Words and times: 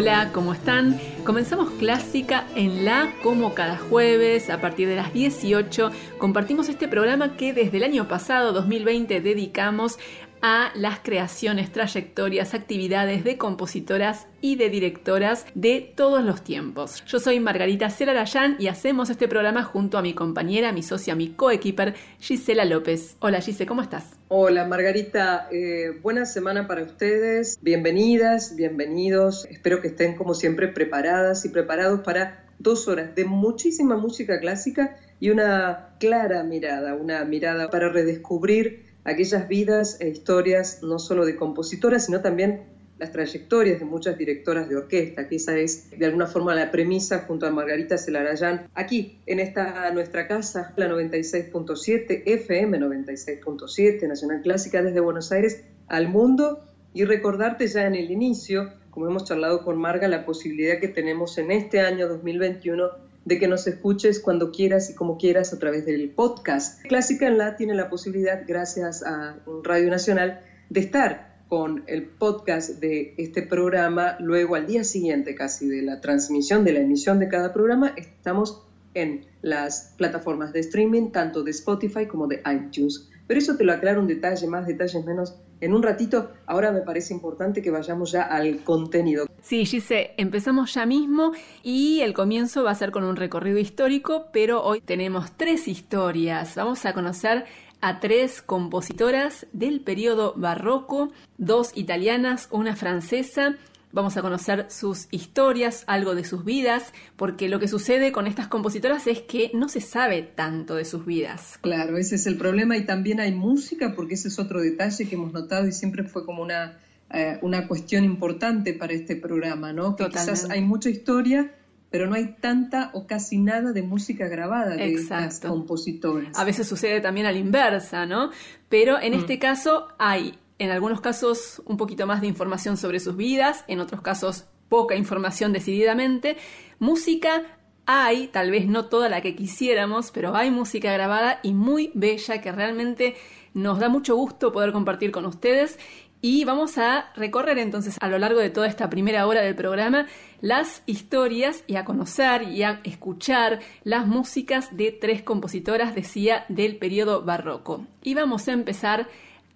Hola, 0.00 0.30
¿cómo 0.32 0.52
están? 0.52 0.96
Comenzamos 1.24 1.70
Clásica 1.72 2.46
en 2.54 2.84
La 2.84 3.12
como 3.20 3.52
cada 3.54 3.76
jueves 3.76 4.48
a 4.48 4.60
partir 4.60 4.86
de 4.86 4.94
las 4.94 5.12
18. 5.12 5.90
Compartimos 6.18 6.68
este 6.68 6.86
programa 6.86 7.36
que 7.36 7.52
desde 7.52 7.78
el 7.78 7.82
año 7.82 8.06
pasado, 8.06 8.52
2020, 8.52 9.20
dedicamos 9.20 9.98
a 10.42 10.70
las 10.74 11.00
creaciones, 11.00 11.72
trayectorias, 11.72 12.54
actividades 12.54 13.24
de 13.24 13.38
compositoras 13.38 14.26
y 14.40 14.56
de 14.56 14.70
directoras 14.70 15.46
de 15.54 15.92
todos 15.96 16.24
los 16.24 16.42
tiempos. 16.42 17.04
Yo 17.06 17.18
soy 17.18 17.40
Margarita 17.40 17.90
Celarayán 17.90 18.56
y 18.58 18.68
hacemos 18.68 19.10
este 19.10 19.28
programa 19.28 19.64
junto 19.64 19.98
a 19.98 20.02
mi 20.02 20.14
compañera, 20.14 20.72
mi 20.72 20.82
socia, 20.82 21.14
mi 21.14 21.30
coequiper, 21.30 21.94
Gisela 22.20 22.64
López. 22.64 23.16
Hola 23.20 23.40
Gise, 23.40 23.66
¿cómo 23.66 23.82
estás? 23.82 24.18
Hola 24.28 24.66
Margarita, 24.66 25.48
eh, 25.50 25.98
buena 26.02 26.26
semana 26.26 26.66
para 26.66 26.82
ustedes, 26.82 27.58
bienvenidas, 27.62 28.54
bienvenidos, 28.54 29.46
espero 29.46 29.80
que 29.80 29.88
estén 29.88 30.16
como 30.16 30.34
siempre 30.34 30.68
preparadas 30.68 31.44
y 31.44 31.48
preparados 31.48 32.00
para 32.00 32.44
dos 32.58 32.88
horas 32.88 33.14
de 33.14 33.24
muchísima 33.24 33.96
música 33.96 34.40
clásica 34.40 34.96
y 35.20 35.30
una 35.30 35.94
clara 35.98 36.42
mirada, 36.42 36.94
una 36.94 37.24
mirada 37.24 37.70
para 37.70 37.88
redescubrir 37.88 38.87
aquellas 39.08 39.48
vidas 39.48 40.00
e 40.00 40.08
historias 40.08 40.82
no 40.82 40.98
solo 40.98 41.24
de 41.24 41.36
compositoras, 41.36 42.06
sino 42.06 42.20
también 42.20 42.64
las 42.98 43.12
trayectorias 43.12 43.78
de 43.78 43.84
muchas 43.84 44.18
directoras 44.18 44.68
de 44.68 44.76
orquesta, 44.76 45.28
que 45.28 45.36
esa 45.36 45.56
es 45.56 45.90
de 45.96 46.04
alguna 46.04 46.26
forma 46.26 46.54
la 46.54 46.70
premisa 46.70 47.24
junto 47.26 47.46
a 47.46 47.50
Margarita 47.50 47.96
Celarayán, 47.96 48.66
aquí 48.74 49.20
en 49.26 49.38
esta 49.38 49.90
nuestra 49.92 50.26
casa, 50.26 50.74
la 50.76 50.88
96.7, 50.88 52.22
FM 52.26 52.78
96.7, 52.80 54.08
Nacional 54.08 54.42
Clásica 54.42 54.82
desde 54.82 55.00
Buenos 55.00 55.32
Aires 55.32 55.64
al 55.86 56.08
mundo, 56.08 56.64
y 56.92 57.04
recordarte 57.04 57.66
ya 57.66 57.86
en 57.86 57.94
el 57.94 58.10
inicio, 58.10 58.72
como 58.90 59.06
hemos 59.06 59.24
charlado 59.24 59.62
con 59.62 59.78
Marga, 59.78 60.08
la 60.08 60.24
posibilidad 60.24 60.80
que 60.80 60.88
tenemos 60.88 61.38
en 61.38 61.50
este 61.52 61.80
año 61.80 62.08
2021 62.08 63.07
de 63.28 63.38
que 63.38 63.46
nos 63.46 63.66
escuches 63.66 64.20
cuando 64.20 64.50
quieras 64.50 64.88
y 64.88 64.94
como 64.94 65.18
quieras 65.18 65.52
a 65.52 65.58
través 65.58 65.84
del 65.84 66.08
podcast. 66.08 66.80
Clásica 66.84 67.26
en 67.26 67.36
La 67.36 67.56
tiene 67.56 67.74
la 67.74 67.90
posibilidad, 67.90 68.42
gracias 68.46 69.02
a 69.02 69.36
Radio 69.64 69.90
Nacional, 69.90 70.40
de 70.70 70.80
estar 70.80 71.36
con 71.46 71.84
el 71.88 72.04
podcast 72.04 72.80
de 72.80 73.12
este 73.18 73.42
programa. 73.42 74.16
Luego, 74.18 74.54
al 74.54 74.66
día 74.66 74.82
siguiente 74.82 75.34
casi 75.34 75.68
de 75.68 75.82
la 75.82 76.00
transmisión, 76.00 76.64
de 76.64 76.72
la 76.72 76.80
emisión 76.80 77.18
de 77.18 77.28
cada 77.28 77.52
programa, 77.52 77.92
estamos 77.98 78.62
en 78.94 79.26
las 79.42 79.92
plataformas 79.98 80.54
de 80.54 80.60
streaming, 80.60 81.10
tanto 81.10 81.42
de 81.42 81.50
Spotify 81.50 82.06
como 82.06 82.28
de 82.28 82.40
iTunes. 82.50 83.10
Pero 83.28 83.38
eso 83.38 83.56
te 83.56 83.62
lo 83.62 83.72
aclaro 83.72 84.00
un 84.00 84.08
detalle, 84.08 84.46
más 84.48 84.66
detalles 84.66 85.04
menos 85.04 85.36
en 85.60 85.74
un 85.74 85.82
ratito. 85.82 86.32
Ahora 86.46 86.72
me 86.72 86.80
parece 86.80 87.12
importante 87.12 87.60
que 87.62 87.70
vayamos 87.70 88.10
ya 88.10 88.22
al 88.22 88.64
contenido. 88.64 89.26
Sí, 89.42 89.66
Gise, 89.66 90.14
empezamos 90.16 90.72
ya 90.74 90.86
mismo 90.86 91.32
y 91.62 92.00
el 92.00 92.14
comienzo 92.14 92.64
va 92.64 92.70
a 92.70 92.74
ser 92.74 92.90
con 92.90 93.04
un 93.04 93.16
recorrido 93.16 93.58
histórico, 93.58 94.28
pero 94.32 94.64
hoy 94.64 94.80
tenemos 94.80 95.30
tres 95.36 95.68
historias. 95.68 96.56
Vamos 96.56 96.86
a 96.86 96.94
conocer 96.94 97.44
a 97.80 98.00
tres 98.00 98.42
compositoras 98.42 99.46
del 99.52 99.80
periodo 99.80 100.32
barroco, 100.34 101.12
dos 101.36 101.72
italianas, 101.76 102.48
una 102.50 102.76
francesa 102.76 103.56
Vamos 103.90 104.18
a 104.18 104.22
conocer 104.22 104.66
sus 104.68 105.08
historias, 105.10 105.84
algo 105.86 106.14
de 106.14 106.22
sus 106.22 106.44
vidas, 106.44 106.92
porque 107.16 107.48
lo 107.48 107.58
que 107.58 107.68
sucede 107.68 108.12
con 108.12 108.26
estas 108.26 108.46
compositoras 108.46 109.06
es 109.06 109.22
que 109.22 109.50
no 109.54 109.70
se 109.70 109.80
sabe 109.80 110.22
tanto 110.22 110.74
de 110.74 110.84
sus 110.84 111.06
vidas. 111.06 111.58
Claro, 111.62 111.96
ese 111.96 112.16
es 112.16 112.26
el 112.26 112.36
problema 112.36 112.76
y 112.76 112.84
también 112.84 113.18
hay 113.18 113.32
música, 113.32 113.94
porque 113.96 114.14
ese 114.14 114.28
es 114.28 114.38
otro 114.38 114.60
detalle 114.60 115.08
que 115.08 115.14
hemos 115.14 115.32
notado 115.32 115.66
y 115.66 115.72
siempre 115.72 116.04
fue 116.04 116.26
como 116.26 116.42
una, 116.42 116.78
eh, 117.10 117.38
una 117.40 117.66
cuestión 117.66 118.04
importante 118.04 118.74
para 118.74 118.92
este 118.92 119.16
programa, 119.16 119.72
¿no? 119.72 119.96
Que 119.96 120.08
quizás 120.08 120.50
hay 120.50 120.60
mucha 120.60 120.90
historia, 120.90 121.54
pero 121.90 122.06
no 122.06 122.14
hay 122.14 122.36
tanta 122.40 122.90
o 122.92 123.06
casi 123.06 123.38
nada 123.38 123.72
de 123.72 123.80
música 123.80 124.28
grabada 124.28 124.76
de 124.76 124.92
estas 124.92 125.40
compositoras. 125.40 126.38
A 126.38 126.44
veces 126.44 126.68
sucede 126.68 127.00
también 127.00 127.26
a 127.26 127.32
la 127.32 127.38
inversa, 127.38 128.04
¿no? 128.04 128.32
Pero 128.68 129.00
en 129.00 129.14
mm. 129.14 129.20
este 129.20 129.38
caso 129.38 129.88
hay 129.98 130.38
en 130.58 130.70
algunos 130.70 131.00
casos 131.00 131.62
un 131.64 131.76
poquito 131.76 132.06
más 132.06 132.20
de 132.20 132.26
información 132.26 132.76
sobre 132.76 133.00
sus 133.00 133.16
vidas, 133.16 133.64
en 133.68 133.80
otros 133.80 134.00
casos 134.00 134.44
poca 134.68 134.96
información 134.96 135.52
decididamente. 135.52 136.36
Música 136.78 137.42
hay, 137.86 138.26
tal 138.26 138.50
vez 138.50 138.66
no 138.66 138.86
toda 138.86 139.08
la 139.08 139.22
que 139.22 139.34
quisiéramos, 139.34 140.10
pero 140.10 140.36
hay 140.36 140.50
música 140.50 140.92
grabada 140.92 141.40
y 141.42 141.54
muy 141.54 141.90
bella 141.94 142.42
que 142.42 142.52
realmente 142.52 143.16
nos 143.54 143.78
da 143.78 143.88
mucho 143.88 144.14
gusto 144.14 144.52
poder 144.52 144.72
compartir 144.72 145.10
con 145.10 145.24
ustedes. 145.24 145.78
Y 146.20 146.44
vamos 146.44 146.76
a 146.78 147.12
recorrer 147.14 147.58
entonces 147.58 147.96
a 148.00 148.08
lo 148.08 148.18
largo 148.18 148.40
de 148.40 148.50
toda 148.50 148.66
esta 148.66 148.90
primera 148.90 149.26
hora 149.26 149.40
del 149.40 149.54
programa 149.54 150.06
las 150.40 150.82
historias 150.86 151.62
y 151.66 151.76
a 151.76 151.84
conocer 151.84 152.42
y 152.42 152.64
a 152.64 152.80
escuchar 152.84 153.60
las 153.84 154.06
músicas 154.06 154.76
de 154.76 154.92
tres 154.92 155.22
compositoras, 155.22 155.94
decía, 155.94 156.44
del 156.48 156.76
periodo 156.76 157.22
barroco. 157.22 157.86
Y 158.02 158.14
vamos 158.14 158.48
a 158.48 158.52
empezar 158.52 159.08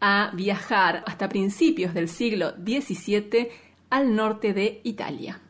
a 0.02 0.32
viajar 0.34 1.04
hasta 1.06 1.28
principios 1.28 1.94
del 1.94 2.08
siglo 2.08 2.54
XVII 2.56 3.50
al 3.88 4.14
norte 4.16 4.52
de 4.52 4.80
Italia. 4.82 5.40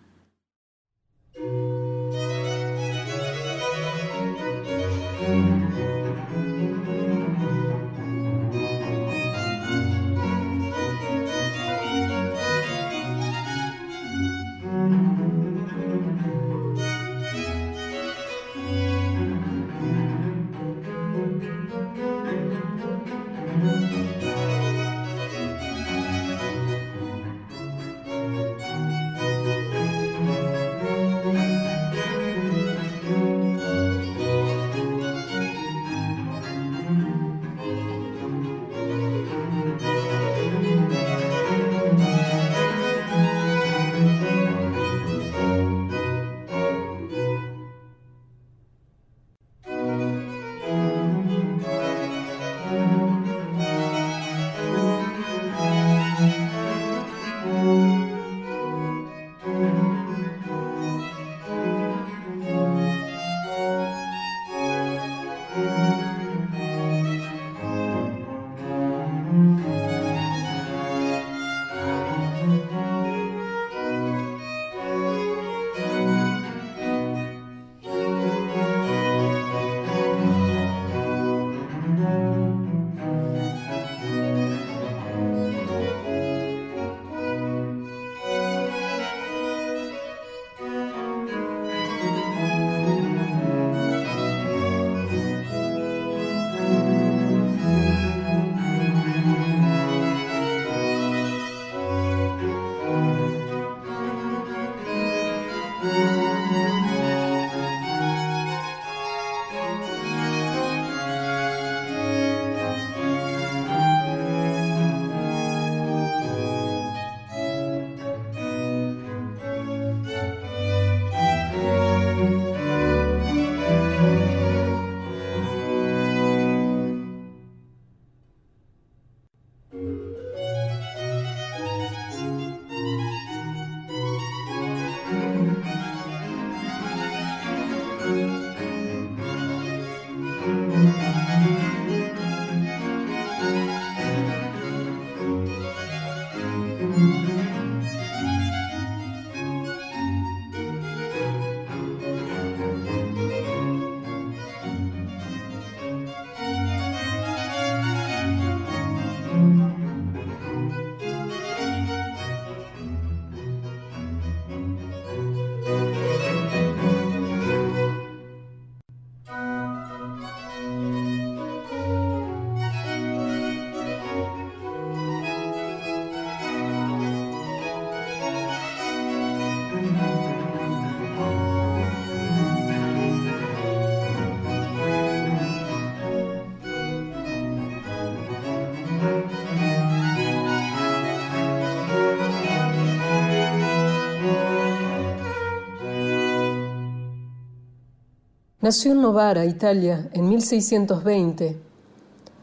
Nació 198.63 198.93
en 198.93 199.03
Novara, 199.03 199.45
Italia, 199.45 200.09
en 200.13 200.29
1620. 200.29 201.59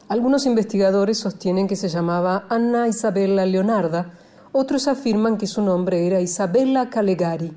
Algunos 0.09 0.45
investigadores 0.45 1.17
sostienen 1.17 1.65
que 1.65 1.77
se 1.77 1.87
llamaba 1.87 2.45
Anna 2.49 2.89
Isabella 2.89 3.45
Leonarda, 3.45 4.11
otros 4.51 4.89
afirman 4.89 5.37
que 5.37 5.47
su 5.47 5.61
nombre 5.61 6.05
era 6.05 6.19
Isabella 6.19 6.89
Calegari. 6.89 7.53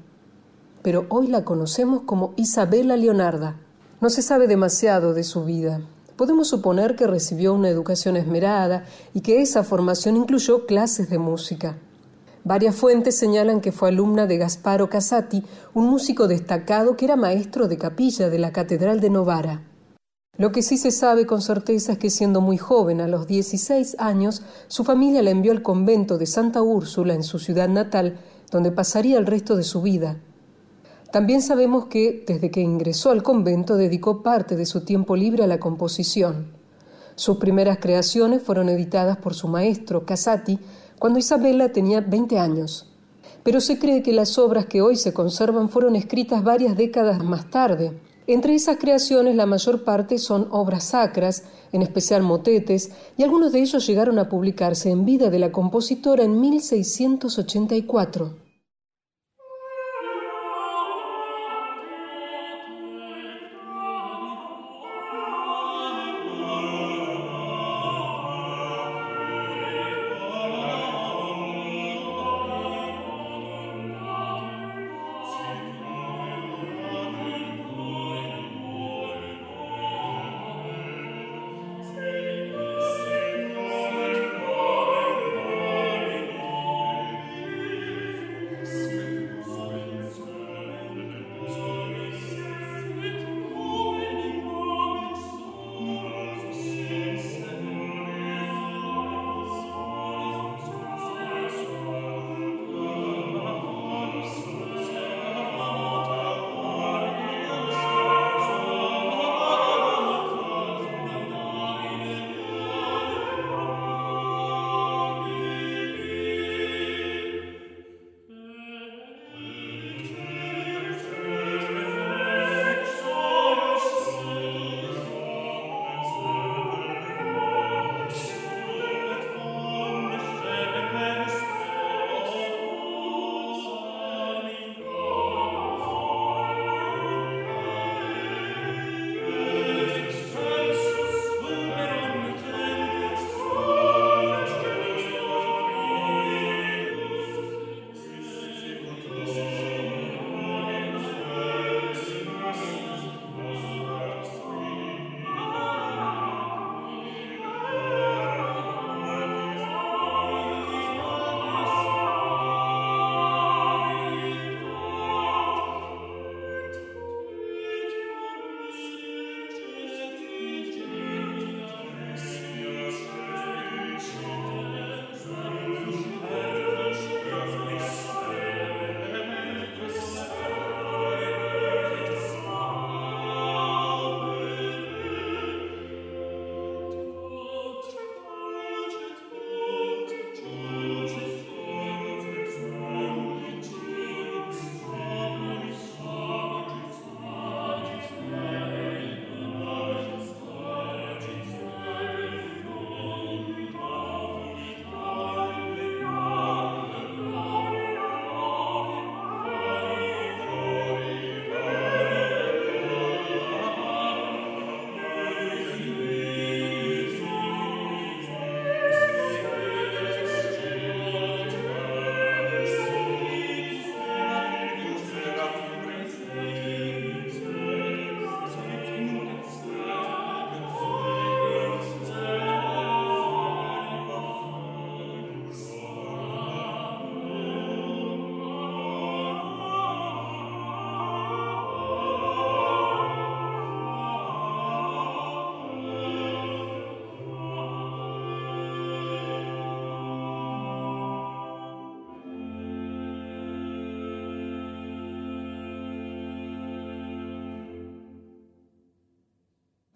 Pero 0.81 1.07
hoy 1.09 1.27
la 1.27 1.45
conocemos 1.45 2.03
como 2.03 2.35
Isabella 2.37 2.97
Leonarda. 2.97 3.57
No 4.01 4.11
se 4.11 4.23
sabe 4.23 4.47
demasiado 4.47 5.13
de 5.13 5.25
su 5.25 5.45
vida. 5.45 5.81
Podemos 6.15 6.47
suponer 6.47 6.95
que 6.95 7.09
recibió 7.09 7.55
una 7.55 7.69
educación 7.69 8.17
esmerada 8.17 8.85
y 9.13 9.23
que 9.23 9.43
esa 9.43 9.65
formación 9.65 10.17
incluyó 10.17 10.67
clases 10.67 11.11
de 11.11 11.19
música. 11.19 11.79
Varias 12.45 12.75
fuentes 12.75 13.17
señalan 13.17 13.61
que 13.61 13.71
fue 13.71 13.91
alumna 13.91 14.27
de 14.27 14.37
Gasparo 14.37 14.91
Casati, 14.91 15.45
un 15.75 15.87
músico 15.87 16.27
destacado 16.27 16.97
que 16.97 17.05
era 17.05 17.15
maestro 17.15 17.69
de 17.69 17.79
capilla 17.79 18.31
de 18.31 18.39
la 18.41 18.53
Catedral 18.53 19.01
de 19.01 19.11
Novara. 19.11 19.63
Lo 20.39 20.51
que 20.51 20.63
sí 20.63 20.77
se 20.77 20.91
sabe 20.91 21.25
con 21.25 21.41
certeza 21.41 21.93
es 21.93 21.99
que 21.99 22.11
siendo 22.11 22.41
muy 22.41 22.59
joven, 22.59 23.01
a 23.01 23.07
los 23.07 23.29
16 23.29 23.97
años, 24.01 24.43
su 24.67 24.83
familia 24.83 25.23
la 25.23 25.31
envió 25.31 25.53
al 25.53 25.63
convento 25.63 26.19
de 26.19 26.27
Santa 26.27 26.63
Úrsula 26.63 27.15
en 27.15 27.23
su 27.23 27.39
ciudad 27.39 27.69
natal, 27.69 28.19
donde 28.51 28.73
pasaría 28.73 29.19
el 29.19 29.27
resto 29.27 29.55
de 29.55 29.63
su 29.63 29.81
vida. 29.81 30.17
También 31.13 31.43
sabemos 31.43 31.87
que, 31.87 32.25
desde 32.27 32.51
que 32.51 32.61
ingresó 32.61 33.11
al 33.11 33.23
convento, 33.23 33.77
dedicó 33.77 34.23
parte 34.23 34.57
de 34.57 34.67
su 34.67 34.85
tiempo 34.85 35.15
libre 35.15 35.45
a 35.45 35.47
la 35.47 35.61
composición. 35.61 36.47
Sus 37.15 37.37
primeras 37.37 37.79
creaciones 37.79 38.43
fueron 38.43 38.69
editadas 38.69 39.19
por 39.19 39.35
su 39.35 39.47
maestro, 39.47 40.07
Casati, 40.07 40.59
cuando 41.03 41.19
Isabella 41.19 41.73
tenía 41.73 42.01
20 42.01 42.39
años. 42.39 42.87
Pero 43.43 43.61
se 43.61 43.81
cree 43.81 44.05
que 44.05 44.13
las 44.13 44.39
obras 44.39 44.67
que 44.67 44.83
hoy 44.83 44.95
se 44.95 45.13
conservan 45.13 45.69
fueron 45.69 45.97
escritas 45.97 46.45
varias 46.45 46.77
décadas 46.77 47.25
más 47.25 47.51
tarde. 47.51 47.99
Entre 48.29 48.55
esas 48.55 48.77
creaciones 48.77 49.35
la 49.35 49.45
mayor 49.45 49.83
parte 49.83 50.19
son 50.19 50.47
obras 50.53 50.85
sacras, 50.85 51.43
en 51.73 51.83
especial 51.83 52.23
motetes, 52.23 52.93
y 53.17 53.25
algunos 53.25 53.51
de 53.51 53.63
ellos 53.63 53.85
llegaron 53.85 54.21
a 54.21 54.29
publicarse 54.29 54.91
en 54.91 55.05
vida 55.05 55.29
de 55.29 55.41
la 55.41 55.51
compositora 55.51 56.23
en 56.23 56.41
1684. 56.41 58.42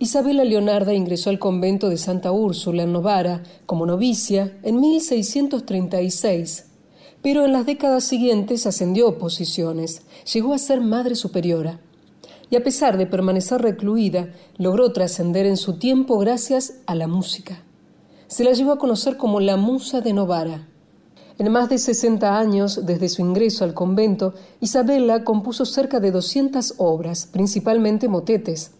Isabela 0.06 0.44
Leonarda 0.44 0.94
ingresó 0.94 1.30
al 1.30 1.40
convento 1.40 1.88
de 1.88 1.96
Santa 1.96 2.30
Úrsula 2.30 2.84
en 2.84 2.92
Novara 2.92 3.42
como 3.66 3.86
novicia 3.86 4.56
en 4.62 4.78
1636, 4.78 6.66
pero 7.22 7.44
en 7.44 7.50
las 7.50 7.66
décadas 7.66 8.04
siguientes 8.04 8.68
ascendió 8.68 9.18
posiciones, 9.18 10.02
llegó 10.32 10.54
a 10.54 10.58
ser 10.58 10.80
madre 10.80 11.16
superiora 11.16 11.80
y 12.50 12.54
a 12.54 12.62
pesar 12.62 12.98
de 12.98 13.08
permanecer 13.08 13.60
recluida, 13.60 14.32
logró 14.58 14.92
trascender 14.92 15.44
en 15.44 15.56
su 15.56 15.76
tiempo 15.76 16.18
gracias 16.18 16.74
a 16.86 16.94
la 16.94 17.08
música. 17.08 17.64
Se 18.28 18.44
la 18.44 18.52
llevó 18.52 18.70
a 18.70 18.78
conocer 18.78 19.16
como 19.16 19.40
la 19.40 19.56
musa 19.56 20.02
de 20.02 20.12
Novara. 20.12 20.68
En 21.36 21.50
más 21.50 21.68
de 21.68 21.78
60 21.78 22.38
años 22.38 22.86
desde 22.86 23.08
su 23.08 23.22
ingreso 23.22 23.64
al 23.64 23.74
convento, 23.74 24.34
Isabella 24.60 25.24
compuso 25.24 25.64
cerca 25.64 25.98
de 25.98 26.12
200 26.12 26.74
obras, 26.78 27.26
principalmente 27.26 28.06
motetes, 28.08 28.75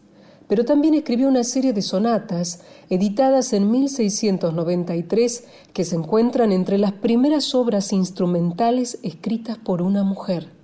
pero 0.48 0.64
también 0.64 0.94
escribió 0.94 1.28
una 1.28 1.44
serie 1.44 1.72
de 1.72 1.82
sonatas 1.82 2.60
editadas 2.90 3.52
en 3.52 3.70
1693 3.70 5.44
que 5.72 5.84
se 5.84 5.96
encuentran 5.96 6.52
entre 6.52 6.78
las 6.78 6.92
primeras 6.92 7.54
obras 7.54 7.92
instrumentales 7.92 8.98
escritas 9.02 9.58
por 9.58 9.82
una 9.82 10.04
mujer. 10.04 10.55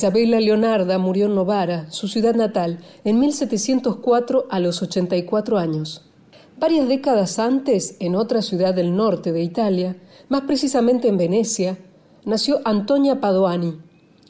Isabella 0.00 0.40
Leonarda 0.40 0.96
murió 0.96 1.26
en 1.26 1.34
Novara, 1.34 1.90
su 1.90 2.08
ciudad 2.08 2.34
natal, 2.34 2.78
en 3.04 3.20
1704 3.20 4.46
a 4.48 4.58
los 4.58 4.80
84 4.80 5.58
años. 5.58 6.10
Varias 6.58 6.88
décadas 6.88 7.38
antes, 7.38 7.96
en 8.00 8.16
otra 8.16 8.40
ciudad 8.40 8.72
del 8.72 8.96
norte 8.96 9.30
de 9.30 9.42
Italia, 9.42 9.98
más 10.30 10.40
precisamente 10.44 11.08
en 11.08 11.18
Venecia, 11.18 11.76
nació 12.24 12.62
Antonia 12.64 13.20
Padoani, 13.20 13.78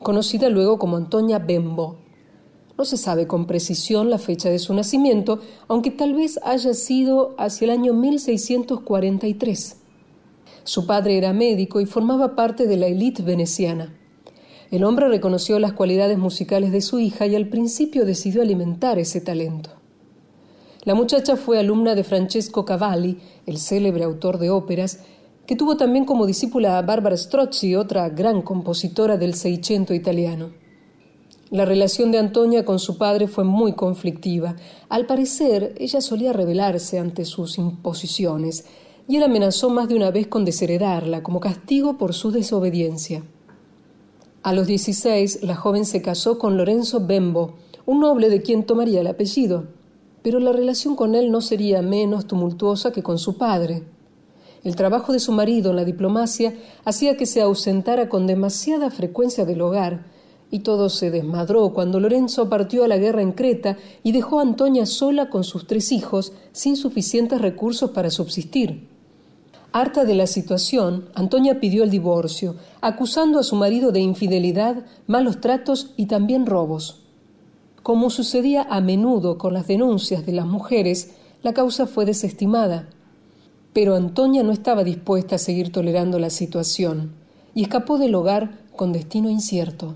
conocida 0.02 0.48
luego 0.48 0.76
como 0.80 0.96
Antonia 0.96 1.38
Bembo. 1.38 1.98
No 2.76 2.84
se 2.84 2.96
sabe 2.96 3.28
con 3.28 3.46
precisión 3.46 4.10
la 4.10 4.18
fecha 4.18 4.50
de 4.50 4.58
su 4.58 4.74
nacimiento, 4.74 5.38
aunque 5.68 5.92
tal 5.92 6.14
vez 6.14 6.40
haya 6.42 6.74
sido 6.74 7.36
hacia 7.38 7.66
el 7.66 7.70
año 7.70 7.94
1643. 7.94 9.76
Su 10.64 10.84
padre 10.84 11.16
era 11.16 11.32
médico 11.32 11.80
y 11.80 11.86
formaba 11.86 12.34
parte 12.34 12.66
de 12.66 12.76
la 12.76 12.88
élite 12.88 13.22
veneciana. 13.22 13.99
El 14.70 14.84
hombre 14.84 15.08
reconoció 15.08 15.58
las 15.58 15.72
cualidades 15.72 16.16
musicales 16.16 16.70
de 16.70 16.80
su 16.80 17.00
hija 17.00 17.26
y 17.26 17.34
al 17.34 17.48
principio 17.48 18.04
decidió 18.04 18.40
alimentar 18.40 19.00
ese 19.00 19.20
talento. 19.20 19.70
La 20.84 20.94
muchacha 20.94 21.36
fue 21.36 21.58
alumna 21.58 21.96
de 21.96 22.04
Francesco 22.04 22.64
Cavalli, 22.64 23.18
el 23.46 23.58
célebre 23.58 24.04
autor 24.04 24.38
de 24.38 24.50
óperas, 24.50 25.00
que 25.44 25.56
tuvo 25.56 25.76
también 25.76 26.04
como 26.04 26.24
discípula 26.24 26.78
a 26.78 26.82
Barbara 26.82 27.16
Strozzi, 27.16 27.74
otra 27.74 28.08
gran 28.10 28.42
compositora 28.42 29.16
del 29.16 29.34
Seicento 29.34 29.92
italiano. 29.92 30.52
La 31.50 31.64
relación 31.64 32.12
de 32.12 32.18
Antonia 32.18 32.64
con 32.64 32.78
su 32.78 32.96
padre 32.96 33.26
fue 33.26 33.42
muy 33.42 33.72
conflictiva. 33.72 34.54
Al 34.88 35.06
parecer, 35.06 35.74
ella 35.78 36.00
solía 36.00 36.32
rebelarse 36.32 37.00
ante 37.00 37.24
sus 37.24 37.58
imposiciones, 37.58 38.66
y 39.08 39.16
él 39.16 39.24
amenazó 39.24 39.68
más 39.68 39.88
de 39.88 39.96
una 39.96 40.12
vez 40.12 40.28
con 40.28 40.44
desheredarla 40.44 41.24
como 41.24 41.40
castigo 41.40 41.98
por 41.98 42.14
su 42.14 42.30
desobediencia. 42.30 43.24
A 44.42 44.54
los 44.54 44.66
16, 44.66 45.42
la 45.42 45.54
joven 45.54 45.84
se 45.84 46.00
casó 46.00 46.38
con 46.38 46.56
Lorenzo 46.56 47.06
Bembo, 47.06 47.56
un 47.84 48.00
noble 48.00 48.30
de 48.30 48.40
quien 48.40 48.64
tomaría 48.64 49.02
el 49.02 49.06
apellido, 49.06 49.64
pero 50.22 50.40
la 50.40 50.52
relación 50.52 50.96
con 50.96 51.14
él 51.14 51.30
no 51.30 51.42
sería 51.42 51.82
menos 51.82 52.26
tumultuosa 52.26 52.90
que 52.90 53.02
con 53.02 53.18
su 53.18 53.36
padre. 53.36 53.82
El 54.64 54.76
trabajo 54.76 55.12
de 55.12 55.20
su 55.20 55.32
marido 55.32 55.70
en 55.70 55.76
la 55.76 55.84
diplomacia 55.84 56.54
hacía 56.86 57.18
que 57.18 57.26
se 57.26 57.42
ausentara 57.42 58.08
con 58.08 58.26
demasiada 58.26 58.90
frecuencia 58.90 59.44
del 59.44 59.60
hogar, 59.60 60.06
y 60.50 60.60
todo 60.60 60.88
se 60.88 61.10
desmadró 61.10 61.74
cuando 61.74 62.00
Lorenzo 62.00 62.48
partió 62.48 62.84
a 62.84 62.88
la 62.88 62.96
guerra 62.96 63.20
en 63.20 63.32
Creta 63.32 63.76
y 64.02 64.12
dejó 64.12 64.38
a 64.38 64.42
Antonia 64.42 64.86
sola 64.86 65.28
con 65.28 65.44
sus 65.44 65.66
tres 65.66 65.92
hijos, 65.92 66.32
sin 66.52 66.76
suficientes 66.76 67.42
recursos 67.42 67.90
para 67.90 68.08
subsistir. 68.08 68.88
Harta 69.72 70.04
de 70.04 70.14
la 70.16 70.26
situación, 70.26 71.08
Antonia 71.14 71.60
pidió 71.60 71.84
el 71.84 71.90
divorcio, 71.90 72.56
acusando 72.80 73.38
a 73.38 73.44
su 73.44 73.54
marido 73.54 73.92
de 73.92 74.00
infidelidad, 74.00 74.84
malos 75.06 75.40
tratos 75.40 75.92
y 75.96 76.06
también 76.06 76.46
robos. 76.46 77.02
Como 77.84 78.10
sucedía 78.10 78.66
a 78.68 78.80
menudo 78.80 79.38
con 79.38 79.54
las 79.54 79.68
denuncias 79.68 80.26
de 80.26 80.32
las 80.32 80.46
mujeres, 80.46 81.12
la 81.42 81.52
causa 81.54 81.86
fue 81.86 82.04
desestimada. 82.04 82.88
Pero 83.72 83.94
Antonia 83.94 84.42
no 84.42 84.50
estaba 84.50 84.82
dispuesta 84.82 85.36
a 85.36 85.38
seguir 85.38 85.70
tolerando 85.70 86.18
la 86.18 86.30
situación 86.30 87.12
y 87.54 87.62
escapó 87.62 87.96
del 87.96 88.16
hogar 88.16 88.58
con 88.74 88.92
destino 88.92 89.30
incierto. 89.30 89.94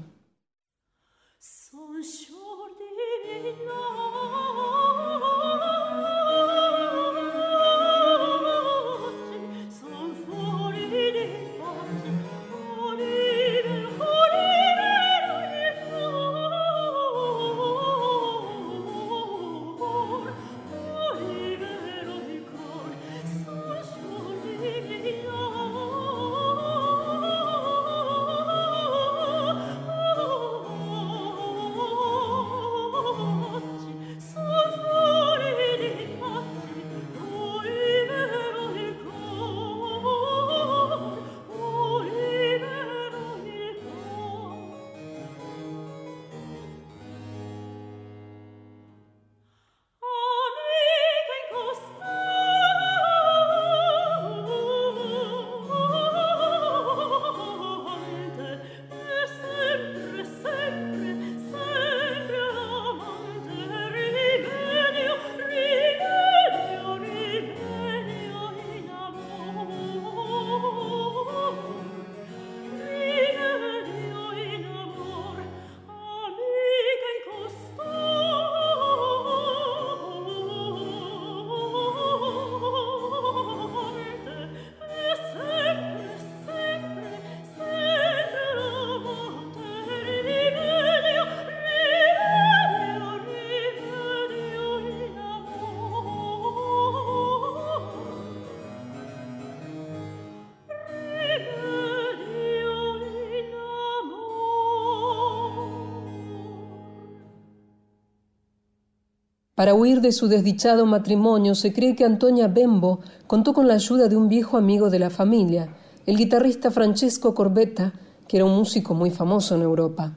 Para 109.54 109.72
huir 109.72 110.00
de 110.00 110.10
su 110.10 110.26
desdichado 110.26 110.84
matrimonio, 110.84 111.54
se 111.54 111.72
cree 111.72 111.94
que 111.94 112.04
Antonia 112.04 112.48
Bembo 112.48 112.98
contó 113.28 113.54
con 113.54 113.68
la 113.68 113.74
ayuda 113.74 114.08
de 114.08 114.16
un 114.16 114.28
viejo 114.28 114.56
amigo 114.56 114.90
de 114.90 114.98
la 114.98 115.10
familia, 115.10 115.68
el 116.06 116.16
guitarrista 116.16 116.72
Francesco 116.72 117.36
Corbetta, 117.36 117.92
que 118.26 118.38
era 118.38 118.46
un 118.46 118.56
músico 118.56 118.94
muy 118.94 119.10
famoso 119.12 119.54
en 119.54 119.62
Europa. 119.62 120.16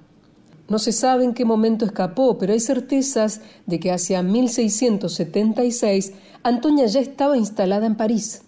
No 0.67 0.79
se 0.79 0.91
sabe 0.91 1.23
en 1.23 1.35
qué 1.35 1.45
momento 1.45 1.85
escapó, 1.85 2.39
pero 2.39 2.51
hay 2.51 2.59
certezas 2.59 3.41
de 3.67 3.79
que 3.79 3.91
hacia 3.91 4.23
1676 4.23 6.13
Antonia 6.41 6.87
ya 6.87 6.99
estaba 6.99 7.37
instalada 7.37 7.85
en 7.85 7.95
París. 7.95 8.41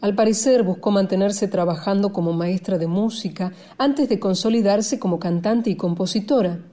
Al 0.00 0.14
parecer 0.14 0.62
buscó 0.62 0.90
mantenerse 0.90 1.46
trabajando 1.46 2.14
como 2.14 2.32
maestra 2.32 2.78
de 2.78 2.86
música 2.86 3.52
antes 3.76 4.08
de 4.08 4.18
consolidarse 4.18 4.98
como 4.98 5.18
cantante 5.18 5.68
y 5.68 5.76
compositora. 5.76 6.71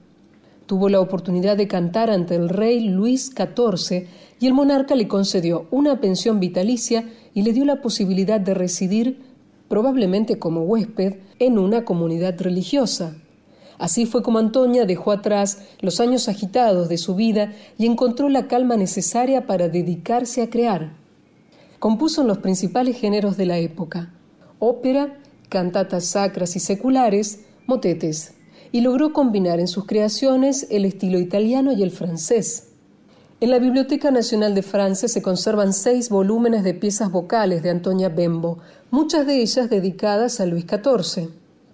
Tuvo 0.70 0.88
la 0.88 1.00
oportunidad 1.00 1.56
de 1.56 1.66
cantar 1.66 2.10
ante 2.10 2.36
el 2.36 2.48
rey 2.48 2.78
Luis 2.78 3.32
XIV 3.34 4.06
y 4.38 4.46
el 4.46 4.54
monarca 4.54 4.94
le 4.94 5.08
concedió 5.08 5.66
una 5.72 6.00
pensión 6.00 6.38
vitalicia 6.38 7.10
y 7.34 7.42
le 7.42 7.52
dio 7.52 7.64
la 7.64 7.82
posibilidad 7.82 8.40
de 8.40 8.54
residir, 8.54 9.20
probablemente 9.68 10.38
como 10.38 10.62
huésped, 10.62 11.14
en 11.40 11.58
una 11.58 11.84
comunidad 11.84 12.40
religiosa. 12.40 13.16
Así 13.78 14.06
fue 14.06 14.22
como 14.22 14.38
Antonia 14.38 14.86
dejó 14.86 15.10
atrás 15.10 15.58
los 15.80 15.98
años 15.98 16.28
agitados 16.28 16.88
de 16.88 16.98
su 16.98 17.16
vida 17.16 17.52
y 17.76 17.86
encontró 17.86 18.28
la 18.28 18.46
calma 18.46 18.76
necesaria 18.76 19.48
para 19.48 19.68
dedicarse 19.68 20.40
a 20.40 20.50
crear. 20.50 20.92
Compuso 21.80 22.20
en 22.20 22.28
los 22.28 22.38
principales 22.38 22.96
géneros 22.96 23.36
de 23.36 23.46
la 23.46 23.58
época: 23.58 24.14
ópera, 24.60 25.18
cantatas 25.48 26.04
sacras 26.04 26.54
y 26.54 26.60
seculares, 26.60 27.40
motetes 27.66 28.34
y 28.72 28.80
logró 28.80 29.12
combinar 29.12 29.60
en 29.60 29.68
sus 29.68 29.86
creaciones 29.86 30.66
el 30.70 30.84
estilo 30.84 31.18
italiano 31.18 31.72
y 31.72 31.82
el 31.82 31.90
francés. 31.90 32.68
En 33.40 33.50
la 33.50 33.58
Biblioteca 33.58 34.10
Nacional 34.10 34.54
de 34.54 34.62
Francia 34.62 35.08
se 35.08 35.22
conservan 35.22 35.72
seis 35.72 36.10
volúmenes 36.10 36.62
de 36.62 36.74
piezas 36.74 37.10
vocales 37.10 37.62
de 37.62 37.70
Antonia 37.70 38.10
Bembo, 38.10 38.58
muchas 38.90 39.26
de 39.26 39.40
ellas 39.40 39.70
dedicadas 39.70 40.40
a 40.40 40.46
Luis 40.46 40.66
XIV. 40.66 41.30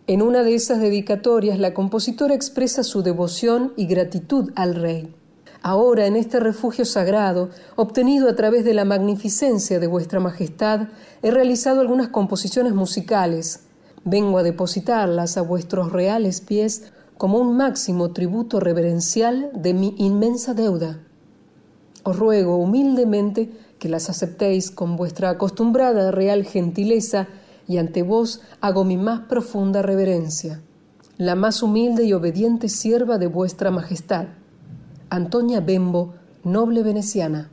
En 0.06 0.22
una 0.22 0.44
de 0.44 0.54
esas 0.54 0.80
dedicatorias, 0.80 1.58
la 1.58 1.74
compositora 1.74 2.36
expresa 2.36 2.84
su 2.84 3.02
devoción 3.02 3.72
y 3.76 3.86
gratitud 3.86 4.52
al 4.54 4.76
rey. 4.76 5.12
Ahora, 5.60 6.06
en 6.06 6.14
este 6.14 6.38
refugio 6.38 6.84
sagrado, 6.84 7.50
obtenido 7.74 8.28
a 8.28 8.36
través 8.36 8.64
de 8.64 8.72
la 8.72 8.84
magnificencia 8.84 9.80
de 9.80 9.88
vuestra 9.88 10.20
Majestad, 10.20 10.86
he 11.22 11.32
realizado 11.32 11.80
algunas 11.80 12.10
composiciones 12.10 12.72
musicales, 12.72 13.65
Vengo 14.08 14.38
a 14.38 14.44
depositarlas 14.44 15.36
a 15.36 15.42
vuestros 15.42 15.90
reales 15.90 16.40
pies 16.40 16.92
como 17.18 17.38
un 17.38 17.56
máximo 17.56 18.12
tributo 18.12 18.60
reverencial 18.60 19.50
de 19.52 19.74
mi 19.74 19.96
inmensa 19.98 20.54
deuda. 20.54 21.00
Os 22.04 22.16
ruego 22.16 22.56
humildemente 22.56 23.50
que 23.80 23.88
las 23.88 24.08
aceptéis 24.08 24.70
con 24.70 24.96
vuestra 24.96 25.30
acostumbrada 25.30 26.12
real 26.12 26.44
gentileza 26.44 27.26
y 27.66 27.78
ante 27.78 28.04
vos 28.04 28.42
hago 28.60 28.84
mi 28.84 28.96
más 28.96 29.22
profunda 29.22 29.82
reverencia. 29.82 30.62
La 31.18 31.34
más 31.34 31.60
humilde 31.64 32.04
y 32.04 32.12
obediente 32.12 32.68
sierva 32.68 33.18
de 33.18 33.26
vuestra 33.26 33.72
majestad, 33.72 34.26
Antonia 35.10 35.58
Bembo, 35.58 36.14
noble 36.44 36.84
veneciana. 36.84 37.50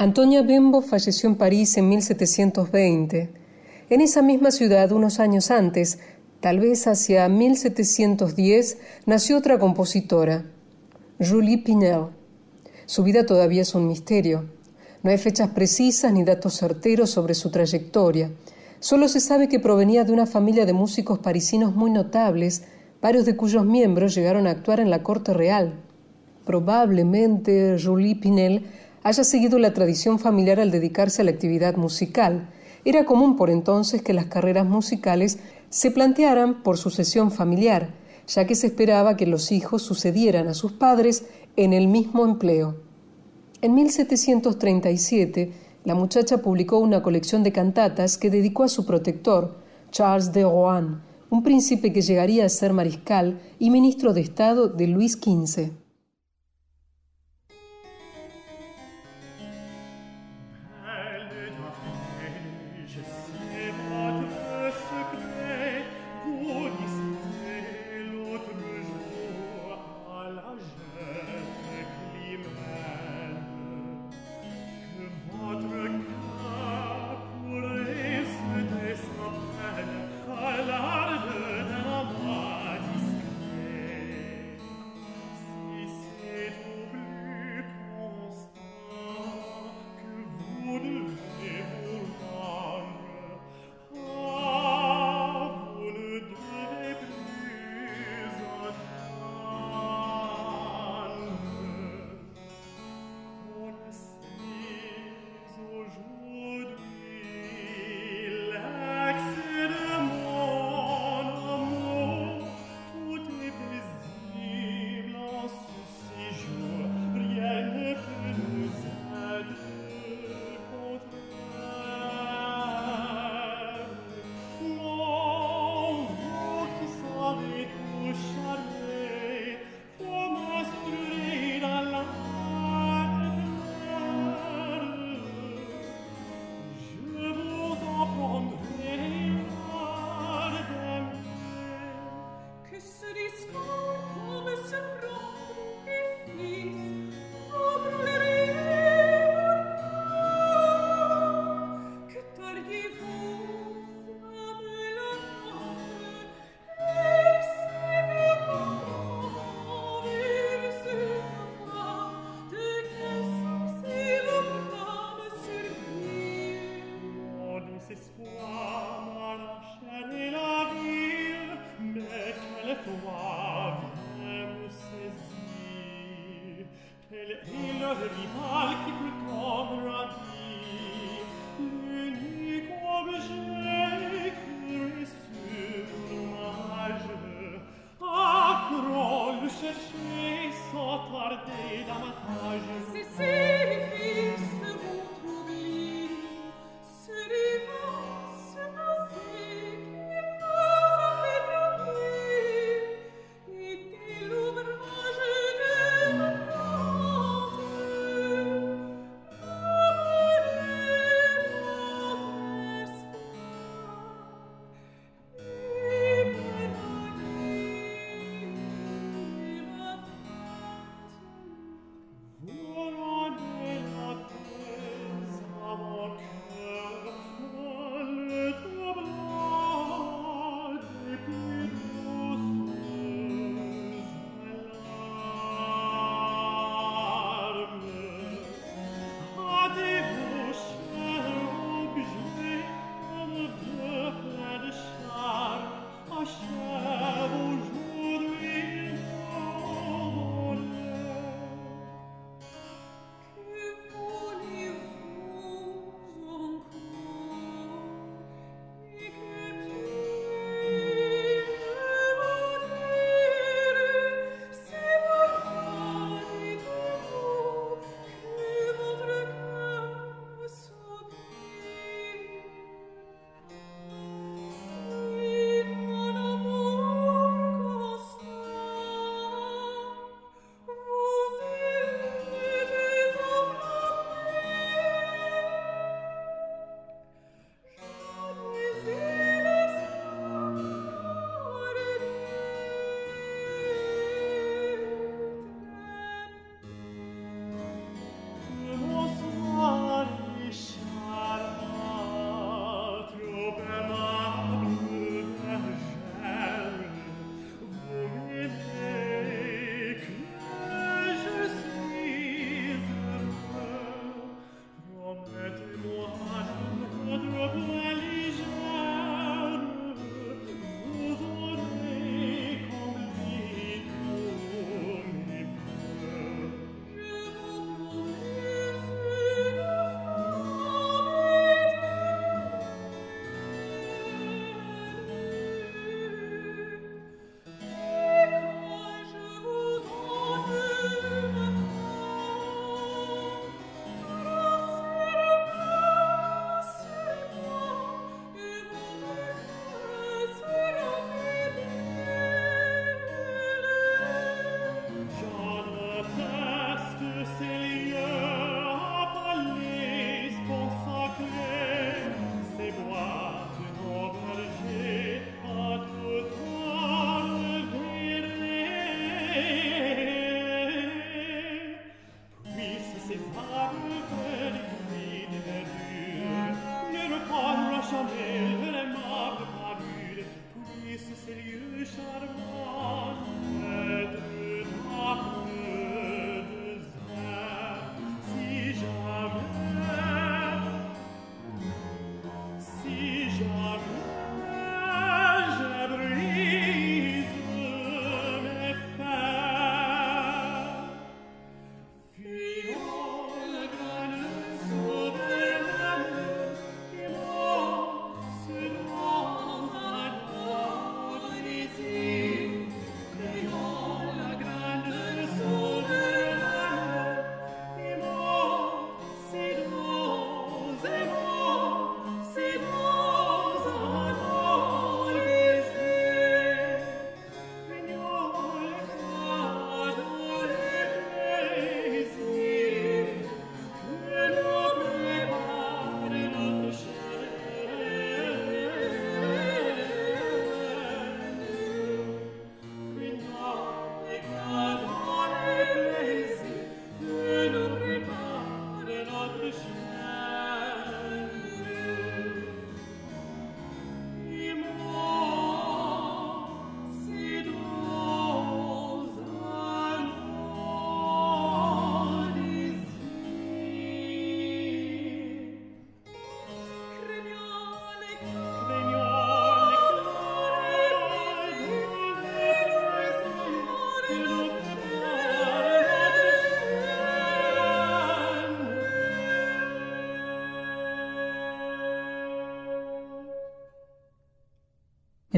Antonia 0.00 0.42
Bembo 0.42 0.80
falleció 0.80 1.28
en 1.28 1.34
París 1.34 1.76
en 1.76 1.88
1720. 1.88 3.30
En 3.90 4.00
esa 4.00 4.22
misma 4.22 4.52
ciudad, 4.52 4.92
unos 4.92 5.18
años 5.18 5.50
antes, 5.50 5.98
tal 6.38 6.60
vez 6.60 6.86
hacia 6.86 7.28
1710, 7.28 8.78
nació 9.06 9.38
otra 9.38 9.58
compositora, 9.58 10.44
Julie 11.18 11.58
Pinel. 11.58 12.10
Su 12.86 13.02
vida 13.02 13.26
todavía 13.26 13.62
es 13.62 13.74
un 13.74 13.88
misterio. 13.88 14.44
No 15.02 15.10
hay 15.10 15.18
fechas 15.18 15.50
precisas 15.50 16.12
ni 16.12 16.22
datos 16.22 16.56
certeros 16.56 17.10
sobre 17.10 17.34
su 17.34 17.50
trayectoria. 17.50 18.30
Solo 18.78 19.08
se 19.08 19.18
sabe 19.18 19.48
que 19.48 19.58
provenía 19.58 20.04
de 20.04 20.12
una 20.12 20.26
familia 20.26 20.64
de 20.64 20.74
músicos 20.74 21.18
parisinos 21.18 21.74
muy 21.74 21.90
notables, 21.90 22.62
varios 23.02 23.26
de 23.26 23.34
cuyos 23.34 23.66
miembros 23.66 24.14
llegaron 24.14 24.46
a 24.46 24.50
actuar 24.50 24.78
en 24.78 24.90
la 24.90 25.02
corte 25.02 25.34
real. 25.34 25.74
Probablemente 26.44 27.76
Julie 27.82 28.14
Pinel 28.14 28.64
haya 29.08 29.24
seguido 29.24 29.58
la 29.58 29.72
tradición 29.72 30.18
familiar 30.18 30.60
al 30.60 30.70
dedicarse 30.70 31.22
a 31.22 31.24
la 31.24 31.30
actividad 31.30 31.76
musical. 31.76 32.50
Era 32.84 33.06
común 33.06 33.36
por 33.36 33.48
entonces 33.48 34.02
que 34.02 34.12
las 34.12 34.26
carreras 34.26 34.66
musicales 34.66 35.38
se 35.70 35.90
plantearan 35.90 36.62
por 36.62 36.76
sucesión 36.76 37.30
familiar, 37.30 37.94
ya 38.26 38.46
que 38.46 38.54
se 38.54 38.66
esperaba 38.66 39.16
que 39.16 39.26
los 39.26 39.50
hijos 39.50 39.80
sucedieran 39.80 40.46
a 40.46 40.52
sus 40.52 40.72
padres 40.72 41.24
en 41.56 41.72
el 41.72 41.88
mismo 41.88 42.26
empleo. 42.26 42.82
En 43.62 43.74
1737, 43.76 45.52
la 45.84 45.94
muchacha 45.94 46.42
publicó 46.42 46.76
una 46.76 47.02
colección 47.02 47.42
de 47.42 47.50
cantatas 47.50 48.18
que 48.18 48.28
dedicó 48.28 48.64
a 48.64 48.68
su 48.68 48.84
protector, 48.84 49.56
Charles 49.90 50.34
de 50.34 50.42
Rohan, 50.42 51.02
un 51.30 51.42
príncipe 51.42 51.94
que 51.94 52.02
llegaría 52.02 52.44
a 52.44 52.50
ser 52.50 52.74
mariscal 52.74 53.40
y 53.58 53.70
ministro 53.70 54.12
de 54.12 54.20
Estado 54.20 54.68
de 54.68 54.86
Luis 54.86 55.12
XV. 55.12 55.87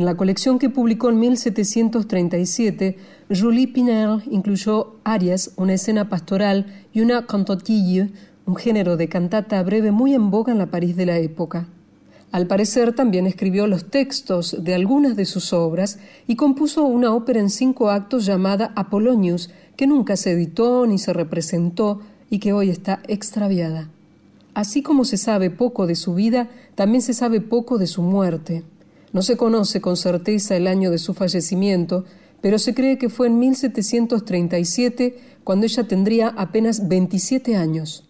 En 0.00 0.06
la 0.06 0.16
colección 0.16 0.58
que 0.58 0.70
publicó 0.70 1.10
en 1.10 1.20
1737, 1.20 2.96
Julie 3.38 3.68
Pinel 3.68 4.22
incluyó 4.30 4.94
arias, 5.04 5.52
una 5.58 5.74
escena 5.74 6.08
pastoral 6.08 6.86
y 6.94 7.02
una 7.02 7.26
cantotille, 7.26 8.08
un 8.46 8.56
género 8.56 8.96
de 8.96 9.10
cantata 9.10 9.62
breve 9.62 9.90
muy 9.90 10.14
en 10.14 10.30
boga 10.30 10.52
en 10.52 10.58
la 10.58 10.70
París 10.70 10.96
de 10.96 11.04
la 11.04 11.18
época. 11.18 11.68
Al 12.32 12.46
parecer 12.46 12.94
también 12.94 13.26
escribió 13.26 13.66
los 13.66 13.90
textos 13.90 14.64
de 14.64 14.74
algunas 14.74 15.16
de 15.16 15.26
sus 15.26 15.52
obras 15.52 15.98
y 16.26 16.34
compuso 16.34 16.84
una 16.84 17.12
ópera 17.12 17.38
en 17.38 17.50
cinco 17.50 17.90
actos 17.90 18.24
llamada 18.24 18.72
Apollonius, 18.76 19.50
que 19.76 19.86
nunca 19.86 20.16
se 20.16 20.30
editó 20.30 20.86
ni 20.86 20.96
se 20.96 21.12
representó 21.12 22.00
y 22.30 22.38
que 22.38 22.54
hoy 22.54 22.70
está 22.70 23.00
extraviada. 23.06 23.90
Así 24.54 24.80
como 24.80 25.04
se 25.04 25.18
sabe 25.18 25.50
poco 25.50 25.86
de 25.86 25.94
su 25.94 26.14
vida, 26.14 26.48
también 26.74 27.02
se 27.02 27.12
sabe 27.12 27.42
poco 27.42 27.76
de 27.76 27.86
su 27.86 28.00
muerte. 28.00 28.64
No 29.12 29.22
se 29.22 29.36
conoce 29.36 29.80
con 29.80 29.96
certeza 29.96 30.56
el 30.56 30.66
año 30.66 30.90
de 30.90 30.98
su 30.98 31.14
fallecimiento, 31.14 32.04
pero 32.40 32.58
se 32.58 32.74
cree 32.74 32.98
que 32.98 33.08
fue 33.08 33.26
en 33.26 33.38
1737, 33.38 35.18
cuando 35.44 35.66
ella 35.66 35.84
tendría 35.84 36.28
apenas 36.28 36.88
27 36.88 37.56
años. 37.56 38.09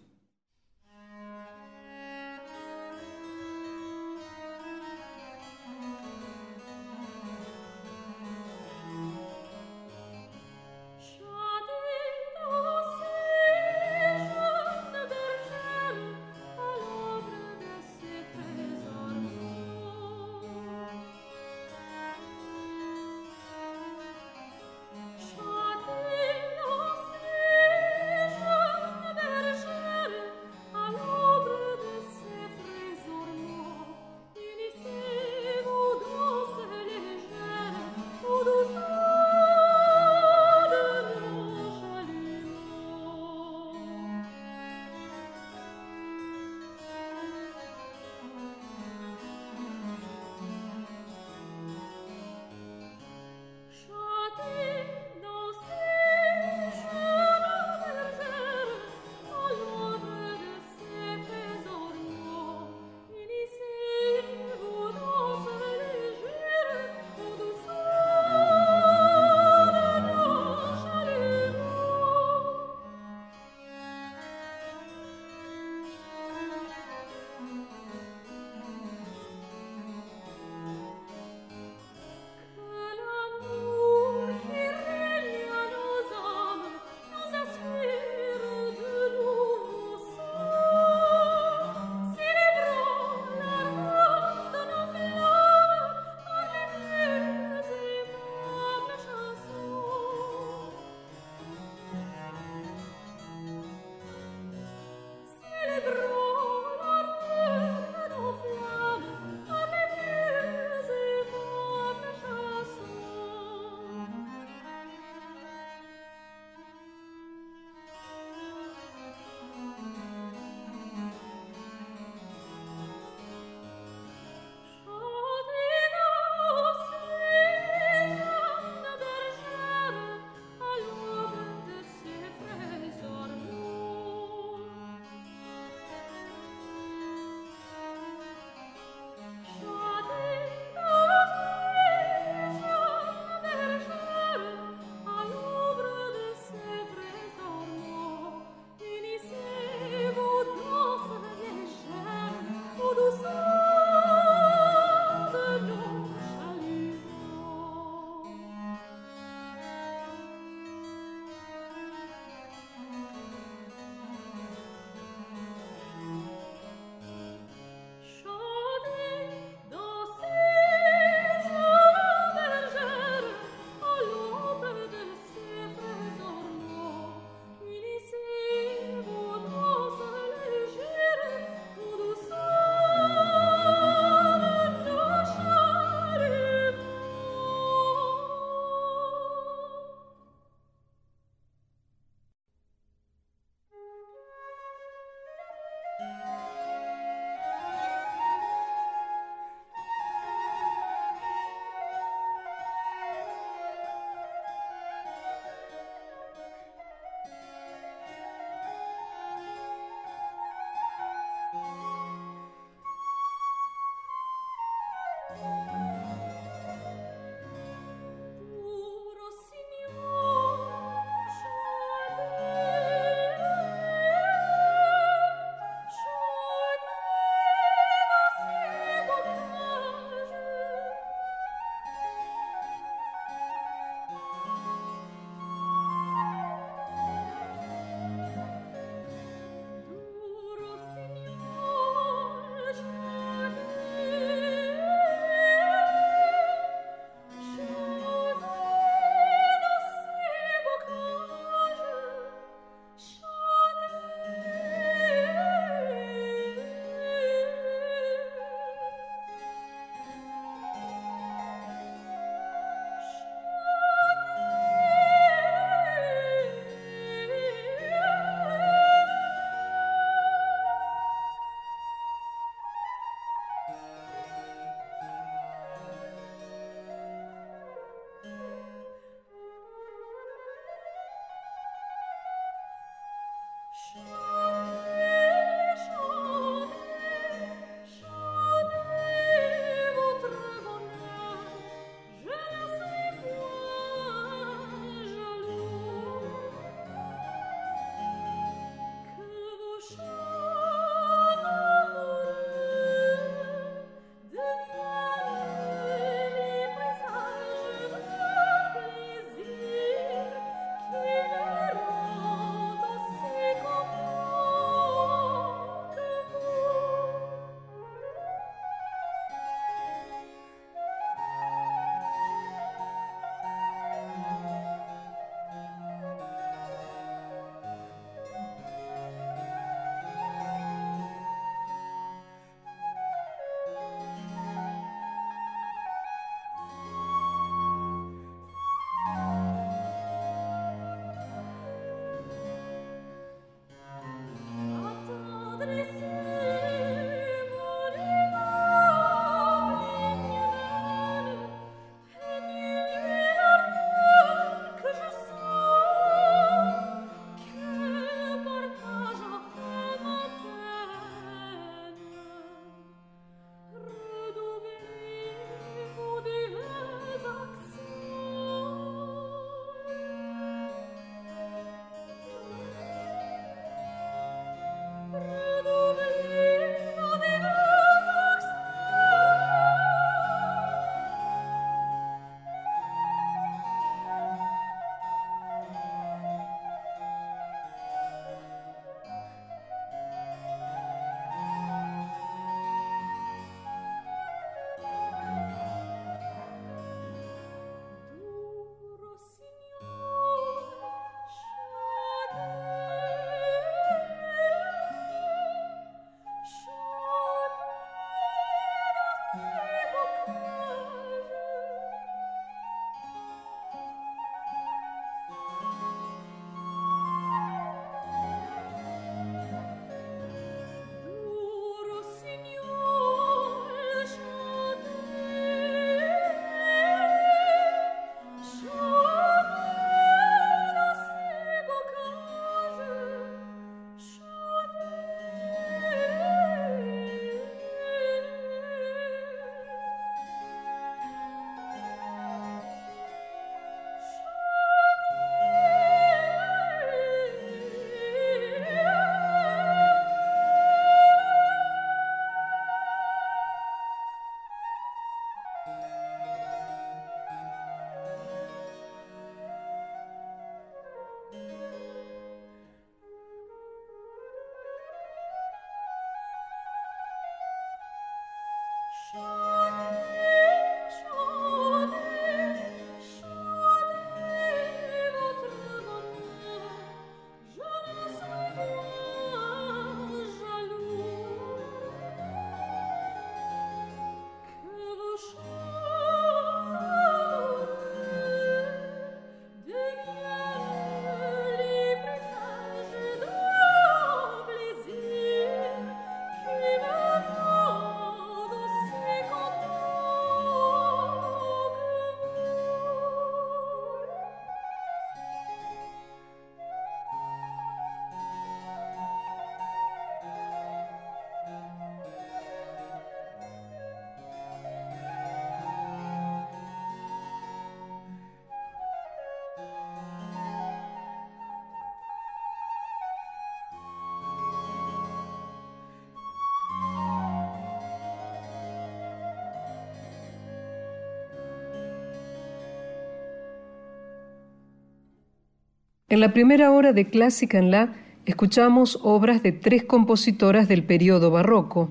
En 536.11 536.19
la 536.19 536.33
primera 536.33 536.73
hora 536.73 536.93
de 536.93 537.09
Clásica 537.09 537.57
en 537.57 537.71
La 537.71 537.93
escuchamos 538.27 538.99
obras 539.05 539.45
de 539.45 539.53
tres 539.53 539.85
compositoras 539.85 540.67
del 540.67 540.83
periodo 540.83 541.31
barroco. 541.31 541.89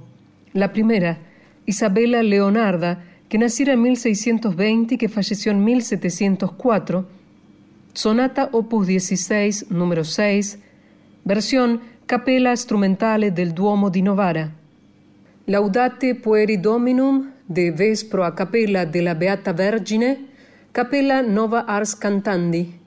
La 0.51 0.73
primera, 0.73 1.19
Isabela 1.65 2.21
Leonarda, 2.21 3.01
que 3.29 3.37
naciera 3.37 3.71
en 3.71 3.81
1620 3.81 4.95
y 4.95 4.97
que 4.97 5.07
falleció 5.07 5.53
en 5.53 5.63
1704, 5.63 7.07
Sonata 7.93 8.49
Opus 8.51 8.87
16, 8.87 9.71
número 9.71 10.03
6, 10.03 10.59
versión 11.23 11.79
Capella 12.05 12.53
Strumentale 12.57 13.31
del 13.31 13.53
Duomo 13.53 13.89
di 13.89 14.01
Novara. 14.01 14.51
Laudate 15.45 16.13
Pueri 16.13 16.57
Dominum 16.57 17.31
de 17.47 17.71
Vespro 17.71 18.25
a 18.25 18.35
Capella 18.35 18.85
della 18.85 19.15
Beata 19.15 19.53
Vergine, 19.53 20.27
Capella 20.73 21.21
Nova 21.21 21.61
Ars 21.61 21.95
Cantandi, 21.95 22.78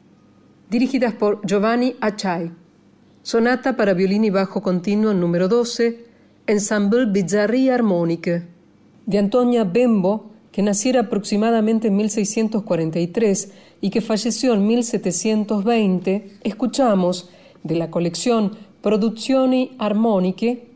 dirigidas 0.72 1.12
por 1.12 1.46
Giovanni 1.46 1.96
Achai. 2.00 2.50
Sonata 3.22 3.76
para 3.76 3.92
violín 3.92 4.24
y 4.24 4.30
bajo 4.30 4.62
continuo 4.62 5.12
número 5.12 5.46
12, 5.46 6.06
Ensemble 6.46 7.04
Bizzarrie 7.04 7.70
Harmonique, 7.70 8.44
de 9.04 9.18
Antonia 9.18 9.64
Bembo, 9.64 10.30
que 10.50 10.62
naciera 10.62 11.00
aproximadamente 11.02 11.88
en 11.88 11.96
1643 11.96 13.52
y 13.82 13.90
que 13.90 14.00
falleció 14.00 14.54
en 14.54 14.66
1720, 14.66 16.38
escuchamos 16.42 17.28
de 17.62 17.76
la 17.76 17.90
colección 17.90 18.52
produzioni 18.80 19.76
armoniche, 19.78 20.68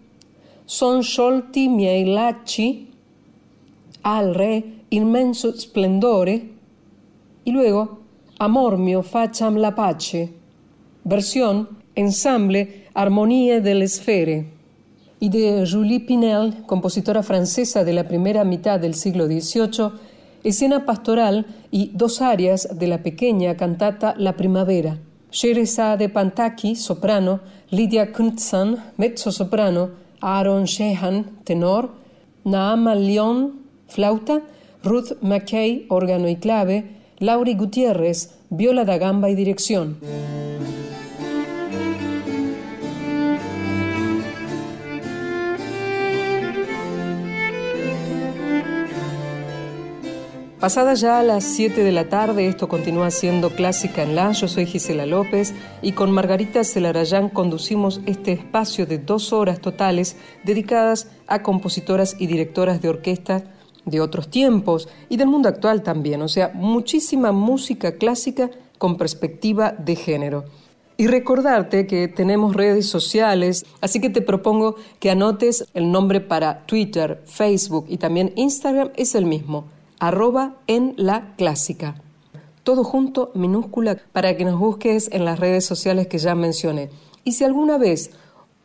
son 0.66 1.04
sciolti 1.04 1.70
miei 1.70 2.04
lacci, 2.04 2.90
al 4.02 4.34
re 4.34 4.82
inmenso 4.90 5.58
splendore, 5.58 6.50
y 7.44 7.50
luego, 7.50 8.05
amor 8.38 8.76
mio 8.76 9.02
facciam 9.02 9.56
la 9.56 9.74
pace, 9.74 10.32
versión, 11.04 11.68
ensamble, 11.94 12.86
armonía 12.94 13.60
del 13.60 13.82
esfere, 13.82 14.52
y 15.18 15.30
de 15.30 15.66
Julie 15.70 16.00
Pinel, 16.00 16.64
compositora 16.66 17.22
francesa 17.22 17.84
de 17.84 17.92
la 17.94 18.06
primera 18.06 18.44
mitad 18.44 18.78
del 18.78 18.94
siglo 18.94 19.26
XVIII, 19.26 19.92
escena 20.44 20.84
pastoral 20.84 21.46
y 21.70 21.90
dos 21.94 22.20
arias 22.20 22.68
de 22.78 22.86
la 22.86 23.02
pequeña 23.02 23.56
cantata 23.56 24.14
La 24.18 24.36
Primavera. 24.36 24.98
de 25.98 26.08
Pantaki, 26.08 26.76
soprano, 26.76 27.40
Lydia 27.70 28.12
Knudsen, 28.12 28.76
mezzo 28.96 29.32
soprano, 29.32 29.90
Aaron 30.20 30.64
Sheehan, 30.64 31.42
tenor, 31.44 31.90
Naama 32.44 32.94
Lyon, 32.94 33.60
flauta, 33.88 34.42
Ruth 34.84 35.20
McKay, 35.20 35.86
órgano 35.88 36.28
y 36.28 36.36
clave, 36.36 36.95
Lauri 37.18 37.54
Gutiérrez, 37.54 38.30
viola 38.50 38.84
da 38.84 38.98
gamba 38.98 39.30
y 39.30 39.34
dirección. 39.34 39.96
Pasada 50.60 50.94
ya 50.94 51.20
a 51.20 51.22
las 51.22 51.44
7 51.44 51.84
de 51.84 51.92
la 51.92 52.08
tarde, 52.08 52.48
esto 52.48 52.68
continúa 52.68 53.10
siendo 53.10 53.50
Clásica 53.50 54.02
en 54.02 54.14
La. 54.14 54.32
Yo 54.32 54.48
soy 54.48 54.66
Gisela 54.66 55.06
López 55.06 55.54
y 55.80 55.92
con 55.92 56.10
Margarita 56.10 56.64
Celarayán 56.64 57.28
conducimos 57.28 58.00
este 58.04 58.32
espacio 58.32 58.84
de 58.84 58.98
dos 58.98 59.32
horas 59.32 59.60
totales 59.60 60.16
dedicadas 60.44 61.08
a 61.28 61.42
compositoras 61.42 62.16
y 62.18 62.26
directoras 62.26 62.82
de 62.82 62.88
orquesta 62.88 63.44
de 63.86 64.00
otros 64.00 64.28
tiempos 64.28 64.88
y 65.08 65.16
del 65.16 65.28
mundo 65.28 65.48
actual 65.48 65.82
también, 65.82 66.20
o 66.20 66.28
sea, 66.28 66.50
muchísima 66.52 67.32
música 67.32 67.92
clásica 67.92 68.50
con 68.76 68.98
perspectiva 68.98 69.72
de 69.72 69.96
género. 69.96 70.44
Y 70.98 71.06
recordarte 71.06 71.86
que 71.86 72.08
tenemos 72.08 72.54
redes 72.54 72.86
sociales, 72.88 73.64
así 73.80 74.00
que 74.00 74.10
te 74.10 74.22
propongo 74.22 74.76
que 74.98 75.10
anotes 75.10 75.66
el 75.74 75.90
nombre 75.92 76.20
para 76.20 76.66
Twitter, 76.66 77.22
Facebook 77.26 77.86
y 77.88 77.98
también 77.98 78.32
Instagram 78.36 78.90
es 78.96 79.14
el 79.14 79.26
mismo 79.26 79.66
arroba 79.98 80.56
en 80.66 80.94
la 80.96 81.34
clásica. 81.36 82.02
Todo 82.62 82.84
junto, 82.84 83.30
minúscula, 83.34 83.98
para 84.12 84.36
que 84.36 84.44
nos 84.44 84.58
busques 84.58 85.08
en 85.12 85.24
las 85.24 85.38
redes 85.38 85.64
sociales 85.64 86.08
que 86.08 86.18
ya 86.18 86.34
mencioné. 86.34 86.90
Y 87.24 87.32
si 87.32 87.44
alguna 87.44 87.78
vez 87.78 88.10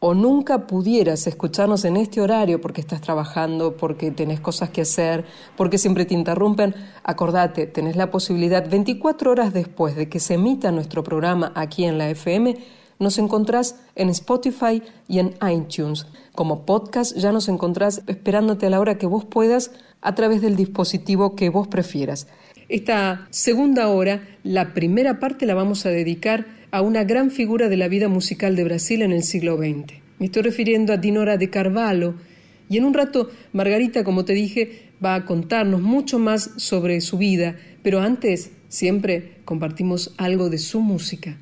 o 0.04 0.16
nunca 0.16 0.66
pudieras 0.66 1.28
escucharnos 1.28 1.86
en 1.86 1.95
este 1.95 2.22
horario 2.22 2.60
porque 2.60 2.82
estás 2.82 3.02
trabajando, 3.02 3.78
porque 3.78 4.10
tenés 4.10 4.39
cosas 4.39 4.72
que 4.72 4.82
hacer, 4.82 5.26
porque 5.56 5.78
siempre 5.78 6.06
te 6.06 6.16
interrumpen, 6.16 6.74
acordate, 7.04 7.68
tenés 7.68 7.95
la 7.95 8.10
posibilidad 8.10 8.68
24 8.68 9.30
horas 9.30 9.54
después 9.54 9.95
de 9.95 10.10
que 10.10 10.20
se 10.20 10.34
emita 10.34 10.72
nuestro 10.72 11.04
programa 11.04 11.52
aquí 11.54 11.86
en 11.86 11.99
la 11.99 12.10
FM, 12.10 12.58
nos 12.97 13.20
encontrás 13.20 13.76
en 13.93 14.10
Spotify 14.10 14.82
y 15.08 15.20
en 15.20 15.36
iTunes. 15.47 16.08
Como 16.34 16.66
podcast 16.66 17.16
ya 17.16 17.32
nos 17.32 17.47
encontrás 17.47 18.02
esperándote 18.08 18.66
a 18.66 18.72
la 18.72 18.80
hora 18.80 18.97
que 18.97 19.06
vos 19.06 19.26
puedas 19.26 19.70
a 20.02 20.16
través 20.16 20.41
del 20.41 20.56
dispositivo 20.56 21.36
que 21.36 21.49
vos 21.49 21.68
prefieras. 21.68 22.26
Esta 22.72 23.28
segunda 23.32 23.89
hora, 23.89 24.26
la 24.43 24.74
primera 24.74 25.19
parte 25.19 25.45
la 25.45 25.53
vamos 25.53 25.86
a 25.86 25.89
dedicar 25.89 26.45
a 26.72 26.82
una 26.82 27.03
gran 27.03 27.30
figura 27.30 27.67
de 27.67 27.76
la 27.76 27.89
vida 27.89 28.07
musical 28.07 28.55
de 28.55 28.63
Brasil 28.63 29.01
en 29.01 29.11
el 29.11 29.24
siglo 29.24 29.57
XX. 29.57 29.95
Me 30.19 30.28
estoy 30.28 30.43
refiriendo 30.43 30.93
a 30.93 30.97
Dinora 30.97 31.36
de 31.36 31.49
Carvalho 31.49 32.15
y 32.69 32.78
en 32.78 32.86
un 32.86 32.93
rato 32.93 33.30
Margarita, 33.51 34.05
como 34.05 34.24
te 34.24 34.32
dije, 34.32 34.84
va 35.03 35.15
a 35.15 35.26
contarnos 35.26 35.82
mucho 35.82 36.17
más 36.17 36.51
sobre 36.55 37.01
su 37.01 37.17
vida, 37.17 37.57
pero 37.84 37.99
antes 37.99 38.51
siempre 38.69 39.39
compartimos 39.43 40.13
algo 40.15 40.49
de 40.49 40.57
su 40.57 40.80
música. 40.80 41.39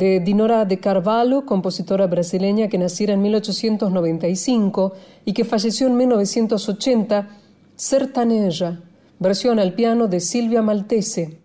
De 0.00 0.18
Dinora 0.18 0.64
de 0.64 0.80
Carvalho, 0.80 1.44
compositora 1.44 2.06
brasileña 2.06 2.68
que 2.68 2.78
naciera 2.78 3.12
en 3.12 3.20
1895 3.20 4.94
y 5.26 5.34
que 5.34 5.44
falleció 5.44 5.88
en 5.88 5.98
1980, 5.98 7.28
Sertaneja, 7.76 8.80
versión 9.18 9.58
al 9.58 9.74
piano 9.74 10.08
de 10.08 10.20
Silvia 10.20 10.62
Maltese. 10.62 11.42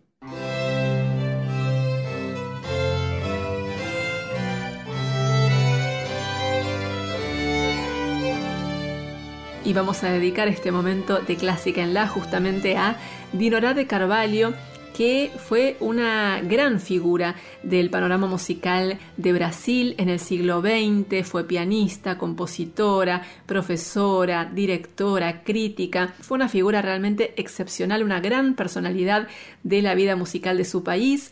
Y 9.66 9.74
vamos 9.74 10.02
a 10.06 10.12
dedicar 10.12 10.48
este 10.48 10.72
momento 10.72 11.20
de 11.20 11.36
clásica 11.36 11.82
en 11.82 11.94
la 11.94 12.08
justamente 12.08 12.78
a 12.78 12.96
Dinora 13.34 13.74
de 13.74 13.86
Carvalho, 13.86 14.54
que 14.96 15.30
fue 15.38 15.76
una 15.82 16.40
gran 16.42 16.80
figura 16.80 17.36
del 17.64 17.90
panorama 17.90 18.28
musical 18.28 18.98
de 19.18 19.34
Brasil 19.34 19.94
en 19.98 20.08
el 20.08 20.20
siglo 20.20 20.62
XX, 20.62 21.28
fue 21.28 21.44
pianista, 21.44 22.18
compositora, 22.18 23.24
profesora, 23.46 24.46
directora, 24.46 25.44
crítica, 25.44 26.14
fue 26.22 26.36
una 26.36 26.48
figura 26.48 26.82
realmente 26.82 27.34
excepcional, 27.36 28.04
una 28.04 28.22
gran 28.22 28.56
personalidad 28.56 29.28
de 29.64 29.82
la 29.82 29.96
vida 29.96 30.16
musical 30.16 30.58
de 30.58 30.64
su 30.64 30.84
país. 30.84 31.32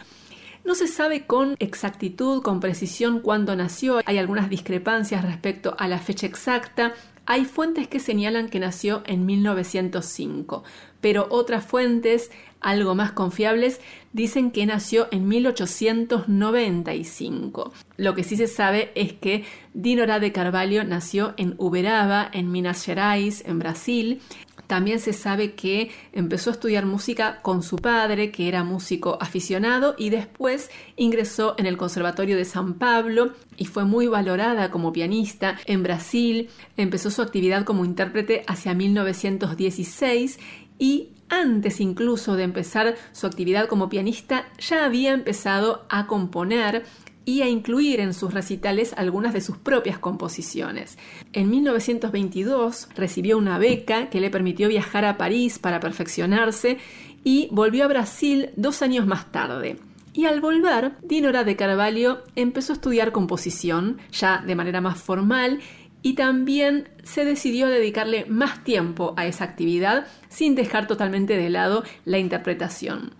No 0.65 0.75
se 0.75 0.87
sabe 0.87 1.25
con 1.25 1.55
exactitud, 1.59 2.41
con 2.41 2.59
precisión 2.59 3.21
cuándo 3.21 3.55
nació, 3.55 4.01
hay 4.05 4.17
algunas 4.17 4.49
discrepancias 4.49 5.23
respecto 5.23 5.75
a 5.77 5.87
la 5.87 5.99
fecha 5.99 6.27
exacta, 6.27 6.93
hay 7.25 7.45
fuentes 7.45 7.87
que 7.87 8.01
señalan 8.01 8.49
que 8.49 8.59
nació 8.59 9.01
en 9.05 9.25
1905, 9.25 10.63
pero 10.99 11.27
otras 11.29 11.65
fuentes, 11.65 12.31
algo 12.63 12.95
más 12.95 13.11
confiables, 13.11 13.79
dicen 14.13 14.49
que 14.51 14.65
nació 14.65 15.07
en 15.11 15.27
1895. 15.27 17.73
Lo 17.97 18.15
que 18.15 18.23
sí 18.23 18.37
se 18.37 18.47
sabe 18.47 18.91
es 18.95 19.13
que 19.13 19.45
Dinora 19.73 20.19
de 20.19 20.31
Carvalho 20.31 20.83
nació 20.83 21.33
en 21.37 21.53
Uberaba, 21.57 22.29
en 22.31 22.51
Minas 22.51 22.85
Gerais, 22.85 23.43
en 23.45 23.59
Brasil, 23.59 24.21
también 24.67 24.99
se 24.99 25.13
sabe 25.13 25.53
que 25.53 25.91
empezó 26.13 26.49
a 26.49 26.53
estudiar 26.53 26.85
música 26.85 27.41
con 27.41 27.63
su 27.63 27.75
padre, 27.75 28.31
que 28.31 28.47
era 28.47 28.63
músico 28.63 29.17
aficionado, 29.19 29.95
y 29.97 30.09
después 30.09 30.71
ingresó 30.95 31.55
en 31.57 31.65
el 31.65 31.77
Conservatorio 31.77 32.37
de 32.37 32.45
San 32.45 32.75
Pablo 32.75 33.33
y 33.57 33.65
fue 33.65 33.85
muy 33.85 34.07
valorada 34.07 34.71
como 34.71 34.93
pianista 34.93 35.57
en 35.65 35.83
Brasil. 35.83 36.49
Empezó 36.77 37.11
su 37.11 37.21
actividad 37.21 37.65
como 37.65 37.85
intérprete 37.85 38.43
hacia 38.47 38.73
1916 38.73 40.39
y 40.79 41.09
antes 41.33 41.79
incluso 41.79 42.35
de 42.35 42.43
empezar 42.43 42.95
su 43.11 43.27
actividad 43.27 43.67
como 43.67 43.89
pianista 43.89 44.45
ya 44.59 44.85
había 44.85 45.13
empezado 45.13 45.85
a 45.89 46.07
componer 46.07 46.83
y 47.25 47.41
a 47.41 47.47
incluir 47.47 47.99
en 47.99 48.13
sus 48.13 48.33
recitales 48.33 48.93
algunas 48.97 49.33
de 49.33 49.41
sus 49.41 49.57
propias 49.57 49.97
composiciones. 49.97 50.97
En 51.31 51.49
1922 51.49 52.89
recibió 52.95 53.37
una 53.37 53.57
beca 53.57 54.09
que 54.09 54.19
le 54.19 54.29
permitió 54.29 54.67
viajar 54.67 55.05
a 55.05 55.17
París 55.17 55.57
para 55.57 55.79
perfeccionarse 55.79 56.77
y 57.23 57.47
volvió 57.51 57.85
a 57.85 57.87
Brasil 57.87 58.49
dos 58.55 58.81
años 58.81 59.07
más 59.07 59.31
tarde. 59.31 59.77
Y 60.15 60.25
al 60.25 60.41
volver, 60.41 60.91
Dinora 61.01 61.43
de 61.43 61.55
Carvalho 61.55 62.23
empezó 62.35 62.73
a 62.73 62.75
estudiar 62.75 63.11
composición, 63.11 63.97
ya 64.11 64.43
de 64.45 64.55
manera 64.55 64.79
más 64.79 65.01
formal, 65.01 65.59
y 66.03 66.13
también 66.13 66.89
se 67.03 67.25
decidió 67.25 67.67
dedicarle 67.67 68.25
más 68.25 68.63
tiempo 68.63 69.13
a 69.17 69.25
esa 69.25 69.45
actividad 69.45 70.05
sin 70.29 70.53
dejar 70.53 70.85
totalmente 70.85 71.35
de 71.37 71.49
lado 71.49 71.83
la 72.05 72.19
interpretación. 72.19 73.13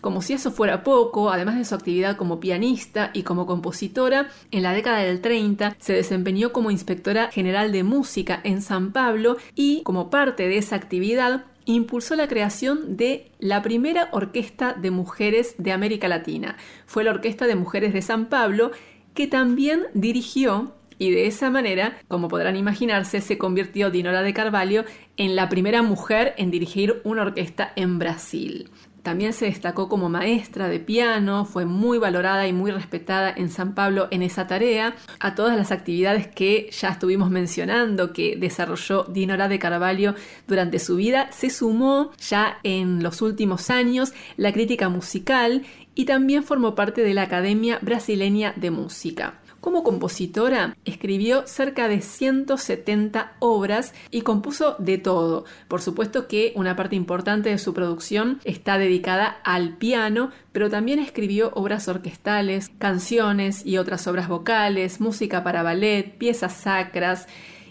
Como 0.00 0.22
si 0.22 0.32
eso 0.32 0.50
fuera 0.50 0.82
poco, 0.82 1.30
además 1.30 1.58
de 1.58 1.64
su 1.66 1.74
actividad 1.74 2.16
como 2.16 2.40
pianista 2.40 3.10
y 3.12 3.22
como 3.22 3.46
compositora, 3.46 4.30
en 4.50 4.62
la 4.62 4.72
década 4.72 5.00
del 5.00 5.20
30 5.20 5.76
se 5.78 5.92
desempeñó 5.92 6.52
como 6.52 6.70
inspectora 6.70 7.30
general 7.30 7.70
de 7.70 7.82
música 7.82 8.40
en 8.42 8.62
San 8.62 8.92
Pablo 8.92 9.36
y, 9.54 9.82
como 9.82 10.08
parte 10.08 10.48
de 10.48 10.56
esa 10.56 10.76
actividad, 10.76 11.44
impulsó 11.66 12.16
la 12.16 12.28
creación 12.28 12.96
de 12.96 13.30
la 13.38 13.60
primera 13.60 14.08
orquesta 14.12 14.72
de 14.72 14.90
mujeres 14.90 15.54
de 15.58 15.72
América 15.72 16.08
Latina. 16.08 16.56
Fue 16.86 17.04
la 17.04 17.10
Orquesta 17.10 17.46
de 17.46 17.56
Mujeres 17.56 17.92
de 17.92 18.00
San 18.00 18.30
Pablo, 18.30 18.70
que 19.12 19.26
también 19.26 19.82
dirigió 19.92 20.72
y 21.00 21.12
de 21.12 21.26
esa 21.26 21.48
manera, 21.48 21.96
como 22.08 22.28
podrán 22.28 22.56
imaginarse, 22.56 23.22
se 23.22 23.38
convirtió 23.38 23.90
Dinora 23.90 24.22
de 24.22 24.34
Carvalho 24.34 24.84
en 25.16 25.34
la 25.34 25.48
primera 25.48 25.80
mujer 25.80 26.34
en 26.36 26.50
dirigir 26.50 27.00
una 27.04 27.22
orquesta 27.22 27.72
en 27.74 27.98
Brasil. 27.98 28.68
También 29.02 29.32
se 29.32 29.46
destacó 29.46 29.88
como 29.88 30.10
maestra 30.10 30.68
de 30.68 30.78
piano, 30.78 31.46
fue 31.46 31.64
muy 31.64 31.96
valorada 31.96 32.46
y 32.46 32.52
muy 32.52 32.70
respetada 32.70 33.32
en 33.34 33.48
San 33.48 33.74
Pablo 33.74 34.08
en 34.10 34.22
esa 34.22 34.46
tarea. 34.46 34.94
A 35.20 35.34
todas 35.34 35.56
las 35.56 35.72
actividades 35.72 36.26
que 36.26 36.68
ya 36.70 36.90
estuvimos 36.90 37.30
mencionando 37.30 38.12
que 38.12 38.36
desarrolló 38.36 39.04
Dinora 39.04 39.48
de 39.48 39.58
Carvalho 39.58 40.14
durante 40.46 40.78
su 40.78 40.96
vida, 40.96 41.32
se 41.32 41.48
sumó 41.48 42.10
ya 42.18 42.58
en 42.62 43.02
los 43.02 43.22
últimos 43.22 43.70
años 43.70 44.12
la 44.36 44.52
crítica 44.52 44.90
musical 44.90 45.62
y 45.94 46.04
también 46.04 46.44
formó 46.44 46.74
parte 46.74 47.00
de 47.00 47.14
la 47.14 47.22
Academia 47.22 47.78
Brasileña 47.80 48.52
de 48.54 48.70
Música. 48.70 49.39
Como 49.60 49.82
compositora, 49.82 50.74
escribió 50.86 51.46
cerca 51.46 51.86
de 51.86 52.00
170 52.00 53.34
obras 53.40 53.92
y 54.10 54.22
compuso 54.22 54.74
de 54.78 54.96
todo. 54.96 55.44
Por 55.68 55.82
supuesto 55.82 56.28
que 56.28 56.52
una 56.56 56.76
parte 56.76 56.96
importante 56.96 57.50
de 57.50 57.58
su 57.58 57.74
producción 57.74 58.40
está 58.44 58.78
dedicada 58.78 59.26
al 59.44 59.76
piano, 59.76 60.30
pero 60.52 60.70
también 60.70 60.98
escribió 60.98 61.50
obras 61.54 61.88
orquestales, 61.88 62.70
canciones 62.78 63.66
y 63.66 63.76
otras 63.76 64.06
obras 64.06 64.28
vocales, 64.28 64.98
música 64.98 65.44
para 65.44 65.62
ballet, 65.62 66.16
piezas 66.16 66.54
sacras 66.54 67.26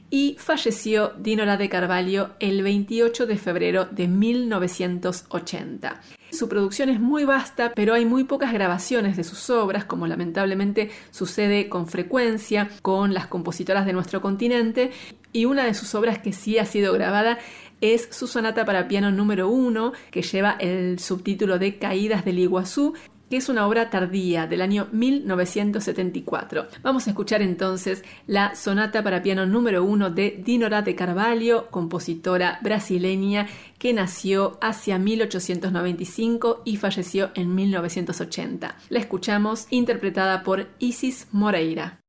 y 0.09 0.35
falleció 0.39 1.13
Dinora 1.17 1.57
de 1.57 1.69
Carvalho 1.69 2.31
el 2.39 2.63
28 2.63 3.27
de 3.27 3.37
febrero 3.37 3.85
de 3.85 4.07
1980. 4.07 6.01
Su 6.31 6.47
producción 6.47 6.89
es 6.89 6.99
muy 6.99 7.25
vasta, 7.25 7.71
pero 7.75 7.93
hay 7.93 8.05
muy 8.05 8.23
pocas 8.23 8.53
grabaciones 8.53 9.17
de 9.17 9.23
sus 9.23 9.49
obras, 9.49 9.85
como 9.85 10.07
lamentablemente 10.07 10.89
sucede 11.11 11.69
con 11.69 11.87
frecuencia 11.87 12.69
con 12.81 13.13
las 13.13 13.27
compositoras 13.27 13.85
de 13.85 13.93
nuestro 13.93 14.21
continente, 14.21 14.91
y 15.31 15.45
una 15.45 15.65
de 15.65 15.73
sus 15.73 15.93
obras 15.95 16.19
que 16.19 16.33
sí 16.33 16.57
ha 16.57 16.65
sido 16.65 16.93
grabada 16.93 17.37
es 17.81 18.09
su 18.11 18.27
sonata 18.27 18.65
para 18.65 18.87
piano 18.87 19.11
número 19.11 19.49
uno, 19.49 19.93
que 20.11 20.21
lleva 20.21 20.57
el 20.59 20.99
subtítulo 20.99 21.59
de 21.59 21.77
Caídas 21.77 22.25
del 22.25 22.39
Iguazú, 22.39 22.93
que 23.29 23.37
es 23.37 23.49
una 23.49 23.67
obra 23.67 23.89
tardía 23.89 24.47
del 24.47 24.61
año 24.61 24.87
1974. 24.91 26.67
Vamos 26.81 27.07
a 27.07 27.11
escuchar 27.11 27.41
entonces 27.41 28.03
la 28.27 28.55
sonata 28.55 29.03
para 29.03 29.23
piano 29.23 29.45
número 29.45 29.83
uno 29.83 30.09
de 30.09 30.41
Dinora 30.43 30.81
de 30.81 30.95
Carvalho, 30.95 31.67
compositora 31.69 32.59
brasileña 32.61 33.47
que 33.77 33.93
nació 33.93 34.57
hacia 34.61 34.99
1895 34.99 36.61
y 36.65 36.77
falleció 36.77 37.31
en 37.35 37.55
1980. 37.55 38.75
La 38.89 38.99
escuchamos 38.99 39.67
interpretada 39.69 40.43
por 40.43 40.67
Isis 40.79 41.27
Moreira. 41.31 41.99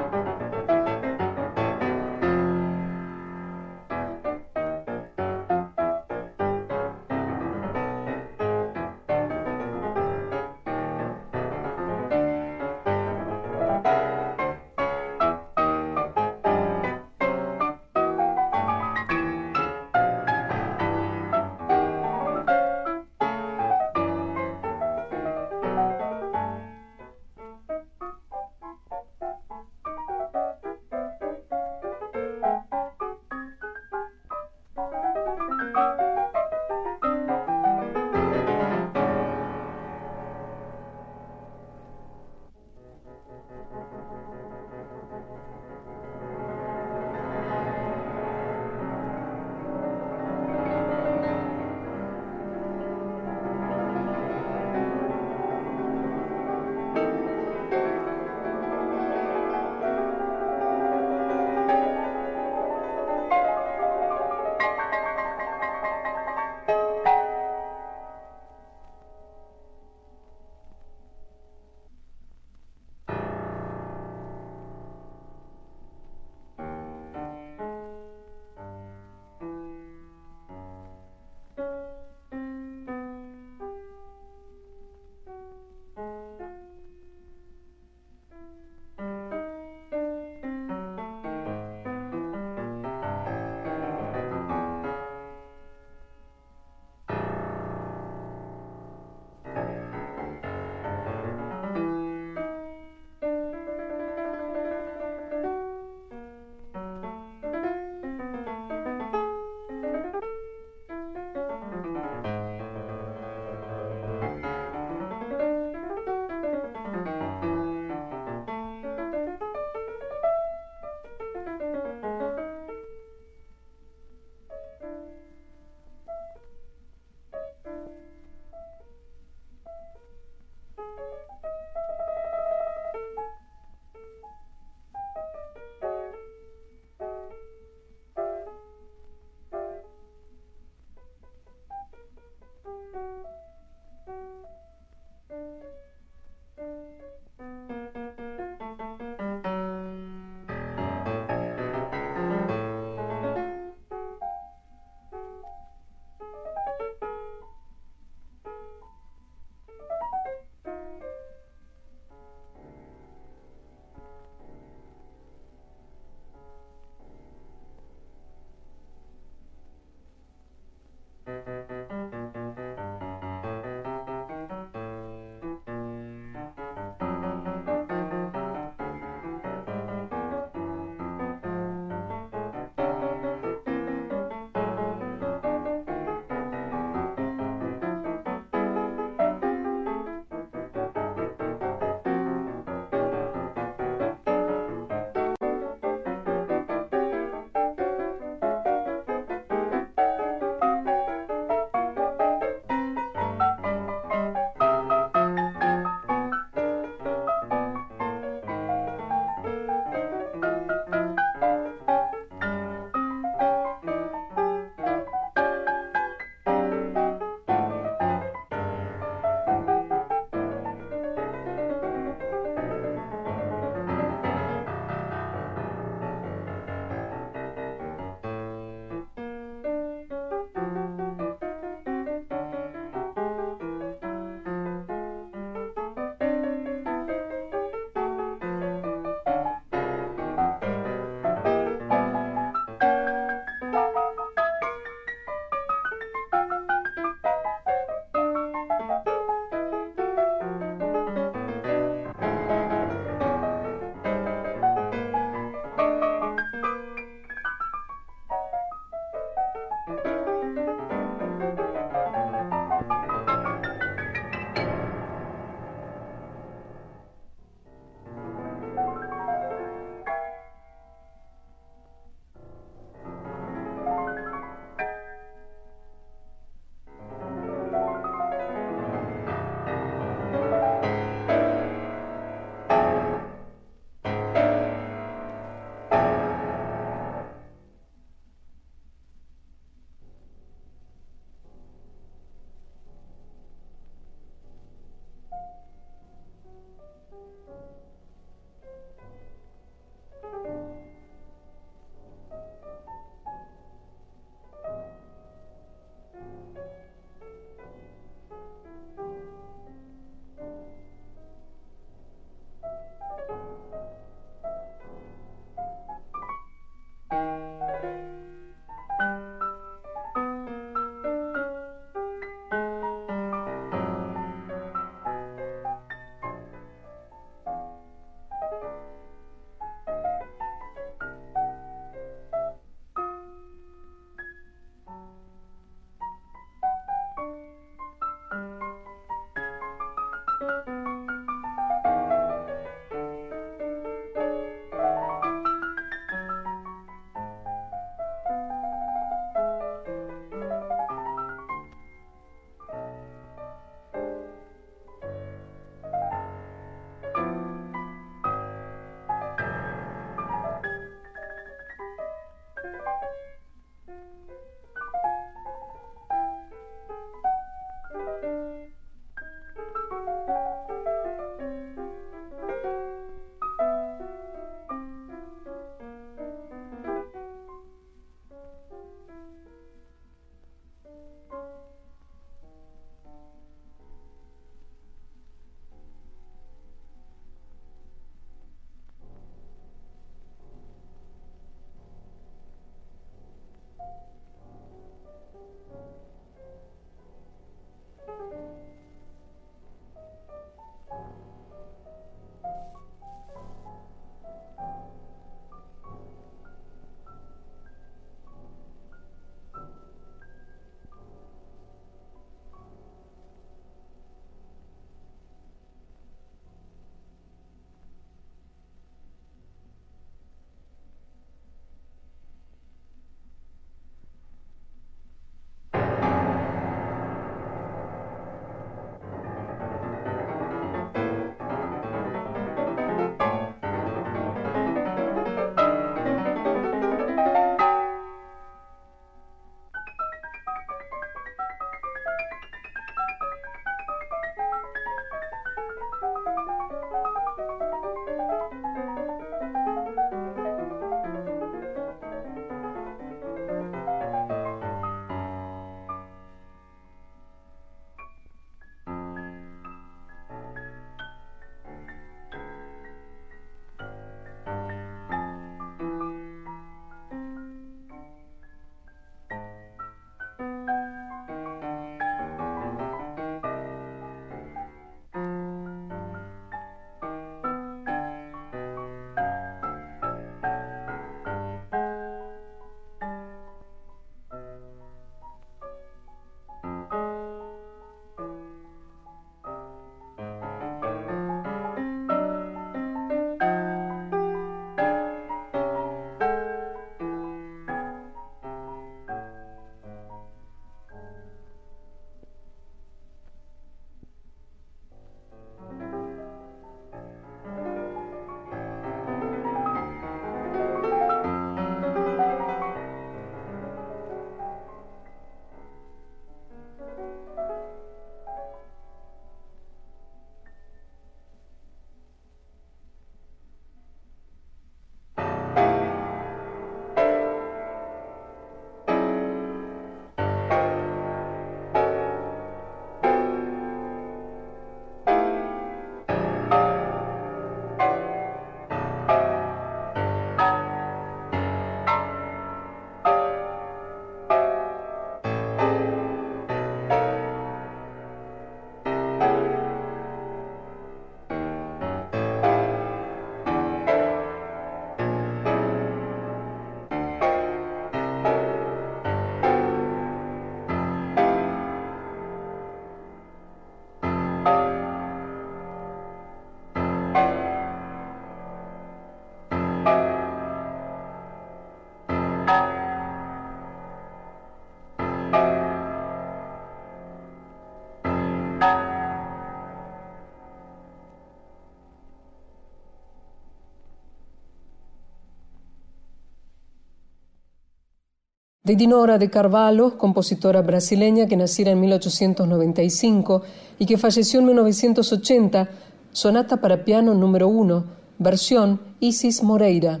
De 588.76 589.18
de 589.18 589.30
Carvalho, 589.30 589.98
compositora 589.98 590.62
brasileña 590.62 591.26
que 591.26 591.36
naciera 591.36 591.72
en 591.72 591.80
1895 591.80 593.42
y 593.78 593.86
que 593.86 593.98
falleció 593.98 594.40
en 594.40 594.46
1980, 594.46 595.68
sonata 596.12 596.60
para 596.60 596.84
piano 596.84 597.14
número 597.14 597.48
1, 597.48 597.84
versión 598.18 598.80
Isis 599.00 599.42
Moreira. 599.42 600.00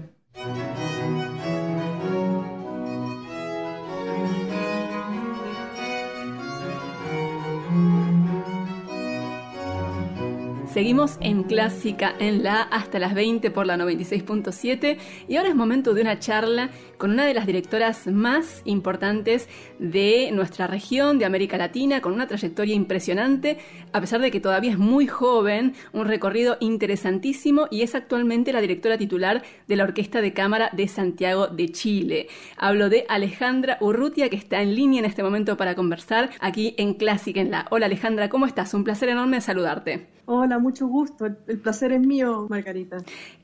Seguimos 10.80 11.18
en 11.20 11.42
Clásica 11.42 12.14
en 12.20 12.42
la 12.42 12.62
hasta 12.62 12.98
las 12.98 13.12
20 13.12 13.50
por 13.50 13.66
la 13.66 13.76
96.7 13.76 14.96
y 15.28 15.36
ahora 15.36 15.50
es 15.50 15.54
momento 15.54 15.92
de 15.92 16.00
una 16.00 16.18
charla 16.18 16.70
con 16.96 17.10
una 17.10 17.26
de 17.26 17.34
las 17.34 17.46
directoras 17.46 18.06
más 18.06 18.62
importantes 18.64 19.46
de 19.78 20.30
nuestra 20.32 20.66
región, 20.66 21.18
de 21.18 21.26
América 21.26 21.58
Latina, 21.58 22.00
con 22.00 22.14
una 22.14 22.26
trayectoria 22.26 22.74
impresionante, 22.74 23.58
a 23.92 24.00
pesar 24.00 24.22
de 24.22 24.30
que 24.30 24.40
todavía 24.40 24.70
es 24.70 24.78
muy 24.78 25.06
joven, 25.06 25.74
un 25.92 26.06
recorrido 26.06 26.56
interesantísimo 26.60 27.68
y 27.70 27.82
es 27.82 27.94
actualmente 27.94 28.50
la 28.50 28.62
directora 28.62 28.96
titular 28.96 29.42
de 29.68 29.76
la 29.76 29.84
Orquesta 29.84 30.22
de 30.22 30.32
Cámara 30.32 30.70
de 30.72 30.88
Santiago 30.88 31.48
de 31.48 31.68
Chile. 31.68 32.28
Hablo 32.56 32.88
de 32.88 33.04
Alejandra 33.10 33.76
Urrutia, 33.82 34.30
que 34.30 34.36
está 34.36 34.62
en 34.62 34.74
línea 34.74 35.00
en 35.00 35.04
este 35.04 35.22
momento 35.22 35.58
para 35.58 35.74
conversar 35.74 36.30
aquí 36.40 36.74
en 36.78 36.94
Clásica 36.94 37.42
en 37.42 37.50
la. 37.50 37.66
Hola 37.68 37.84
Alejandra, 37.84 38.30
¿cómo 38.30 38.46
estás? 38.46 38.72
Un 38.72 38.84
placer 38.84 39.10
enorme 39.10 39.42
saludarte. 39.42 40.19
Hola, 40.32 40.60
mucho 40.60 40.86
gusto. 40.86 41.26
El 41.26 41.58
placer 41.58 41.90
es 41.90 42.06
mío, 42.06 42.46
Margarita. 42.48 42.98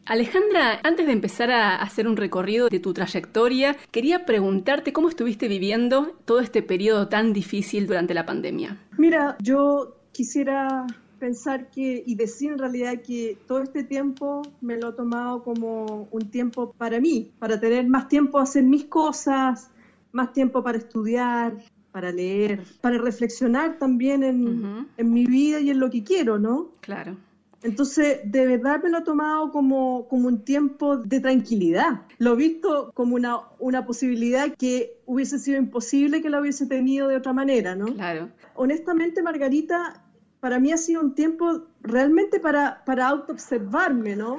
Alejandra, 0.04 0.78
antes 0.84 1.04
de 1.04 1.12
empezar 1.14 1.50
a 1.50 1.82
hacer 1.82 2.06
un 2.06 2.16
recorrido 2.16 2.68
de 2.68 2.78
tu 2.78 2.94
trayectoria, 2.94 3.76
quería 3.90 4.24
preguntarte 4.24 4.92
cómo 4.92 5.08
estuviste 5.08 5.48
viviendo 5.48 6.12
todo 6.24 6.38
este 6.38 6.62
periodo 6.62 7.08
tan 7.08 7.32
difícil 7.32 7.88
durante 7.88 8.14
la 8.14 8.24
pandemia. 8.24 8.78
Mira, 8.98 9.36
yo 9.42 9.96
quisiera 10.12 10.86
pensar 11.18 11.72
que 11.72 12.04
y 12.06 12.14
decir 12.14 12.52
en 12.52 12.58
realidad 12.60 13.02
que 13.04 13.36
todo 13.48 13.64
este 13.64 13.82
tiempo 13.82 14.42
me 14.60 14.76
lo 14.76 14.90
he 14.90 14.92
tomado 14.92 15.42
como 15.42 16.06
un 16.12 16.30
tiempo 16.30 16.72
para 16.78 17.00
mí, 17.00 17.32
para 17.40 17.58
tener 17.58 17.88
más 17.88 18.06
tiempo 18.06 18.38
a 18.38 18.44
hacer 18.44 18.62
mis 18.62 18.84
cosas, 18.84 19.72
más 20.12 20.32
tiempo 20.32 20.62
para 20.62 20.78
estudiar, 20.78 21.56
para 21.96 22.12
leer, 22.12 22.60
para 22.82 22.98
reflexionar 22.98 23.78
también 23.78 24.22
en, 24.22 24.86
en, 24.98 25.12
mi 25.14 25.24
vida 25.24 25.60
y 25.60 25.70
en 25.70 25.80
lo 25.80 25.88
que 25.88 26.04
quiero, 26.04 26.38
¿no? 26.38 26.72
Claro. 26.80 27.16
Entonces, 27.62 28.20
de 28.22 28.46
verdad 28.46 28.82
me 28.82 28.90
lo 28.90 28.98
he 28.98 29.02
tomado 29.02 29.50
como, 29.50 30.06
como 30.06 30.28
un 30.28 30.44
tiempo 30.44 30.98
de 30.98 31.20
tranquilidad. 31.20 32.02
Lo 32.18 32.34
he 32.34 32.36
visto 32.36 32.92
como 32.92 33.14
una, 33.14 33.38
una 33.58 33.86
posibilidad 33.86 34.54
que 34.58 34.98
hubiese 35.06 35.38
sido 35.38 35.56
imposible 35.56 36.20
que 36.20 36.28
la 36.28 36.38
hubiese 36.38 36.66
tenido 36.66 37.08
de 37.08 37.16
otra 37.16 37.32
manera, 37.32 37.74
¿no? 37.74 37.86
Claro. 37.94 38.28
Honestamente, 38.56 39.22
Margarita, 39.22 40.04
para 40.40 40.60
mí 40.60 40.72
ha 40.72 40.76
sido 40.76 41.00
un 41.00 41.14
tiempo 41.14 41.62
realmente 41.80 42.40
para, 42.40 42.84
para 42.84 43.08
autoobservarme, 43.08 44.16
¿no? 44.16 44.36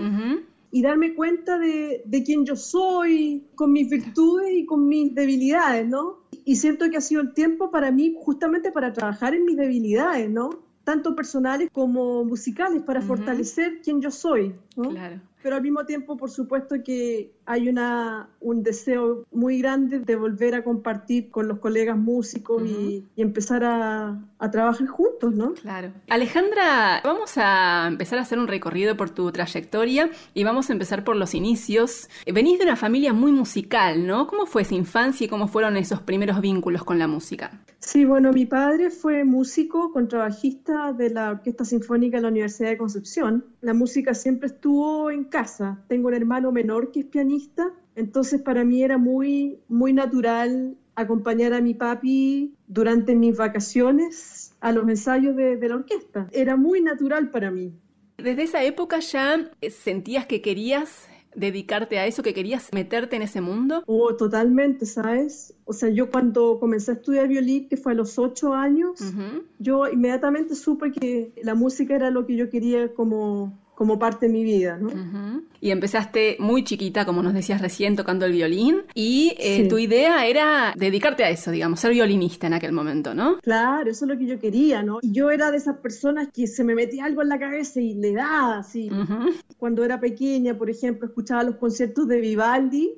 Y 0.71 0.81
darme 0.81 1.15
cuenta 1.15 1.57
de, 1.57 2.01
de 2.05 2.23
quién 2.23 2.45
yo 2.45 2.55
soy, 2.55 3.47
con 3.55 3.71
mis 3.71 3.89
virtudes 3.89 4.51
y 4.53 4.65
con 4.65 4.87
mis 4.87 5.13
debilidades, 5.15 5.87
¿no? 5.87 6.19
Y 6.45 6.57
siento 6.57 6.89
que 6.89 6.97
ha 6.97 7.01
sido 7.01 7.21
el 7.21 7.33
tiempo 7.33 7.71
para 7.71 7.91
mí 7.91 8.15
justamente 8.19 8.71
para 8.71 8.93
trabajar 8.93 9.33
en 9.33 9.45
mis 9.45 9.57
debilidades, 9.57 10.29
¿no? 10.29 10.49
Tanto 10.83 11.15
personales 11.15 11.69
como 11.71 12.23
musicales, 12.23 12.81
para 12.83 13.01
fortalecer 13.01 13.81
quién 13.83 14.01
yo 14.01 14.11
soy, 14.11 14.55
¿no? 14.75 14.89
Claro 14.89 15.21
pero 15.41 15.55
al 15.55 15.61
mismo 15.61 15.85
tiempo, 15.85 16.17
por 16.17 16.29
supuesto, 16.29 16.75
que 16.83 17.31
hay 17.45 17.69
una, 17.69 18.29
un 18.41 18.63
deseo 18.63 19.25
muy 19.31 19.59
grande 19.59 19.99
de 19.99 20.15
volver 20.15 20.55
a 20.55 20.63
compartir 20.63 21.29
con 21.29 21.47
los 21.47 21.59
colegas 21.59 21.97
músicos 21.97 22.63
y, 22.63 23.05
empezar 23.15 23.63
a, 23.63 24.19
a, 24.39 24.51
trabajar 24.51 24.87
juntos, 24.87 25.33
¿no? 25.33 25.53
Claro. 25.53 25.91
Alejandra, 26.09 27.01
vamos 27.03 27.33
a 27.37 27.87
empezar 27.87 28.19
a 28.19 28.23
hacer 28.23 28.39
un 28.39 28.47
recorrido 28.47 28.97
por 28.97 29.09
tu 29.09 29.31
trayectoria 29.31 30.09
y 30.33 30.43
vamos 30.43 30.69
a 30.69 30.73
empezar 30.73 31.03
por 31.03 31.15
los 31.15 31.33
inicios. 31.33 32.09
Venís 32.25 32.59
de 32.59 32.65
una 32.65 32.75
familia 32.75 33.13
muy 33.13 33.31
musical, 33.31 34.05
¿no? 34.05 34.27
¿Cómo 34.27 34.45
fue 34.45 34.63
esa 34.63 34.75
infancia 34.75 35.25
y 35.25 35.27
cómo 35.29 35.47
fueron 35.47 35.77
esos 35.77 36.01
primeros 36.01 36.41
vínculos 36.41 36.83
con 36.83 36.99
la 36.99 37.07
música? 37.07 37.51
Sí, 37.79 38.03
bueno, 38.05 38.33
mi 38.33 38.45
padre 38.45 38.89
fue 38.89 39.23
músico, 39.23 39.93
contrabajista 39.93 40.91
de 40.91 41.09
la 41.11 41.29
Orquesta 41.29 41.63
Sinfónica 41.63 42.17
de 42.17 42.23
la 42.23 42.29
Universidad 42.29 42.69
de 42.69 42.77
Concepción. 42.77 43.45
La 43.61 43.73
música 43.73 44.13
siempre 44.13 44.47
estuvo 44.47 45.09
en 45.09 45.26
casa. 45.29 45.83
Tengo 45.87 46.07
un 46.07 46.13
hermano 46.13 46.51
menor 46.51 46.91
que 46.91 47.01
es 47.01 47.05
pianista, 47.05 47.71
entonces 47.95 48.41
para 48.41 48.63
mí 48.63 48.83
era 48.83 48.97
muy, 48.97 49.59
muy 49.67 49.93
natural 49.93 50.75
acompañar 50.95 51.53
a 51.53 51.61
mi 51.61 51.73
papi 51.73 52.55
durante 52.67 53.15
mis 53.15 53.37
vacaciones 53.37 54.55
a 54.59 54.71
los 54.71 54.87
ensayos 54.89 55.35
de, 55.35 55.57
de 55.57 55.69
la 55.69 55.75
orquesta. 55.75 56.27
Era 56.31 56.55
muy 56.55 56.81
natural 56.81 57.29
para 57.29 57.51
mí. 57.51 57.73
Desde 58.17 58.43
esa 58.43 58.63
época 58.63 58.99
ya 58.99 59.51
sentías 59.69 60.25
que 60.25 60.41
querías 60.41 61.07
dedicarte 61.37 61.99
a 61.99 62.07
eso, 62.07 62.23
que 62.23 62.33
querías 62.33 62.69
meterte 62.73 63.15
en 63.15 63.21
ese 63.21 63.41
mundo? 63.41 63.83
Oh, 63.85 64.15
totalmente, 64.15 64.87
¿sabes? 64.87 65.53
O 65.65 65.73
sea, 65.73 65.89
yo 65.89 66.09
cuando 66.09 66.59
comencé 66.59 66.91
a 66.91 66.93
estudiar 66.95 67.27
violín, 67.27 67.69
que 67.69 67.77
fue 67.77 67.91
a 67.91 67.95
los 67.95 68.17
ocho 68.17 68.53
años, 68.53 68.99
yo 69.59 69.87
inmediatamente 69.87 70.55
supe 70.55 70.91
que 70.91 71.31
la 71.43 71.53
música 71.53 71.95
era 71.95 72.09
lo 72.09 72.25
que 72.25 72.35
yo 72.35 72.49
quería 72.49 72.93
como 72.93 73.57
como 73.77 73.99
parte 73.99 74.25
de 74.25 74.33
mi 74.33 74.43
vida, 74.43 74.75
¿no? 74.75 74.89
Y 75.61 75.69
empezaste 75.69 76.35
muy 76.39 76.63
chiquita, 76.63 77.05
como 77.05 77.21
nos 77.21 77.35
decías 77.35 77.61
recién, 77.61 77.95
tocando 77.95 78.25
el 78.25 78.31
violín, 78.31 78.81
y 78.95 79.35
eh, 79.37 79.67
tu 79.67 79.77
idea 79.77 80.25
era 80.25 80.73
dedicarte 80.75 81.23
a 81.23 81.29
eso, 81.29 81.51
digamos, 81.51 81.79
ser 81.79 81.91
violinista 81.91 82.47
en 82.47 82.55
aquel 82.55 82.71
momento, 82.71 83.13
¿no? 83.13 83.37
Claro, 83.37 83.87
eso 83.91 84.05
es 84.05 84.09
lo 84.09 84.17
que 84.17 84.25
yo 84.25 84.39
quería, 84.39 84.81
¿no? 84.81 84.97
Y 85.03 85.11
yo 85.11 85.29
era 85.29 85.51
de 85.51 85.57
esas 85.57 85.77
personas 85.77 86.29
que 86.33 86.47
se 86.47 86.63
me 86.63 86.73
metía 86.73 87.05
algo 87.05 87.21
en 87.21 87.29
la 87.29 87.37
cabeza 87.37 87.79
y 87.79 87.93
le 87.93 88.13
daba 88.13 88.57
así. 88.57 88.89
Cuando 89.59 89.85
era 89.85 89.99
pequeña, 89.99 90.57
por 90.57 90.71
ejemplo, 90.71 91.07
escuchaba 91.07 91.43
los 91.43 91.57
conciertos 91.57 92.07
de 92.07 92.19
Vivaldi, 92.19 92.93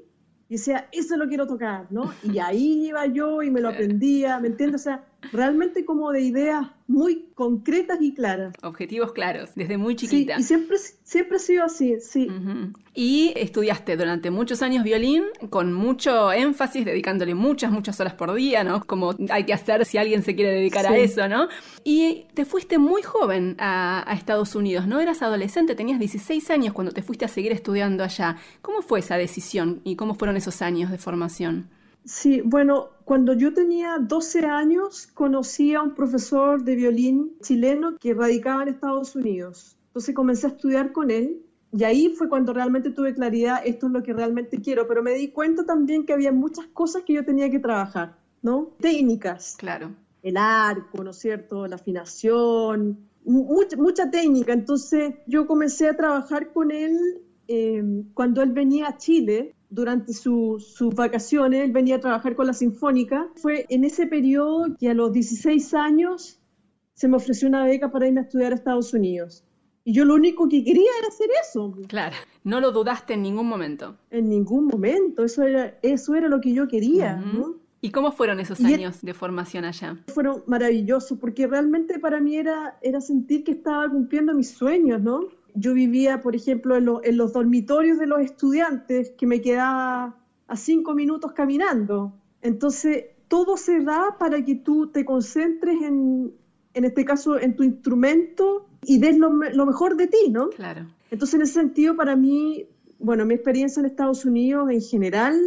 y 0.48 0.54
decía, 0.54 0.88
eso 0.94 1.18
lo 1.18 1.28
quiero 1.28 1.46
tocar, 1.46 1.88
¿no? 1.90 2.14
Y 2.24 2.40
ahí 2.40 2.88
iba 2.88 3.06
yo 3.06 3.44
y 3.44 3.52
me 3.52 3.60
lo 3.60 3.68
aprendía, 3.68 4.40
¿me 4.40 4.48
entiendes? 4.48 4.80
O 4.80 4.84
sea, 4.86 5.04
realmente 5.32 5.86
como 5.86 6.12
de 6.12 6.22
ideas 6.22 6.68
muy 6.88 7.28
concretas 7.36 8.00
y 8.02 8.14
claras. 8.14 8.56
Objetivos 8.64 9.12
claros, 9.14 9.52
desde 9.56 9.78
muy 9.78 9.96
chiquita. 9.96 10.36
Sí, 10.38 10.42
y 10.42 10.44
siempre, 10.44 10.78
siempre 11.04 11.36
ha 11.38 11.40
sido 11.40 11.64
así, 11.64 11.96
sí. 12.02 12.28
Y 12.96 13.34
estudiaste 13.36 13.96
durante 13.96 14.32
muchos 14.32 14.62
años 14.64 14.84
violín 14.84 15.26
con 15.52 15.72
mucho 15.72 16.32
énfasis, 16.32 16.86
dedicándole 16.86 17.36
muchas, 17.36 17.72
muchas 17.72 18.00
horas 18.00 18.16
por 18.16 18.34
día, 18.34 18.64
¿no? 18.64 18.84
Como 18.86 19.14
hay 19.30 19.46
que 19.46 19.54
hacer 19.54 19.86
si 19.86 20.00
alguien 20.00 20.24
se 20.24 20.36
quiere 20.36 20.52
dedicar 20.52 20.88
a 20.88 20.98
eso, 20.98 21.28
¿no? 21.28 21.48
Y 21.84 22.26
te 22.34 22.46
fuiste 22.46 22.80
muy 22.80 23.04
joven 23.04 23.56
a, 23.60 24.04
a 24.10 24.16
Estados 24.16 24.56
Unidos, 24.56 24.88
¿no? 24.88 25.00
Eras 25.00 25.22
adolescente, 25.22 25.76
tenías 25.76 26.00
16 26.00 26.50
años 26.50 26.74
cuando 26.74 26.92
te 26.92 27.04
fuiste 27.04 27.26
a 27.26 27.28
seguir 27.28 27.52
estudiando 27.52 28.04
allá. 28.04 28.38
¿Cómo 28.64 28.82
fue 28.82 29.00
esa 29.00 29.18
decisión 29.18 29.82
y 29.84 29.96
cómo 29.96 30.16
fueron 30.16 30.38
esos 30.38 30.62
años 30.64 30.90
de 30.90 30.98
formación? 30.98 31.70
Sí, 32.06 32.42
bueno, 32.42 32.90
cuando 33.04 33.34
yo 33.34 33.54
tenía 33.54 33.98
12 34.00 34.46
años 34.46 35.08
conocí 35.08 35.74
a 35.74 35.82
un 35.82 35.94
profesor 35.94 36.64
de 36.64 36.76
violín 36.76 37.34
chileno 37.42 37.98
que 38.00 38.14
radicaba 38.14 38.64
en 38.64 38.70
Estados 38.70 39.16
Unidos. 39.16 39.78
Entonces 39.88 40.16
comencé 40.16 40.48
a 40.48 40.52
estudiar 40.52 40.92
con 40.92 41.12
él 41.12 41.44
y 41.72 41.84
ahí 41.84 42.10
fue 42.10 42.30
cuando 42.30 42.54
realmente 42.54 42.90
tuve 42.90 43.14
claridad, 43.14 43.62
esto 43.64 43.88
es 43.88 43.94
lo 43.94 44.02
que 44.02 44.14
realmente 44.14 44.60
quiero, 44.60 44.88
pero 44.88 45.04
me 45.04 45.14
di 45.14 45.30
cuenta 45.30 45.66
también 45.66 46.06
que 46.06 46.14
había 46.14 46.32
muchas 46.32 46.66
cosas 46.68 47.04
que 47.04 47.14
yo 47.14 47.26
tenía 47.26 47.50
que 47.50 47.60
trabajar, 47.60 48.18
¿no? 48.42 48.72
Técnicas. 48.80 49.56
Claro. 49.58 49.92
El 50.24 50.38
arco, 50.38 51.04
¿no 51.04 51.12
es 51.12 51.18
cierto? 51.18 51.68
La 51.68 51.76
afinación, 51.76 52.98
mucha, 53.24 53.78
mucha 53.78 54.10
técnica. 54.10 54.54
Entonces 54.54 55.16
yo 55.28 55.46
comencé 55.46 55.88
a 55.88 55.96
trabajar 55.96 56.52
con 56.54 56.72
él 56.72 57.22
eh, 57.48 58.04
cuando 58.14 58.42
él 58.42 58.52
venía 58.52 58.88
a 58.88 58.98
Chile 58.98 59.56
durante 59.70 60.14
sus 60.14 60.96
vacaciones, 60.96 61.64
él 61.64 61.72
venía 61.72 61.98
a 61.98 62.00
trabajar 62.00 62.36
con 62.36 62.48
la 62.48 62.54
Sinfónica. 62.54 63.30
Fue 63.36 63.66
en 63.70 63.84
ese 63.84 64.08
periodo 64.08 64.76
que 64.80 64.90
a 64.90 64.94
los 64.94 65.14
16 65.14 65.74
años 65.76 66.40
se 66.94 67.08
me 67.08 67.18
ofreció 67.18 67.48
una 67.48 67.64
beca 67.66 67.92
para 67.92 68.08
irme 68.08 68.22
a 68.22 68.24
estudiar 68.24 68.52
a 68.52 68.56
Estados 68.56 68.94
Unidos. 68.94 69.44
Y 69.86 69.94
yo 69.94 70.06
lo 70.06 70.16
único 70.16 70.50
que 70.50 70.64
quería 70.64 70.90
era 71.00 71.08
hacer 71.08 71.30
eso. 71.42 71.74
Claro, 71.88 72.16
no 72.44 72.60
lo 72.60 72.72
dudaste 72.72 73.14
en 73.14 73.24
ningún 73.24 73.48
momento. 73.48 73.98
En 74.12 74.30
ningún 74.30 74.66
momento, 74.66 75.24
eso 75.24 75.44
era, 75.44 75.78
eso 75.82 76.16
era 76.16 76.28
lo 76.28 76.42
que 76.42 76.54
yo 76.54 76.68
quería. 76.68 77.24
¿Y 77.82 77.92
cómo 77.92 78.12
fueron 78.12 78.42
esos 78.42 78.60
años 78.60 79.02
de 79.02 79.14
formación 79.14 79.64
allá? 79.64 79.98
Fueron 80.08 80.44
maravillosos, 80.48 81.18
porque 81.18 81.48
realmente 81.48 81.98
para 81.98 82.20
mí 82.20 82.36
era, 82.36 82.78
era 82.82 83.00
sentir 83.00 83.46
que 83.46 83.52
estaba 83.54 83.90
cumpliendo 83.90 84.34
mis 84.34 84.52
sueños, 84.52 85.02
¿no? 85.02 85.22
Yo 85.56 85.74
vivía, 85.74 86.22
por 86.22 86.36
ejemplo, 86.36 86.76
en, 86.76 87.18
los 87.18 87.34
dormitorios 87.34 87.98
de 87.98 88.08
los 88.08 88.22
estudiantes, 88.22 89.12
que 89.18 89.26
me 89.26 89.42
quedaba 89.42 90.18
a 90.48 90.56
cinco 90.56 90.94
minutos 90.94 91.34
caminando. 91.34 92.14
Entonces, 92.42 93.06
todo 93.28 93.58
se 93.58 93.82
da 93.82 94.18
para 94.18 94.44
que 94.44 94.56
tú 94.56 94.88
te 94.88 95.06
concentres 95.06 95.82
en, 95.82 96.34
en 96.74 96.86
este 96.86 97.06
caso, 97.06 97.40
en 97.40 97.56
tu 97.56 97.64
instrumento 97.64 98.68
y 98.84 99.00
des 99.00 99.18
lo, 99.18 99.32
mejor 99.32 99.98
de 99.98 100.08
ti, 100.08 100.30
¿no? 100.30 100.50
Claro. 100.50 100.88
Entonces, 101.12 101.36
en 101.36 101.42
ese 101.42 101.54
sentido, 101.54 101.96
para 101.96 102.16
mí, 102.16 102.68
bueno, 103.00 103.26
mi 103.26 103.34
experiencia 103.34 103.80
en 103.80 103.86
Estados 103.86 104.26
Unidos 104.26 104.70
en 104.72 104.82
general 104.82 105.40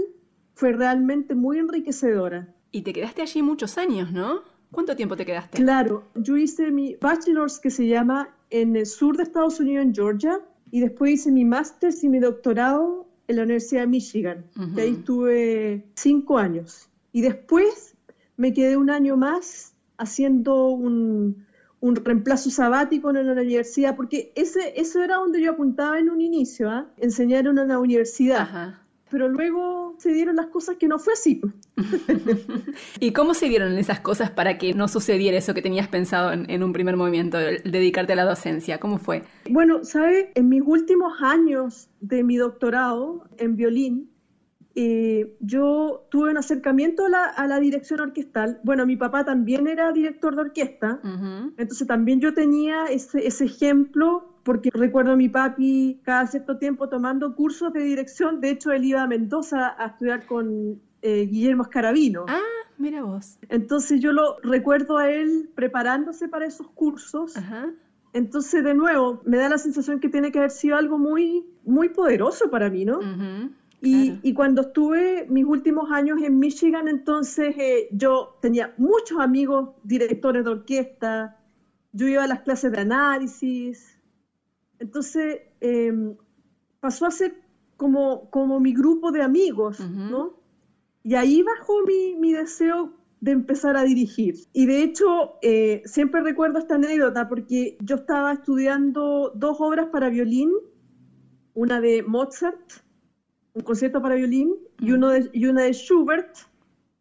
fue 0.55 0.73
realmente 0.73 1.35
muy 1.35 1.59
enriquecedora. 1.59 2.55
Y 2.71 2.83
te 2.83 2.93
quedaste 2.93 3.23
allí 3.23 3.43
muchos 3.43 3.79
años, 3.79 4.13
¿no? 4.13 4.43
¿Cuánto 4.73 4.97
tiempo 4.97 5.17
te 5.17 5.27
quedaste? 5.27 5.59
Claro, 5.59 6.05
yo 6.15 6.37
hice 6.37 6.71
mi 6.71 6.97
bachelor's 6.97 7.61
que 7.61 7.71
se 7.71 7.87
llama 7.87 8.35
en 8.51 8.75
el 8.75 8.87
sur 8.87 9.17
de 9.17 9.23
Estados 9.23 9.61
Unidos, 9.61 9.85
en 9.85 9.95
Georgia, 9.95 10.41
y 10.71 10.81
después 10.81 11.13
hice 11.13 11.31
mi 11.31 11.45
máster 11.45 11.93
y 12.03 12.09
mi 12.09 12.19
doctorado 12.19 13.07
en 13.29 13.37
la 13.37 13.43
Universidad 13.43 13.83
de 13.83 13.87
Michigan. 13.87 14.47
Uh 14.57 14.81
ahí 14.81 14.93
estuve 14.99 15.85
cinco 15.95 16.39
años. 16.39 16.89
Y 17.13 17.21
después 17.21 17.95
me 18.39 18.53
quedé 18.55 18.77
un 18.79 18.89
año 18.89 19.17
más 19.19 19.75
haciendo 19.99 20.69
un, 20.69 21.45
un 21.81 21.97
reemplazo 21.97 22.51
sabático 22.51 23.11
en 23.11 23.27
la 23.27 23.33
universidad, 23.33 23.95
porque 23.95 24.33
ese, 24.35 24.81
eso 24.81 25.03
era 25.03 25.17
donde 25.17 25.43
yo 25.43 25.53
apuntaba 25.53 25.99
en 25.99 26.09
un 26.09 26.23
inicio, 26.23 26.73
¿eh? 26.73 26.85
enseñar 26.97 27.47
en 27.47 27.59
una 27.59 27.79
universidad. 27.79 28.41
Ajá 28.41 28.82
pero 29.13 29.29
luego 29.29 29.95
se 29.99 30.11
dieron 30.11 30.37
las 30.37 30.47
cosas 30.47 30.77
que 30.79 30.89
no 30.89 30.99
fue 30.99 31.13
así. 31.13 31.43
¿Y 32.99 33.13
cómo 33.13 33.35
se 33.35 33.47
dieron 33.51 33.77
esas 33.77 34.01
cosas 34.01 34.31
para 34.31 34.57
que 34.57 34.73
no 34.73 34.89
sucediera 34.89 35.37
eso 35.37 35.53
que 35.53 35.61
tenías 35.61 35.87
pensado 35.87 36.33
en, 36.33 36.63
un 36.63 36.73
primer 36.73 36.97
movimiento, 36.97 37.37
dedicarte 37.37 38.15
a 38.15 38.17
la 38.17 38.25
docencia? 38.25 38.81
¿Cómo 38.81 38.97
fue? 38.97 39.23
Bueno, 39.51 39.85
¿sabes? 39.85 40.29
En 40.35 40.49
mis 40.49 40.63
últimos 40.65 41.21
años 41.21 41.91
de 42.01 42.25
mi 42.25 42.39
doctorado 42.39 43.29
en 43.37 43.55
violín, 43.55 44.09
eh, 44.75 45.37
yo 45.41 46.07
tuve 46.11 46.31
un 46.31 46.39
acercamiento 46.39 47.05
a 47.05 47.47
la, 47.47 47.61
dirección 47.61 48.01
orquestal. 48.01 48.61
Bueno, 48.65 48.87
mi 48.87 48.97
papá 48.97 49.27
también 49.27 49.69
era 49.69 49.93
director 49.93 50.35
de 50.35 50.41
orquesta, 50.41 51.01
entonces 51.59 51.87
también 51.87 52.21
yo 52.21 52.33
tenía 52.33 52.87
ese, 52.87 53.27
ese 53.27 53.45
ejemplo 53.45 54.32
porque 54.43 54.71
recuerdo 54.73 55.13
a 55.13 55.17
mi 55.17 55.29
papi 55.29 56.01
cada 56.03 56.27
cierto 56.27 56.59
tiempo 56.59 56.89
tomando 56.89 57.35
cursos 57.35 57.73
de 57.73 57.83
dirección. 57.83 58.41
De 58.41 58.51
hecho, 58.51 58.73
él 58.73 58.85
iba 58.85 59.03
a 59.03 59.07
Mendoza 59.07 59.75
a 59.79 59.87
estudiar 59.87 60.27
con 60.27 60.81
eh, 61.03 61.27
Guillermo 61.31 61.63
Escarabino. 61.63 62.25
Ah, 62.29 62.41
mira 62.79 63.03
vos. 63.03 63.39
Entonces 63.49 64.01
yo 64.01 64.13
lo 64.13 64.39
recuerdo 64.43 64.99
a 64.99 65.11
él 65.11 65.51
preparándose 65.55 66.29
para 66.29 66.47
esos 66.47 66.69
cursos. 66.69 67.35
Entonces, 68.13 68.63
de 68.63 68.75
nuevo, 68.75 69.23
me 69.25 69.39
da 69.39 69.49
la 69.49 69.59
sensación 69.59 70.01
que 70.01 70.09
tiene 70.09 70.33
que 70.33 70.39
haber 70.39 70.51
sido 70.51 70.77
algo 70.77 70.99
muy, 70.99 71.47
muy 71.65 71.89
poderoso 71.89 72.51
para 72.51 72.69
mí, 72.69 72.85
¿no? 72.85 73.01
y, 73.81 74.21
y, 74.23 74.35
cuando 74.35 74.63
estuve 74.63 75.27
mis 75.29 75.45
últimos 75.45 75.91
años 75.91 76.23
en 76.23 76.39
Michigan, 76.39 76.87
entonces 76.87 77.55
eh, 77.59 77.89
yo 77.91 78.37
tenía 78.41 78.73
muchos 78.77 79.19
amigos 79.19 79.71
directores 79.83 80.45
de 80.45 80.51
orquesta, 80.51 81.37
yo 81.93 82.07
iba 82.07 82.23
a 82.23 82.29
las 82.29 82.43
clases 82.43 82.71
de 82.71 82.79
análisis, 82.79 83.92
entonces, 84.83 85.43
em, 85.61 86.17
pasó 86.81 87.07
a 87.07 87.13
ser 87.13 87.37
como, 87.77 88.29
como 88.31 88.59
mi 88.59 88.75
grupo 88.75 89.13
de 89.13 89.23
amigos, 89.23 89.79
¿no? 89.79 90.35
Y 91.05 91.15
ahí 91.15 91.43
bajó 91.43 91.85
mi, 91.87 92.17
mi, 92.17 92.33
deseo 92.33 92.93
de 93.21 93.31
empezar 93.31 93.77
a 93.77 93.85
dirigir. 93.85 94.35
Y 94.53 94.67
de 94.67 94.83
hecho, 94.83 95.35
eh, 95.41 95.83
siempre 95.85 96.21
recuerdo 96.21 96.59
esta 96.59 96.75
anécdota 96.75 97.29
porque 97.29 97.77
yo 97.81 97.97
estaba 97.97 98.33
estudiando 98.33 99.31
dos 99.37 99.61
obras 99.61 99.87
para 99.91 100.09
violín, 100.09 100.51
una 101.55 101.81
de 101.81 102.03
Mozart, 102.03 102.73
un 103.55 103.63
concierto 103.63 104.03
para 104.03 104.17
violín, 104.17 104.57
y, 104.81 104.91
uno 104.91 105.11
de, 105.11 105.31
y 105.33 105.47
una 105.47 105.63
de 105.63 105.73
Schubert, 105.73 106.37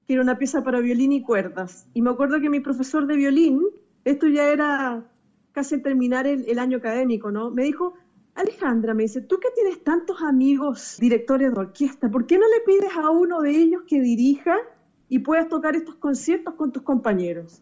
que 0.05 0.13
era 0.13 0.21
una 0.21 0.37
pieza 0.37 0.63
para 0.63 0.79
violín 0.81 1.13
y 1.13 1.23
cuerdas. 1.23 1.87
Y 1.95 2.03
me 2.03 2.11
acuerdo 2.11 2.39
que 2.39 2.49
mi 2.49 2.59
profesor 2.59 3.07
de 3.07 3.15
violín, 3.15 3.59
esto 4.05 4.27
ya 4.27 4.49
era 4.49 5.10
casi 5.51 5.75
al 5.75 5.81
terminar 5.81 6.27
el, 6.27 6.59
año 6.59 6.77
académico, 6.77 7.31
¿no? 7.31 7.51
Me 7.51 7.63
dijo, 7.63 7.93
Alejandra, 8.35 8.93
me 8.93 9.03
dice, 9.03 9.21
tú 9.21 9.39
que 9.39 9.49
tienes 9.51 9.83
tantos 9.83 10.21
amigos 10.21 10.97
directores 10.99 11.53
de 11.53 11.59
orquesta, 11.59 12.09
¿por 12.09 12.25
qué 12.25 12.37
no 12.37 12.45
le 12.47 12.61
pides 12.65 12.95
a 12.95 13.09
uno 13.09 13.41
de 13.41 13.51
ellos 13.51 13.83
que 13.87 14.01
dirija 14.01 14.55
y 15.09 15.19
puedas 15.19 15.49
tocar 15.49 15.75
estos 15.75 15.95
conciertos 15.95 16.55
con 16.55 16.71
tus 16.71 16.83
compañeros? 16.83 17.61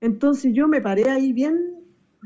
Entonces 0.00 0.52
yo 0.52 0.68
me 0.68 0.80
paré 0.80 1.08
ahí 1.08 1.32
bien 1.32 1.73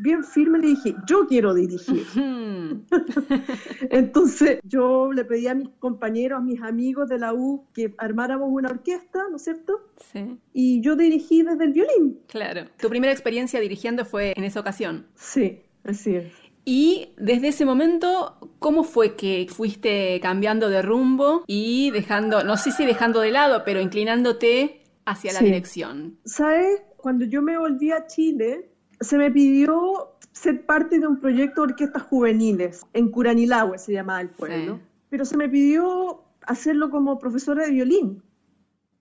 bien 0.01 0.25
firme 0.25 0.59
le 0.59 0.69
dije, 0.69 0.95
yo 1.07 1.27
quiero 1.27 1.55
dirigir. 1.55 2.07
Entonces 3.91 4.61
yo 4.65 5.13
le 5.13 5.25
pedí 5.25 5.47
a 5.47 5.55
mis 5.55 5.69
compañeros, 5.79 6.39
a 6.39 6.43
mis 6.43 6.61
amigos 6.63 7.09
de 7.09 7.19
la 7.19 7.35
U 7.35 7.67
que 7.73 7.95
armáramos 7.99 8.49
una 8.51 8.71
orquesta, 8.71 9.25
¿no 9.31 9.37
es 9.37 9.45
cierto? 9.45 9.91
Sí. 10.13 10.39
Y 10.53 10.81
yo 10.81 10.97
dirigí 10.97 11.43
desde 11.43 11.65
el 11.65 11.73
violín. 11.73 12.21
Claro. 12.29 12.67
¿Tu 12.81 12.89
primera 12.89 13.13
experiencia 13.13 13.61
dirigiendo 13.61 14.05
fue 14.05 14.33
en 14.37 14.45
esa 14.45 14.61
ocasión? 14.61 15.07
Sí, 15.15 15.63
así 15.85 16.17
es. 16.17 16.33
Y 16.65 17.15
desde 17.17 17.49
ese 17.49 17.65
momento, 17.65 18.37
¿cómo 18.59 18.85
fue 18.85 19.17
que 19.17 19.47
fuiste 19.49 20.21
cambiando 20.21 20.69
de 20.69 20.83
rumbo 20.83 21.45
y 21.47 21.91
dejando, 21.93 22.45
no 22.45 22.59
sé 22.59 22.73
si 22.73 22.85
dejando 22.85 23.21
de 23.21 23.31
lado, 23.31 23.63
pero 23.65 23.81
inclinándote 23.81 24.83
hacia 25.07 25.33
la 25.33 25.41
dirección? 25.41 26.19
¿Sabes? 26.27 26.83
Cuando 26.99 27.25
yo 27.25 27.41
me 27.41 27.57
volví 27.57 27.91
a 27.91 28.07
Chile, 28.07 28.69
se 29.01 29.19
me 29.19 29.31
pidió 29.31 30.15
ser 30.33 30.65
parte 30.67 30.99
de 30.99 31.07
un 31.07 31.21
proyecto 31.21 31.63
de 31.63 31.73
orquestas 31.73 32.03
juveniles, 32.03 32.87
en 32.93 33.11
Curanilahue 33.11 33.79
se 33.79 33.93
llamaba 33.93 34.21
el 34.21 34.29
pueblo, 34.29 34.81
pero 35.09 35.25
se 35.25 35.37
me 35.37 35.49
pidió 35.49 36.23
hacerlo 36.47 36.91
como 36.91 37.19
profesora 37.19 37.65
de 37.65 37.73
violín. 37.73 38.23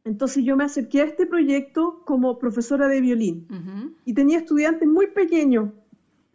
Entonces 0.03 0.44
yo 0.44 0.56
me 0.56 0.64
acerqué 0.64 1.02
a 1.02 1.06
este 1.06 1.26
proyecto 1.26 2.02
como 2.06 2.40
profesora 2.40 2.88
de 2.88 3.02
violín 3.02 3.95
y 4.06 4.14
tenía 4.14 4.40
estudiantes 4.40 4.88
muy 4.88 5.07
pequeños, 5.07 5.69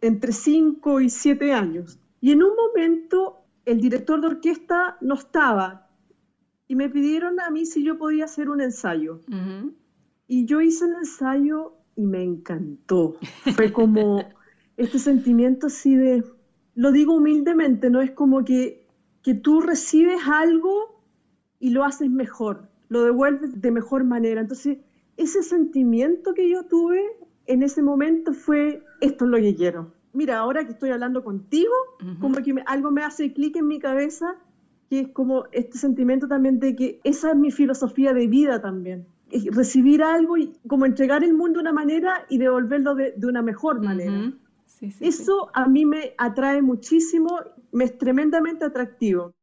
entre 0.01 0.31
5 0.31 1.01
y 1.01 1.09
7 1.09 1.53
años. 1.53 1.99
Y 2.21 2.31
en 2.31 2.43
un 2.43 2.51
momento 2.55 3.41
el 3.65 3.81
director 3.81 4.21
de 4.21 4.27
orquesta 4.27 4.97
no 5.01 5.15
estaba 5.15 5.89
y 6.67 6.75
me 6.75 6.89
pidieron 6.89 7.39
a 7.39 7.49
mí 7.49 7.65
si 7.65 7.83
yo 7.83 7.97
podía 7.97 8.25
hacer 8.25 8.49
un 8.49 8.61
ensayo. 8.61 9.21
Y 10.27 10.45
yo 10.45 10.61
hice 10.61 10.85
el 10.85 10.93
ensayo 10.95 11.73
y 11.95 12.05
me 12.05 12.23
encantó. 12.23 13.15
Fue 13.55 13.71
como 13.71 14.23
este 14.77 14.99
sentimiento 14.99 15.67
así 15.67 15.95
de, 15.95 16.23
lo 16.75 16.91
digo 16.91 17.15
humildemente, 17.15 17.89
¿no? 17.89 18.01
Es 18.01 18.11
como 18.11 18.43
que, 18.43 18.85
que 19.21 19.33
tú 19.33 19.61
recibes 19.61 20.19
algo 20.27 21.01
y 21.59 21.69
lo 21.69 21.83
haces 21.83 22.09
mejor, 22.09 22.69
lo 22.89 23.03
devuelves 23.03 23.61
de 23.61 23.71
mejor 23.71 24.03
manera. 24.03 24.41
Entonces, 24.41 24.77
ese 25.17 25.43
sentimiento 25.43 26.33
que 26.33 26.49
yo 26.49 26.65
tuve 26.65 27.01
en 27.45 27.63
ese 27.63 27.81
momento 27.81 28.33
fue, 28.33 28.83
esto 29.01 29.25
es 29.25 29.31
lo 29.31 29.37
que 29.37 29.55
quiero. 29.55 29.91
Mira, 30.13 30.37
ahora 30.37 30.65
que 30.65 30.71
estoy 30.71 30.91
hablando 30.91 31.23
contigo, 31.23 31.73
como 32.19 32.35
que 32.35 32.53
algo 32.67 32.91
me 32.91 33.03
hace 33.03 33.33
clic 33.33 33.55
en 33.55 33.67
mi 33.67 33.79
cabeza, 33.79 34.35
que 34.89 34.99
es 34.99 35.07
como 35.07 35.45
este 35.51 35.79
sentimiento 35.79 36.27
también 36.27 36.59
de 36.59 36.75
que 36.75 36.99
esa 37.03 37.31
es 37.31 37.35
mi 37.35 37.49
filosofía 37.49 38.13
de 38.13 38.27
vida 38.27 38.61
también 38.61 39.07
recibir 39.51 40.03
algo 40.03 40.37
y 40.37 40.53
como 40.67 40.85
entregar 40.85 41.23
el 41.23 41.33
mundo 41.33 41.59
de 41.59 41.61
una 41.61 41.73
manera 41.73 42.25
y 42.29 42.37
devolverlo 42.37 42.95
de, 42.95 43.13
una 43.23 43.41
mejor 43.41 43.81
manera. 43.81 44.33
Eso 44.99 45.49
a 45.53 45.67
mí 45.67 45.85
me 45.85 46.13
atrae 46.17 46.61
muchísimo, 46.61 47.39
me 47.71 47.85
es 47.85 47.97
tremendamente 47.97 48.65
atractivo. 48.65 49.33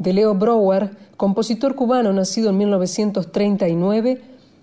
De 0.00 0.14
Leo 0.14 0.34
Brouwer, 0.34 0.96
compositor 1.18 1.74
cubano 1.74 2.12
nacido 2.12 2.50
en 2.50 2.56
1939, 2.56 4.22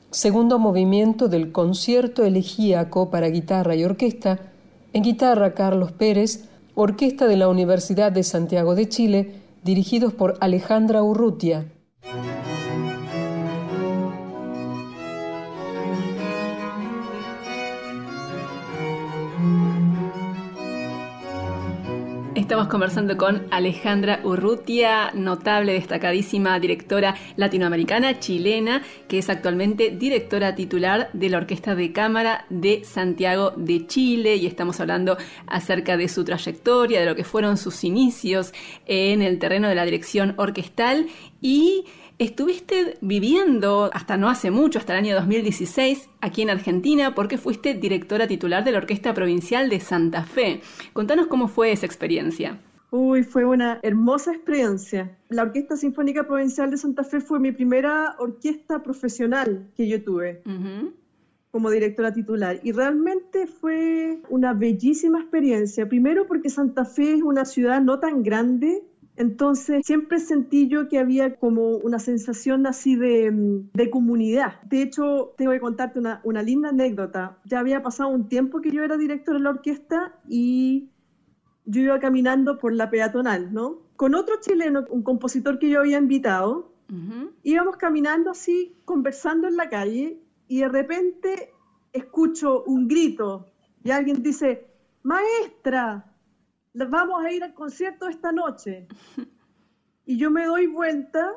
segundo 0.09 0.57
movimiento 0.57 1.27
del 1.27 1.51
concierto 1.51 2.25
elegíaco 2.25 3.11
para 3.11 3.29
guitarra 3.29 3.75
y 3.75 3.85
orquesta, 3.85 4.39
en 4.93 5.03
guitarra 5.03 5.53
Carlos 5.53 5.91
Pérez, 5.91 6.49
orquesta 6.73 7.27
de 7.27 7.37
la 7.37 7.49
Universidad 7.49 8.11
de 8.11 8.23
Santiago 8.23 8.73
de 8.73 8.89
Chile, 8.89 9.35
dirigidos 9.63 10.11
por 10.11 10.37
Alejandra 10.41 11.03
Urrutia. 11.03 11.67
Estamos 22.47 22.69
conversando 22.69 23.17
con 23.17 23.45
Alejandra 23.51 24.21
Urrutia, 24.23 25.11
notable, 25.13 25.73
destacadísima 25.73 26.57
directora 26.61 27.13
latinoamericana 27.35 28.21
chilena, 28.21 28.83
que 29.09 29.17
es 29.17 29.29
actualmente 29.29 29.89
directora 29.89 30.55
titular 30.55 31.09
de 31.11 31.27
la 31.27 31.39
Orquesta 31.39 31.75
de 31.75 31.91
Cámara 31.91 32.45
de 32.49 32.85
Santiago 32.85 33.51
de 33.57 33.85
Chile. 33.85 34.37
Y 34.37 34.47
estamos 34.47 34.79
hablando 34.79 35.17
acerca 35.45 35.97
de 35.97 36.07
su 36.07 36.23
trayectoria, 36.23 37.01
de 37.01 37.05
lo 37.05 37.17
que 37.17 37.25
fueron 37.25 37.57
sus 37.57 37.83
inicios 37.83 38.53
en 38.85 39.21
el 39.21 39.39
terreno 39.39 39.67
de 39.67 39.75
la 39.75 39.83
dirección 39.83 40.33
orquestal. 40.37 41.07
Y 41.41 41.83
Estuviste 42.19 42.97
viviendo 43.01 43.91
hasta 43.93 44.17
no 44.17 44.27
hace 44.27 44.49
mucho, 44.49 44.79
hasta 44.79 44.93
el 44.93 45.05
año 45.05 45.13
2016, 45.13 46.09
aquí 46.19 46.41
en 46.41 46.49
Argentina, 46.49 47.13
porque 47.13 47.37
fuiste 47.37 47.75
directora 47.75 48.27
titular 48.27 48.63
de 48.63 48.71
la 48.71 48.79
Orquesta 48.79 49.13
Provincial 49.13 49.69
de 49.69 49.79
Santa 49.79 50.23
Fe. 50.23 50.61
Contanos 50.93 51.27
cómo 51.27 51.47
fue 51.47 51.71
esa 51.71 51.85
experiencia. 51.85 52.59
Uy, 52.89 53.21
fue 53.21 53.45
una 53.45 53.79
hermosa 53.83 54.33
experiencia. 54.33 55.15
La 55.29 55.43
Orquesta 55.43 55.77
Sinfónica 55.77 56.25
Provincial 56.25 56.71
de 56.71 56.77
Santa 56.77 57.03
Fe 57.03 57.19
fue 57.19 57.39
mi 57.39 57.51
primera 57.51 58.15
orquesta 58.17 58.81
profesional 58.81 59.67
que 59.75 59.87
yo 59.87 60.03
tuve. 60.03 60.41
como 61.51 61.69
directora 61.69 62.13
titular. 62.13 62.59
Y 62.63 62.71
realmente 62.71 63.45
fue 63.47 64.21
una 64.29 64.53
bellísima 64.53 65.19
experiencia. 65.19 65.87
Primero 65.87 66.25
porque 66.25 66.49
Santa 66.49 66.83
Fe 66.83 67.13
es 67.13 67.21
una 67.21 67.45
ciudad 67.45 67.81
no 67.81 67.99
tan 67.99 68.23
grande 68.23 68.83
entonces, 69.17 69.83
siempre 69.83 70.19
sentí 70.19 70.67
yo 70.67 70.87
que 70.87 70.99
había 70.99 71.35
como 71.37 71.71
una 71.77 71.97
sensación 71.97 72.67
así 72.67 72.95
de, 72.95 73.89
comunidad. 73.91 74.61
De 74.61 74.83
hecho, 74.83 75.33
tengo 75.37 75.51
que 75.51 75.59
contarte 75.59 75.97
una, 75.97 76.21
una, 76.23 76.43
linda 76.43 76.69
anécdota. 76.69 77.39
Ya 77.43 77.59
había 77.59 77.81
pasado 77.81 78.09
un 78.09 78.29
tiempo 78.29 78.61
que 78.61 78.69
yo 78.69 78.83
era 78.83 78.95
directora 78.95 79.39
de 79.39 79.43
la 79.43 79.49
orquesta 79.49 80.13
y 80.29 80.91
yo 81.65 81.81
iba 81.81 81.99
caminando 81.99 82.59
por 82.59 82.73
la 82.73 82.91
peatonal, 82.91 83.51
¿no? 83.51 83.79
Con 83.95 84.13
otro 84.13 84.35
chileno, 84.39 84.85
un 84.91 85.01
compositor 85.01 85.57
que 85.57 85.69
yo 85.69 85.79
había 85.79 85.97
invitado, 85.97 86.71
íbamos 87.43 87.75
caminando 87.75 88.29
así, 88.31 88.77
conversando 88.85 89.47
en 89.47 89.57
la 89.57 89.67
calle 89.67 90.21
y 90.47 90.59
de 90.59 90.69
repente 90.69 91.51
escucho 91.91 92.63
un 92.63 92.87
grito 92.87 93.47
y 93.83 93.91
alguien 93.91 94.21
dice, 94.21 94.67
maestra, 95.01 96.13
vamos 96.85 97.25
a 97.25 97.31
ir 97.31 97.43
al 97.43 97.53
concierto 97.53 98.07
esta 98.07 98.31
noche. 98.31 98.87
Y 100.05 100.17
yo 100.17 100.31
me 100.31 100.45
doy 100.45 100.67
vuelta 100.67 101.33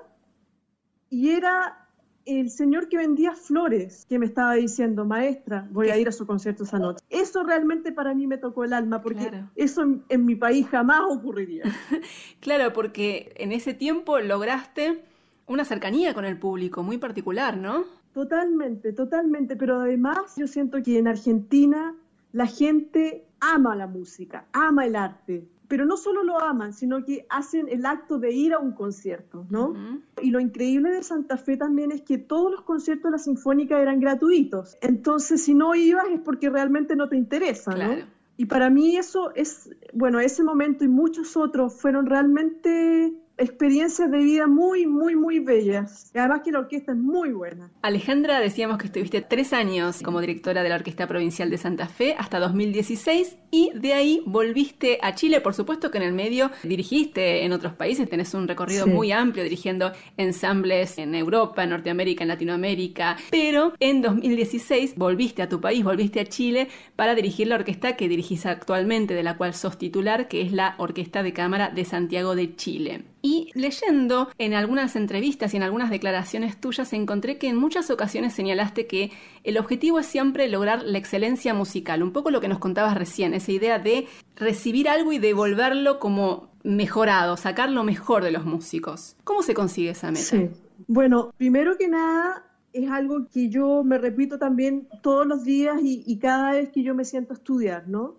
y 1.09 1.31
era 1.31 1.89
el 2.25 2.51
señor 2.51 2.89
que 2.89 2.99
vendía 2.99 3.35
flores 3.35 4.07
que 4.09 4.19
me 4.19 4.27
estaba 4.27 4.55
diciendo, 4.55 5.05
maestra, 5.05 5.67
voy 5.71 5.91
a 5.91 5.99
ir 5.99 6.09
a 6.09 6.13
su 6.13 6.27
concierto 6.27 6.65
esa 6.65 6.79
noche. 6.79 7.05
Eso 7.09 7.43
realmente 7.43 7.93
para 7.93 8.15
mí 8.15 8.27
me 8.27 8.39
tocó 8.39 8.65
el 8.65 8.73
alma, 8.73 9.03
porque 9.03 9.43
eso 9.57 9.83
en, 10.09 10.25
mi 10.25 10.37
país 10.37 10.69
jamás 10.69 11.03
ocurriría. 11.09 11.65
claro, 12.41 12.73
porque 12.73 13.33
en 13.37 13.53
ese 13.53 13.75
tiempo 13.75 14.19
lograste 14.21 15.03
una 15.47 15.65
cercanía 15.65 16.15
con 16.15 16.25
el 16.25 16.39
público 16.39 16.83
muy 16.83 16.99
particular, 16.99 17.57
¿no? 17.57 17.85
Totalmente, 18.13 18.93
totalmente, 18.93 19.57
pero 19.57 19.81
además 19.81 20.35
yo 20.37 20.47
siento 20.47 20.83
que 20.83 20.99
en 20.99 21.09
Argentina 21.09 21.95
la 22.33 22.47
gente 22.47 23.25
ama 23.41 23.75
la 23.75 23.87
música, 23.87 24.47
ama 24.53 24.87
el 24.87 24.97
arte, 24.97 25.49
pero 25.69 25.87
no 25.87 25.97
solo 25.97 26.25
lo 26.25 26.41
aman, 26.43 26.73
sino 26.73 27.05
que 27.05 27.27
hacen 27.29 27.69
el 27.69 27.87
acto 27.87 28.19
de 28.19 28.33
ir 28.33 28.53
a 28.53 28.59
un 28.59 28.73
concierto, 28.73 29.47
¿no? 29.51 29.75
Y 30.21 30.31
lo 30.31 30.41
increíble 30.41 30.91
de 30.91 31.03
Santa 31.03 31.37
Fe 31.37 31.57
también 31.57 31.93
es 31.93 32.03
que 32.03 32.19
todos 32.19 32.51
los 32.51 32.63
conciertos 32.63 33.05
de 33.05 33.11
la 33.13 33.19
Sinfónica 33.19 33.81
eran 33.81 34.01
gratuitos. 34.01 34.77
Entonces, 34.81 35.43
si 35.43 35.55
no 35.55 35.75
ibas 35.77 36.07
es 36.11 36.21
porque 36.21 36.51
realmente 36.51 36.97
no 36.97 37.09
te 37.09 37.17
interesa, 37.17 37.73
¿no? 37.73 37.95
Y 38.37 38.47
para 38.47 38.71
mí 38.71 38.97
eso 38.97 39.33
es, 39.35 39.71
bueno, 39.93 40.19
ese 40.19 40.43
momento 40.43 40.83
y 40.83 40.89
muchos 40.89 41.37
otros 41.37 41.75
fueron 41.75 42.07
realmente 42.07 43.15
experiencias 43.41 44.11
de 44.11 44.19
vida 44.19 44.47
muy, 44.47 44.87
muy, 44.87 45.17
muy 45.17 45.41
bellas. 45.41 46.11
Y 46.15 46.19
además 46.19 46.43
que 46.45 46.53
la 46.53 46.61
orquesta 46.61 46.93
es 46.93 46.99
muy 46.99 47.33
buena. 47.33 47.71
Alejandra, 47.83 48.39
decíamos 48.39 48.79
que 48.79 48.87
estuviste 48.87 49.23
tres 49.23 49.53
años 49.53 50.03
como 50.03 50.21
directora 50.21 50.63
de 50.63 50.69
la 50.69 50.75
Orquesta 50.77 51.07
Provincial 51.07 51.49
de 51.51 51.57
Santa 51.57 51.89
Fe 51.89 52.15
hasta 52.19 52.39
2016 52.39 53.37
y 53.51 53.71
de 53.75 53.95
ahí 53.95 54.23
volviste 54.27 54.99
a 55.03 55.15
Chile. 55.15 55.41
Por 55.41 55.55
supuesto 55.55 55.91
que 55.91 55.99
en 55.99 56.05
el 56.05 56.13
medio 56.13 56.51
dirigiste 56.63 57.45
en 57.45 57.53
otros 57.53 57.73
países, 57.73 58.09
tenés 58.09 58.35
un 58.35 58.47
recorrido 58.47 58.87
muy 58.87 59.11
amplio 59.11 59.43
dirigiendo 59.43 59.93
ensambles 60.19 60.99
en 60.99 61.15
Europa, 61.15 61.65
en 61.65 61.71
Norteamérica, 61.71 62.23
en 62.23 62.29
Latinoamérica, 62.29 63.17
pero 63.31 63.73
en 63.81 64.03
2016 64.03 64.97
volviste 64.97 65.43
a 65.43 65.49
tu 65.49 65.61
país, 65.61 65.83
volviste 65.83 66.21
a 66.21 66.27
Chile 66.27 66.69
para 66.95 67.15
dirigir 67.15 67.47
la 67.47 67.55
orquesta 67.55 67.97
que 67.97 68.09
dirigís 68.09 68.45
actualmente, 68.45 69.15
de 69.15 69.23
la 69.23 69.39
cual 69.39 69.55
sos 69.55 69.79
titular, 69.79 70.29
que 70.29 70.43
es 70.43 70.53
la 70.53 70.75
Orquesta 70.79 71.23
de 71.23 71.33
Cámara 71.33 71.71
de 71.71 71.85
Santiago 71.85 72.35
de 72.37 72.55
Chile. 72.55 73.05
Y 73.23 73.30
leyendo 73.55 74.31
en 74.39 74.55
algunas 74.55 74.97
entrevistas 74.97 75.53
y 75.55 75.57
en 75.57 75.63
algunas 75.63 75.91
declaraciones 75.91 76.61
tuyas 76.61 76.93
encontré 76.93 77.39
que 77.39 77.49
en 77.49 77.57
muchas 77.57 77.91
ocasiones 77.91 78.33
señalaste 78.33 78.87
que 78.87 79.13
el 79.45 79.59
objetivo 79.59 79.99
es 79.99 80.07
siempre 80.07 80.49
lograr 80.49 80.83
la 80.83 80.99
excelencia 80.99 81.55
musical, 81.55 82.03
un 82.03 82.13
poco 82.13 82.31
lo 82.31 82.41
que 82.41 82.49
nos 82.49 82.59
contabas 82.59 82.97
recién, 82.97 83.35
esa 83.35 83.53
idea 83.53 83.79
de 83.79 84.07
recibir 84.37 84.89
algo 84.89 85.13
y 85.13 85.19
devolverlo 85.19 85.99
como 85.99 86.51
mejorado, 86.63 87.37
sacar 87.37 87.71
lo 87.71 87.85
mejor 87.85 88.23
de 88.23 88.33
los 88.33 88.45
músicos. 88.45 89.17
¿Cómo 89.25 89.43
se 89.43 89.55
consigue 89.55 89.91
esa 89.91 90.11
meta? 90.11 90.25
Sí. 90.25 90.51
Bueno, 90.87 91.33
primero 91.37 91.77
que 91.79 91.89
nada, 91.89 92.50
es 92.73 92.91
algo 92.91 93.27
que 93.33 93.49
yo 93.49 93.83
me 93.85 93.99
repito 93.99 94.39
también 94.39 94.89
todos 95.03 95.27
los 95.27 95.45
días 95.45 95.79
y, 95.83 96.19
cada 96.19 96.53
vez 96.53 96.71
que 96.71 96.83
yo 96.83 96.95
me 96.95 97.05
siento 97.05 97.33
a 97.33 97.37
estudiar, 97.37 97.89
¿no? 97.89 98.17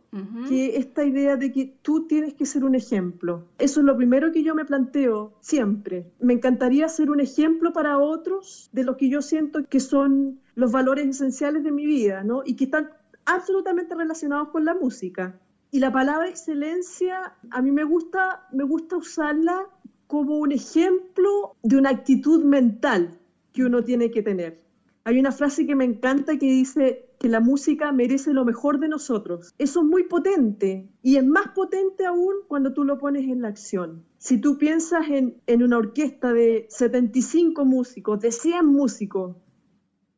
Que 0.50 0.78
esta 0.78 1.06
idea 1.06 1.38
de 1.38 1.52
que 1.52 1.74
tú 1.82 2.08
tienes 2.08 2.34
que 2.34 2.46
ser 2.46 2.66
un 2.66 2.76
ejemplo. 2.76 3.46
Eso 3.60 3.80
es 3.80 3.86
lo 3.86 3.96
primero 3.96 4.32
que 4.32 4.44
yo 4.44 4.54
me 4.56 4.66
planteo 4.66 5.34
siempre. 5.40 6.12
Me 6.20 6.34
encantaría 6.34 6.90
ser 6.90 7.10
un 7.10 7.22
ejemplo 7.22 7.72
para 7.72 7.98
otros 7.98 8.70
de 8.74 8.84
lo 8.84 8.98
que 8.98 9.10
yo 9.10 9.22
siento 9.22 9.64
que 9.70 9.80
son 9.80 10.40
los 10.56 10.72
valores 10.72 11.08
esenciales 11.08 11.64
de 11.64 11.72
mi 11.72 11.86
vida, 11.86 12.24
¿no? 12.24 12.42
Y 12.46 12.56
que 12.56 12.66
están 12.66 12.90
absolutamente 13.26 13.96
relacionados 13.96 14.50
con 14.50 14.66
la 14.66 14.74
música. 14.74 15.40
Y 15.72 15.80
la 15.80 15.92
palabra 15.92 16.28
excelencia, 16.28 17.34
a 17.50 17.62
mí 17.62 17.72
me 17.72 17.86
gusta, 17.86 18.48
me 18.52 18.66
gusta 18.66 18.98
usarla 18.98 19.66
como 20.08 20.40
un 20.40 20.52
ejemplo 20.52 21.56
de 21.64 21.78
una 21.78 21.92
actitud 21.92 22.44
mental 22.44 23.18
que 23.54 23.64
uno 23.64 23.84
tiene 23.84 24.12
que 24.12 24.22
tener. 24.22 24.62
Hay 25.04 25.20
una 25.20 25.32
frase 25.32 25.66
que 25.66 25.76
me 25.76 25.86
encanta 25.86 26.38
que 26.38 26.46
dice 26.46 27.10
que 27.18 27.28
la 27.28 27.40
música 27.40 27.92
merece 27.92 28.34
lo 28.34 28.46
mejor 28.46 28.80
de 28.80 28.88
nosotros. 28.88 29.54
Eso 29.58 29.82
es 29.82 29.86
muy 29.86 30.04
potente 30.04 30.90
y 31.02 31.18
es 31.18 31.26
más 31.26 31.50
potente 31.50 32.06
aún 32.06 32.36
cuando 32.48 32.74
tú 32.74 32.84
lo 32.84 33.00
pones 33.00 33.24
en 33.24 33.42
la 33.42 33.48
acción. 33.48 34.04
Si 34.20 34.40
tú 34.40 34.58
piensas 34.58 35.10
en, 35.10 35.42
en 35.48 35.64
una 35.64 35.78
orquesta 35.78 36.34
de 36.34 36.68
75 36.70 37.66
músicos, 37.66 38.20
de 38.20 38.32
100 38.32 38.66
músicos, 38.66 39.36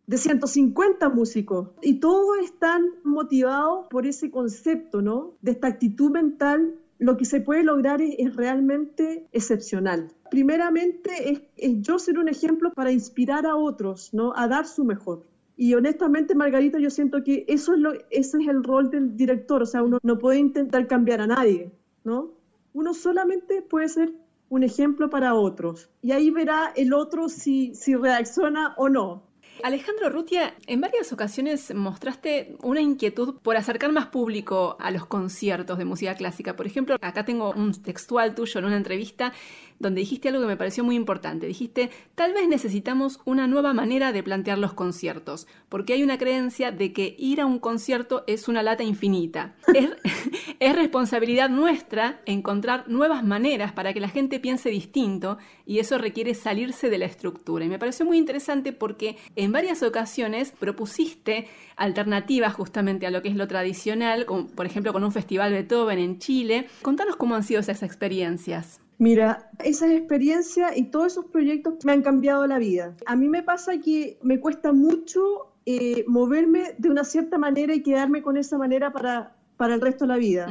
de 0.06 0.18
150 0.18 1.10
músicos 1.10 1.70
y 1.82 2.02
todos 2.02 2.38
están 2.44 2.86
motivados 3.04 3.88
por 3.90 4.06
ese 4.06 4.32
concepto, 4.32 5.02
¿no? 5.02 5.38
De 5.42 5.52
esta 5.52 5.68
actitud 5.68 6.12
mental 6.12 6.76
lo 7.04 7.18
que 7.18 7.26
se 7.26 7.42
puede 7.42 7.64
lograr 7.64 8.02
es, 8.02 8.36
realmente 8.36 9.28
excepcional. 9.34 10.10
Primeramente 10.32 11.42
es, 11.58 11.82
yo 11.82 12.00
ser 12.00 12.18
un 12.18 12.30
ejemplo 12.30 12.72
para 12.74 12.94
inspirar 12.94 13.46
a 13.46 13.58
otros, 13.58 14.14
¿no? 14.14 14.34
A 14.36 14.48
dar 14.48 14.66
su 14.66 14.86
mejor. 14.86 15.26
Y 15.58 15.74
honestamente, 15.74 16.34
Margarita, 16.34 16.80
yo 16.80 16.90
siento 16.90 17.22
que 17.24 17.44
eso 17.48 17.74
es 17.74 17.80
lo, 17.80 17.94
ese 18.10 18.38
es 18.38 18.48
el 18.48 18.64
rol 18.64 18.90
del 18.90 19.18
director, 19.18 19.62
o 19.62 19.66
sea, 19.66 19.84
uno 19.84 20.00
no 20.02 20.18
puede 20.18 20.40
intentar 20.40 20.88
cambiar 20.88 21.20
a 21.20 21.28
nadie, 21.28 21.72
¿no? 22.06 22.32
Uno 22.74 22.94
solamente 22.94 23.62
puede 23.62 23.90
ser 23.90 24.14
un 24.50 24.64
ejemplo 24.64 25.10
para 25.10 25.36
otros. 25.36 25.90
Y 26.02 26.12
ahí 26.12 26.32
verá 26.32 26.72
el 26.76 26.94
otro 26.94 27.28
si, 27.28 27.76
si 27.76 27.96
reacciona 27.96 28.76
o 28.78 28.88
no. 28.88 29.24
Alejandro 29.62 30.10
Rutia, 30.10 30.56
en 30.68 30.82
varias 30.82 31.14
ocasiones 31.14 31.74
mostraste 31.76 32.56
una 32.62 32.82
inquietud 32.82 33.36
por 33.42 33.56
acercar 33.56 33.92
más 33.92 34.08
público 34.08 34.76
a 34.80 34.90
los 34.92 35.06
conciertos 35.06 35.78
de 35.78 35.86
música 35.86 36.16
clásica. 36.16 36.56
Por 36.56 36.66
ejemplo, 36.66 36.96
acá 37.02 37.24
tengo 37.24 37.52
un 37.52 37.72
textual 37.82 38.34
tuyo 38.34 38.60
en 38.60 38.66
una 38.66 38.78
entrevista 38.78 39.34
donde 39.84 40.02
dijiste 40.02 40.30
algo 40.30 40.42
que 40.42 40.48
me 40.48 40.58
pareció 40.58 40.84
muy 40.84 40.96
importante. 40.96 41.46
Dijiste, 41.46 41.92
tal 42.16 42.34
vez 42.34 42.48
necesitamos 42.48 43.20
una 43.26 43.46
nueva 43.46 43.74
manera 43.74 44.12
de 44.12 44.24
plantear 44.24 44.58
los 44.58 44.74
conciertos, 44.74 45.48
porque 45.70 45.94
hay 45.94 46.02
una 46.02 46.18
creencia 46.18 46.72
de 46.72 46.92
que 46.92 47.16
ir 47.20 47.40
a 47.40 47.46
un 47.46 47.60
concierto 47.60 48.24
es 48.26 48.48
una 48.48 48.64
lata 48.64 48.84
infinita. 48.84 49.56
Es, 49.74 49.90
es 50.60 50.76
responsabilidad 50.76 51.50
nuestra 51.50 52.22
encontrar 52.26 52.88
nuevas 52.88 53.24
maneras 53.24 53.72
para 53.72 53.92
que 53.92 54.00
la 54.00 54.08
gente 54.08 54.40
piense 54.40 54.70
distinto 54.70 55.38
y 55.66 55.80
eso 55.80 55.98
requiere 55.98 56.36
salirse 56.36 56.90
de 56.90 56.98
la 56.98 57.06
estructura. 57.06 57.66
Y 57.66 57.70
me 57.70 57.80
pareció 57.80 58.06
muy 58.06 58.18
interesante 58.18 58.72
porque 58.72 59.18
en 59.36 59.52
varias 59.52 59.84
ocasiones 59.84 60.52
propusiste 60.52 61.48
alternativas 61.76 62.54
justamente 62.54 63.08
a 63.08 63.12
lo 63.12 63.22
que 63.22 63.30
es 63.30 63.36
lo 63.36 63.48
tradicional, 63.48 64.26
como 64.26 64.48
por 64.48 64.66
ejemplo 64.66 64.94
con 64.94 65.04
un 65.04 65.12
festival 65.12 65.52
Beethoven 65.52 66.00
en 66.00 66.20
Chile. 66.20 66.68
Contanos 66.82 67.16
cómo 67.16 67.36
han 67.36 67.44
sido 67.44 67.60
esas 67.60 67.84
experiencias. 67.84 68.83
Mira, 69.04 69.52
esas 69.60 69.92
experiencias 69.92 70.78
y 70.78 70.86
todos 70.86 71.08
esos 71.08 71.26
proyectos 71.26 71.74
me 71.84 71.92
han 71.92 72.02
cambiado 72.02 72.48
la 72.48 72.58
vida. 72.58 72.96
A 73.06 73.18
mí 73.18 73.28
me 73.28 73.44
pasa 73.44 73.78
que 73.80 74.18
me 74.22 74.40
cuesta 74.40 74.72
mucho 74.72 75.52
eh, 75.66 76.06
moverme 76.08 76.74
de 76.78 76.90
una 76.90 77.04
cierta 77.04 77.38
manera 77.38 77.76
y 77.76 77.84
quedarme 77.84 78.22
con 78.22 78.38
esa 78.38 78.58
manera 78.58 78.94
para, 78.94 79.36
para 79.58 79.76
el 79.76 79.82
resto 79.82 80.06
de 80.06 80.08
la 80.08 80.16
vida. 80.16 80.48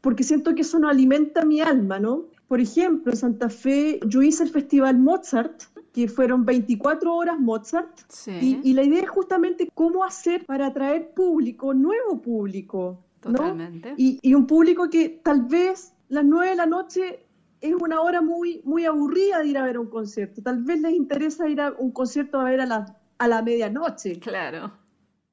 Porque 0.00 0.24
siento 0.24 0.52
que 0.56 0.62
eso 0.62 0.80
no 0.80 0.88
alimenta 0.88 1.44
mi 1.44 1.60
alma, 1.60 2.00
¿no? 2.00 2.24
Por 2.48 2.60
ejemplo, 2.60 3.12
en 3.12 3.18
Santa 3.18 3.48
Fe 3.50 4.00
yo 4.04 4.20
hice 4.20 4.42
el 4.42 4.50
festival 4.50 4.98
Mozart, 4.98 5.62
que 5.92 6.08
fueron 6.08 6.44
24 6.44 7.14
horas 7.14 7.38
Mozart, 7.38 8.00
y, 8.26 8.58
y, 8.64 8.72
la 8.72 8.82
idea 8.82 9.02
es 9.02 9.10
justamente 9.10 9.68
cómo 9.72 10.04
hacer 10.04 10.44
para 10.44 10.66
atraer 10.66 11.12
público, 11.14 11.72
nuevo 11.72 12.20
público, 12.20 12.98
Totalmente. 13.20 13.94
Y, 13.96 14.18
y, 14.22 14.34
un 14.34 14.46
público 14.46 14.90
que 14.90 15.08
tal 15.08 15.42
vez 15.42 15.92
las 16.08 16.24
9 16.24 16.50
de 16.50 16.56
la 16.56 16.66
noche 16.66 17.25
es 17.60 17.74
una 17.74 18.00
hora 18.00 18.20
muy, 18.20 18.60
muy 18.64 18.84
aburrida 18.84 19.40
de 19.40 19.48
ir 19.48 19.58
a 19.58 19.64
ver 19.64 19.78
un 19.78 19.88
concierto. 19.88 20.42
Tal 20.42 20.62
vez 20.62 20.80
les 20.80 20.92
interesa 20.92 21.48
ir 21.48 21.60
a 21.60 21.72
un 21.72 21.90
concierto 21.90 22.40
a 22.40 22.44
ver 22.44 22.60
a 22.60 22.66
la, 22.66 22.96
a 23.18 23.28
la 23.28 23.42
medianoche. 23.42 24.18
Claro, 24.20 24.72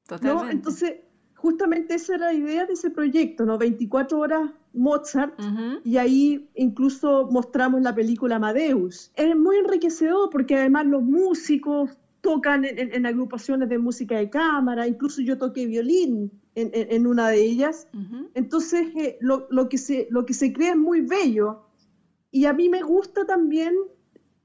totalmente. 0.06 0.52
Entonces, 0.52 0.94
justamente 1.34 1.94
esa 1.94 2.14
era 2.14 2.26
la 2.26 2.34
idea 2.34 2.66
de 2.66 2.72
ese 2.72 2.90
proyecto, 2.90 3.44
¿no? 3.44 3.58
24 3.58 4.18
horas 4.18 4.50
Mozart, 4.74 5.38
y 5.84 5.96
ahí 5.98 6.48
incluso 6.56 7.28
mostramos 7.30 7.80
la 7.80 7.94
película 7.94 8.36
Amadeus. 8.36 9.12
Es 9.14 9.36
muy 9.36 9.58
enriquecedor 9.58 10.30
porque 10.30 10.56
además 10.56 10.86
los 10.86 11.02
músicos 11.02 11.90
tocan 12.20 12.64
en, 12.64 13.06
agrupaciones 13.06 13.68
de 13.68 13.78
música 13.78 14.16
de 14.16 14.30
cámara, 14.30 14.86
incluso 14.88 15.20
yo 15.20 15.36
toqué 15.38 15.66
violín 15.66 16.32
en, 16.54 17.06
una 17.06 17.28
de 17.28 17.42
ellas. 17.42 17.86
Entonces, 18.34 18.88
eh, 18.96 19.18
lo, 19.20 19.46
lo, 19.50 19.68
que 19.68 19.78
se, 19.78 20.08
lo 20.10 20.24
que 20.24 20.32
se 20.32 20.52
crea 20.52 20.70
es 20.70 20.78
muy 20.78 21.02
bello. 21.02 21.63
Y 22.34 22.46
a 22.46 22.52
mí 22.52 22.68
me 22.68 22.82
gusta 22.82 23.24
también 23.26 23.76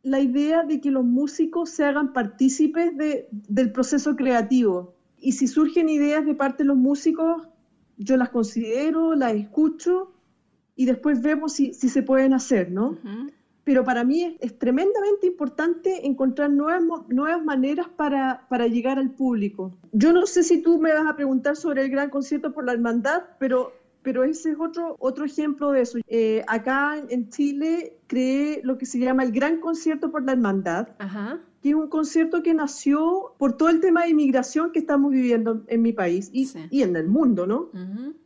la 0.03 0.19
idea 0.19 0.61
de 0.61 0.79
que 0.79 0.91
los 0.91 1.03
músicos 1.03 1.71
se 1.71 1.83
hagan 1.83 2.13
partícipes 2.13 2.95
de, 2.95 3.27
del 3.31 3.71
proceso 3.71 4.15
creativo. 4.15 4.93
Y 5.17 5.31
si 5.31 5.47
surgen 5.47 5.89
ideas 5.89 6.23
de 6.23 6.35
parte 6.35 6.61
de 6.61 6.67
los 6.67 6.77
músicos, 6.77 7.49
yo 7.97 8.15
las 8.15 8.29
considero, 8.29 9.15
las 9.15 9.33
escucho 9.33 10.13
y 10.75 10.85
después 10.85 11.23
vemos 11.23 11.53
si, 11.53 11.73
si 11.73 11.89
se 11.89 12.03
pueden 12.03 12.35
hacer, 12.35 12.71
¿no? 12.71 12.95
pero 13.63 13.83
para 13.83 14.03
mí 14.03 14.37
es, 14.39 14.57
tremendamente 14.57 15.27
importante 15.27 16.07
encontrar 16.07 16.49
nuevas, 16.49 16.81
nuevas 17.09 17.43
maneras 17.43 17.87
para, 17.87 18.47
para, 18.49 18.65
llegar 18.67 18.97
al 18.97 19.11
público. 19.11 19.77
Yo 19.91 20.11
no 20.11 20.25
sé 20.25 20.41
si 20.41 20.61
tú 20.63 20.79
me 20.79 20.91
vas 20.91 21.07
a 21.07 21.15
preguntar 21.15 21.55
sobre 21.55 21.83
el 21.83 21.91
gran 21.91 22.09
concierto 22.09 22.51
por 22.51 22.65
la 22.65 22.73
hermandad, 22.73 23.23
pero, 23.37 23.73
pero 24.01 24.23
ese 24.23 24.51
es 24.51 24.57
otro, 24.59 24.95
otro 24.99 25.26
ejemplo 25.26 25.71
de 25.71 25.81
eso. 25.81 25.99
Eh, 26.07 26.43
acá 26.47 26.95
en 27.09 27.30
Chile 27.30 27.97
creé 28.07 28.61
lo 28.63 28.77
que 28.77 28.85
se 28.85 28.99
llama 28.99 29.23
el 29.23 29.31
gran 29.31 29.59
concierto 29.59 30.11
por 30.11 30.23
la 30.23 30.34
hermandad. 30.34 30.89
que 31.61 31.69
es 31.69 31.76
un 31.76 31.89
concierto 31.89 32.41
que 32.41 32.53
nació 32.53 33.34
por 33.38 33.57
todo 33.57 33.67
el 33.69 33.81
tema 33.81 34.03
de 34.03 34.11
inmigración 34.11 34.71
que 34.71 34.80
estamos 34.80 35.11
viviendo 35.11 35.63
en 35.67 35.81
mi 35.81 35.91
país 35.91 36.30
y, 36.31 36.49
y 36.71 36.84
en 36.84 36.95
el 36.95 37.07
mundo, 37.07 37.45
¿no? 37.45 37.69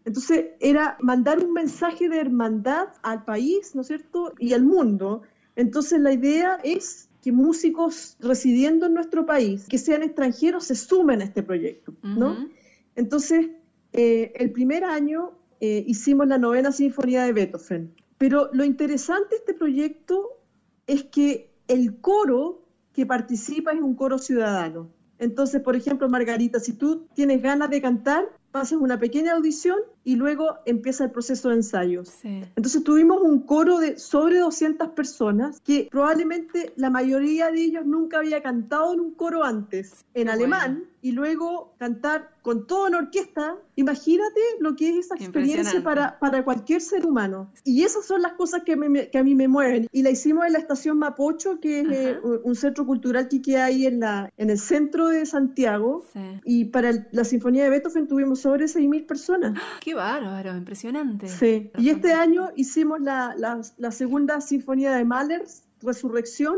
Entonces 0.05 0.51
era 0.59 0.97
mandar 1.01 1.43
un 1.43 1.51
mensaje 1.51 2.09
de 2.09 2.19
hermandad 2.19 2.89
al 3.01 3.25
país, 3.25 3.73
¿no 3.73 3.81
es 3.81 3.87
cierto? 3.87 4.33
Y 4.37 4.53
al 4.53 4.63
mundo, 4.63 5.23
entonces 5.55 5.99
la 5.99 6.13
idea 6.13 6.59
es 6.63 7.09
que 7.23 7.31
músicos 7.31 8.17
residiendo 8.19 8.85
en 8.85 8.93
nuestro 8.93 9.25
país, 9.25 9.65
que 9.67 9.77
sean 9.79 10.03
extranjeros, 10.03 10.65
se 10.65 10.75
sumen 10.75 11.21
a 11.21 11.23
este 11.23 11.41
proyecto, 11.41 11.93
¿no? 12.03 12.49
Entonces, 12.95 13.47
eh, 13.93 14.31
el 14.35 14.51
primer 14.51 14.83
año 14.83 15.31
eh, 15.65 15.81
hicimos 15.87 16.27
la 16.27 16.37
novena 16.37 16.73
sinfonía 16.73 17.23
de 17.23 17.31
Beethoven, 17.31 17.95
pero 18.17 18.49
lo 18.51 18.65
interesante 18.65 19.29
de 19.29 19.35
este 19.37 19.53
proyecto 19.53 20.41
es 20.87 21.05
que 21.05 21.53
el 21.69 22.01
coro 22.01 22.65
que 22.91 23.05
participa 23.05 23.71
es 23.71 23.79
un 23.79 23.95
coro 23.95 24.17
ciudadano. 24.17 24.89
Entonces, 25.19 25.61
por 25.61 25.77
ejemplo, 25.77 26.09
Margarita, 26.09 26.59
si 26.59 26.73
tú 26.73 27.07
tienes 27.13 27.41
ganas 27.41 27.69
de 27.69 27.81
cantar, 27.81 28.25
pasas 28.51 28.77
una 28.81 28.99
pequeña 28.99 29.35
audición 29.35 29.77
y 30.03 30.17
luego 30.17 30.57
empieza 30.65 31.05
el 31.05 31.11
proceso 31.11 31.47
de 31.47 31.55
ensayos. 31.55 32.11
Entonces 32.25 32.83
tuvimos 32.83 33.21
un 33.21 33.39
coro 33.39 33.79
de 33.79 33.97
sobre 33.97 34.39
200 34.39 34.89
personas 34.89 35.61
que 35.61 35.87
probablemente 35.89 36.73
la 36.75 36.89
mayoría 36.89 37.51
de 37.51 37.61
ellos 37.61 37.85
nunca 37.85 38.17
había 38.17 38.43
cantado 38.43 38.93
en 38.93 38.99
un 38.99 39.11
coro 39.11 39.45
antes, 39.45 40.03
en 40.13 40.27
alemán, 40.27 40.83
y 41.03 41.11
luego 41.11 41.75
cantar 41.77 42.31
con 42.41 42.65
toda 42.65 42.87
una 42.87 42.99
orquesta. 42.99 43.57
Imagínate 43.75 44.39
lo 44.59 44.75
que 44.75 44.89
es 44.89 45.05
esa 45.05 45.15
experiencia 45.15 45.83
para, 45.83 46.17
para 46.17 46.45
cualquier 46.45 46.79
ser 46.79 47.05
humano. 47.05 47.51
Y 47.65 47.83
esas 47.83 48.05
son 48.05 48.21
las 48.21 48.33
cosas 48.33 48.63
que, 48.63 49.09
que, 49.11 49.17
a 49.17 49.23
mí 49.23 49.35
me 49.35 49.49
mueven. 49.49 49.87
Y 49.91 50.01
la 50.01 50.11
hicimos 50.11 50.45
en 50.45 50.53
la 50.53 50.59
estación 50.59 50.97
Mapocho, 50.97 51.59
que 51.59 51.81
es 51.81 51.87
eh, 51.89 52.19
un 52.43 52.55
centro 52.55 52.85
cultural 52.85 53.27
que 53.27 53.41
queda 53.41 53.65
ahí 53.65 53.85
en, 53.85 53.99
la, 53.99 54.31
en 54.37 54.49
el 54.49 54.57
centro 54.57 55.09
de 55.09 55.25
Santiago. 55.25 56.05
Y 56.45 56.65
para 56.65 57.07
la 57.11 57.25
Sinfonía 57.25 57.65
de 57.65 57.69
Beethoven 57.69 58.07
tuvimos 58.07 58.39
sobre 58.39 58.65
6.000 58.65 59.05
personas. 59.05 59.61
¡Qué 59.81 59.93
bárbaro! 59.93 60.55
Impresionante. 60.55 61.27
Sí. 61.27 61.69
Y 61.77 61.89
este 61.89 62.13
año 62.13 62.51
hicimos 62.55 63.01
la, 63.01 63.35
la, 63.37 63.91
segunda 63.91 64.39
Sinfonía 64.39 64.95
de 64.95 65.03
Mahler, 65.03 65.43
Resurrección, 65.83 66.55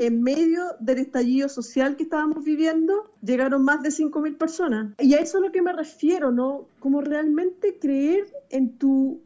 en 0.00 0.22
medio 0.22 0.62
del 0.80 0.98
estallido 0.98 1.48
social 1.48 1.96
que 1.96 2.04
estábamos 2.04 2.44
viviendo, 2.44 3.10
llegaron 3.22 3.64
más 3.64 3.82
de 3.82 3.90
5.000 3.90 4.36
personas. 4.36 4.94
Y 4.98 5.14
a 5.14 5.18
eso 5.18 5.38
es 5.38 5.42
a 5.42 5.46
lo 5.46 5.52
que 5.52 5.62
me 5.62 5.72
refiero, 5.72 6.30
¿no? 6.30 6.66
Como 6.78 7.00
realmente 7.00 7.78
creer 7.78 8.26
en 8.50 8.78
tu, 8.78 9.20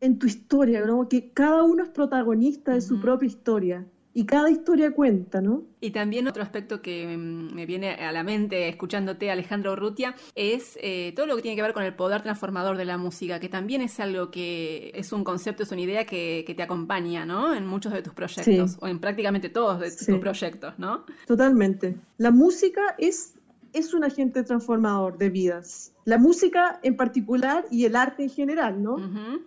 en 0.00 0.18
tu 0.18 0.26
historia, 0.26 0.84
¿no? 0.84 1.08
Que 1.08 1.30
cada 1.32 1.62
uno 1.62 1.82
es 1.82 1.90
protagonista 1.90 2.72
de 2.74 2.80
su 2.80 3.00
propia 3.00 3.26
historia 3.26 3.86
y 4.14 4.26
cada 4.26 4.48
historia 4.48 4.92
cuenta, 4.92 5.40
¿no? 5.40 5.64
Y 5.80 5.90
también 5.90 6.28
otro 6.28 6.42
aspecto 6.42 6.80
que 6.80 7.16
mm, 7.16 7.52
me 7.52 7.66
viene 7.66 7.90
a 7.94 8.12
la 8.12 8.22
mente 8.22 8.68
escuchándote, 8.68 9.30
Alejandro 9.30 9.72
Urrutia, 9.72 10.14
es 10.36 10.78
eh, 10.80 11.12
todo 11.16 11.26
lo 11.26 11.34
que 11.36 11.42
tiene 11.42 11.56
que 11.56 11.62
ver 11.62 11.72
con 11.72 11.82
el 11.82 11.94
poder 11.94 12.22
transformador 12.22 12.76
de 12.76 12.84
la 12.84 12.96
música, 12.96 13.40
que 13.40 13.48
también 13.48 13.82
es 13.82 13.98
algo 13.98 14.30
que 14.30 14.92
es 14.94 15.12
un 15.12 15.24
concepto, 15.24 15.64
es 15.64 15.72
una 15.72 15.80
idea 15.80 16.06
que, 16.06 16.44
te 16.54 16.62
acompaña, 16.62 17.26
¿no? 17.26 17.52
En 17.52 17.66
muchos 17.66 17.92
de 17.92 18.00
tus 18.00 18.14
proyectos, 18.14 18.76
o 18.80 18.86
en 18.86 19.00
prácticamente 19.00 19.48
todos 19.48 19.80
de 19.80 19.90
tus 19.90 20.18
proyectos, 20.20 20.78
¿no? 20.78 21.04
Totalmente. 21.26 21.96
La 22.16 22.30
música 22.30 22.94
es, 22.96 23.34
es 23.74 23.92
un 23.92 24.04
agente 24.04 24.42
transformador 24.42 25.18
de 25.18 25.30
vidas 25.30 25.94
la 26.04 26.18
música 26.18 26.78
en 26.82 26.96
particular 26.96 27.64
y 27.70 27.84
el 27.84 27.96
arte 27.96 28.24
en 28.24 28.30
general, 28.30 28.82
¿no? 28.82 28.96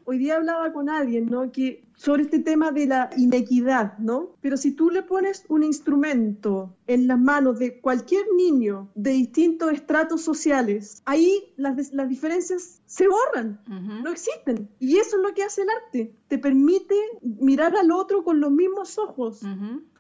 Hoy 0.05 0.17
día 0.17 0.37
hablaba 0.37 0.73
con 0.73 0.89
alguien, 0.89 1.27
¿no? 1.27 1.51
Que 1.51 1.83
sobre 1.95 2.23
este 2.23 2.39
tema 2.39 2.71
de 2.71 2.87
la 2.87 3.09
inequidad, 3.15 3.97
¿no? 3.99 4.31
Pero 4.41 4.57
si 4.57 4.71
tú 4.71 4.89
le 4.89 5.03
pones 5.03 5.45
un 5.49 5.63
instrumento 5.63 6.75
en 6.87 7.07
las 7.07 7.19
manos 7.19 7.59
de 7.59 7.79
cualquier 7.79 8.25
niño 8.35 8.89
de 8.95 9.11
distintos 9.11 9.71
estratos 9.71 10.21
sociales, 10.21 11.01
ahí 11.05 11.53
las, 11.57 11.93
las 11.93 12.09
diferencias 12.09 12.81
se 12.85 13.07
borran, 13.07 13.59
no 13.67 14.09
existen. 14.09 14.67
Y 14.79 14.97
eso 14.97 15.17
es 15.17 15.23
lo 15.23 15.33
que 15.33 15.43
hace 15.43 15.61
el 15.61 15.69
arte, 15.69 16.13
te 16.27 16.37
permite 16.39 16.95
mirar 17.21 17.75
al 17.75 17.91
otro 17.91 18.23
con 18.23 18.39
los 18.39 18.51
mismos 18.51 18.97
ojos. 18.97 19.41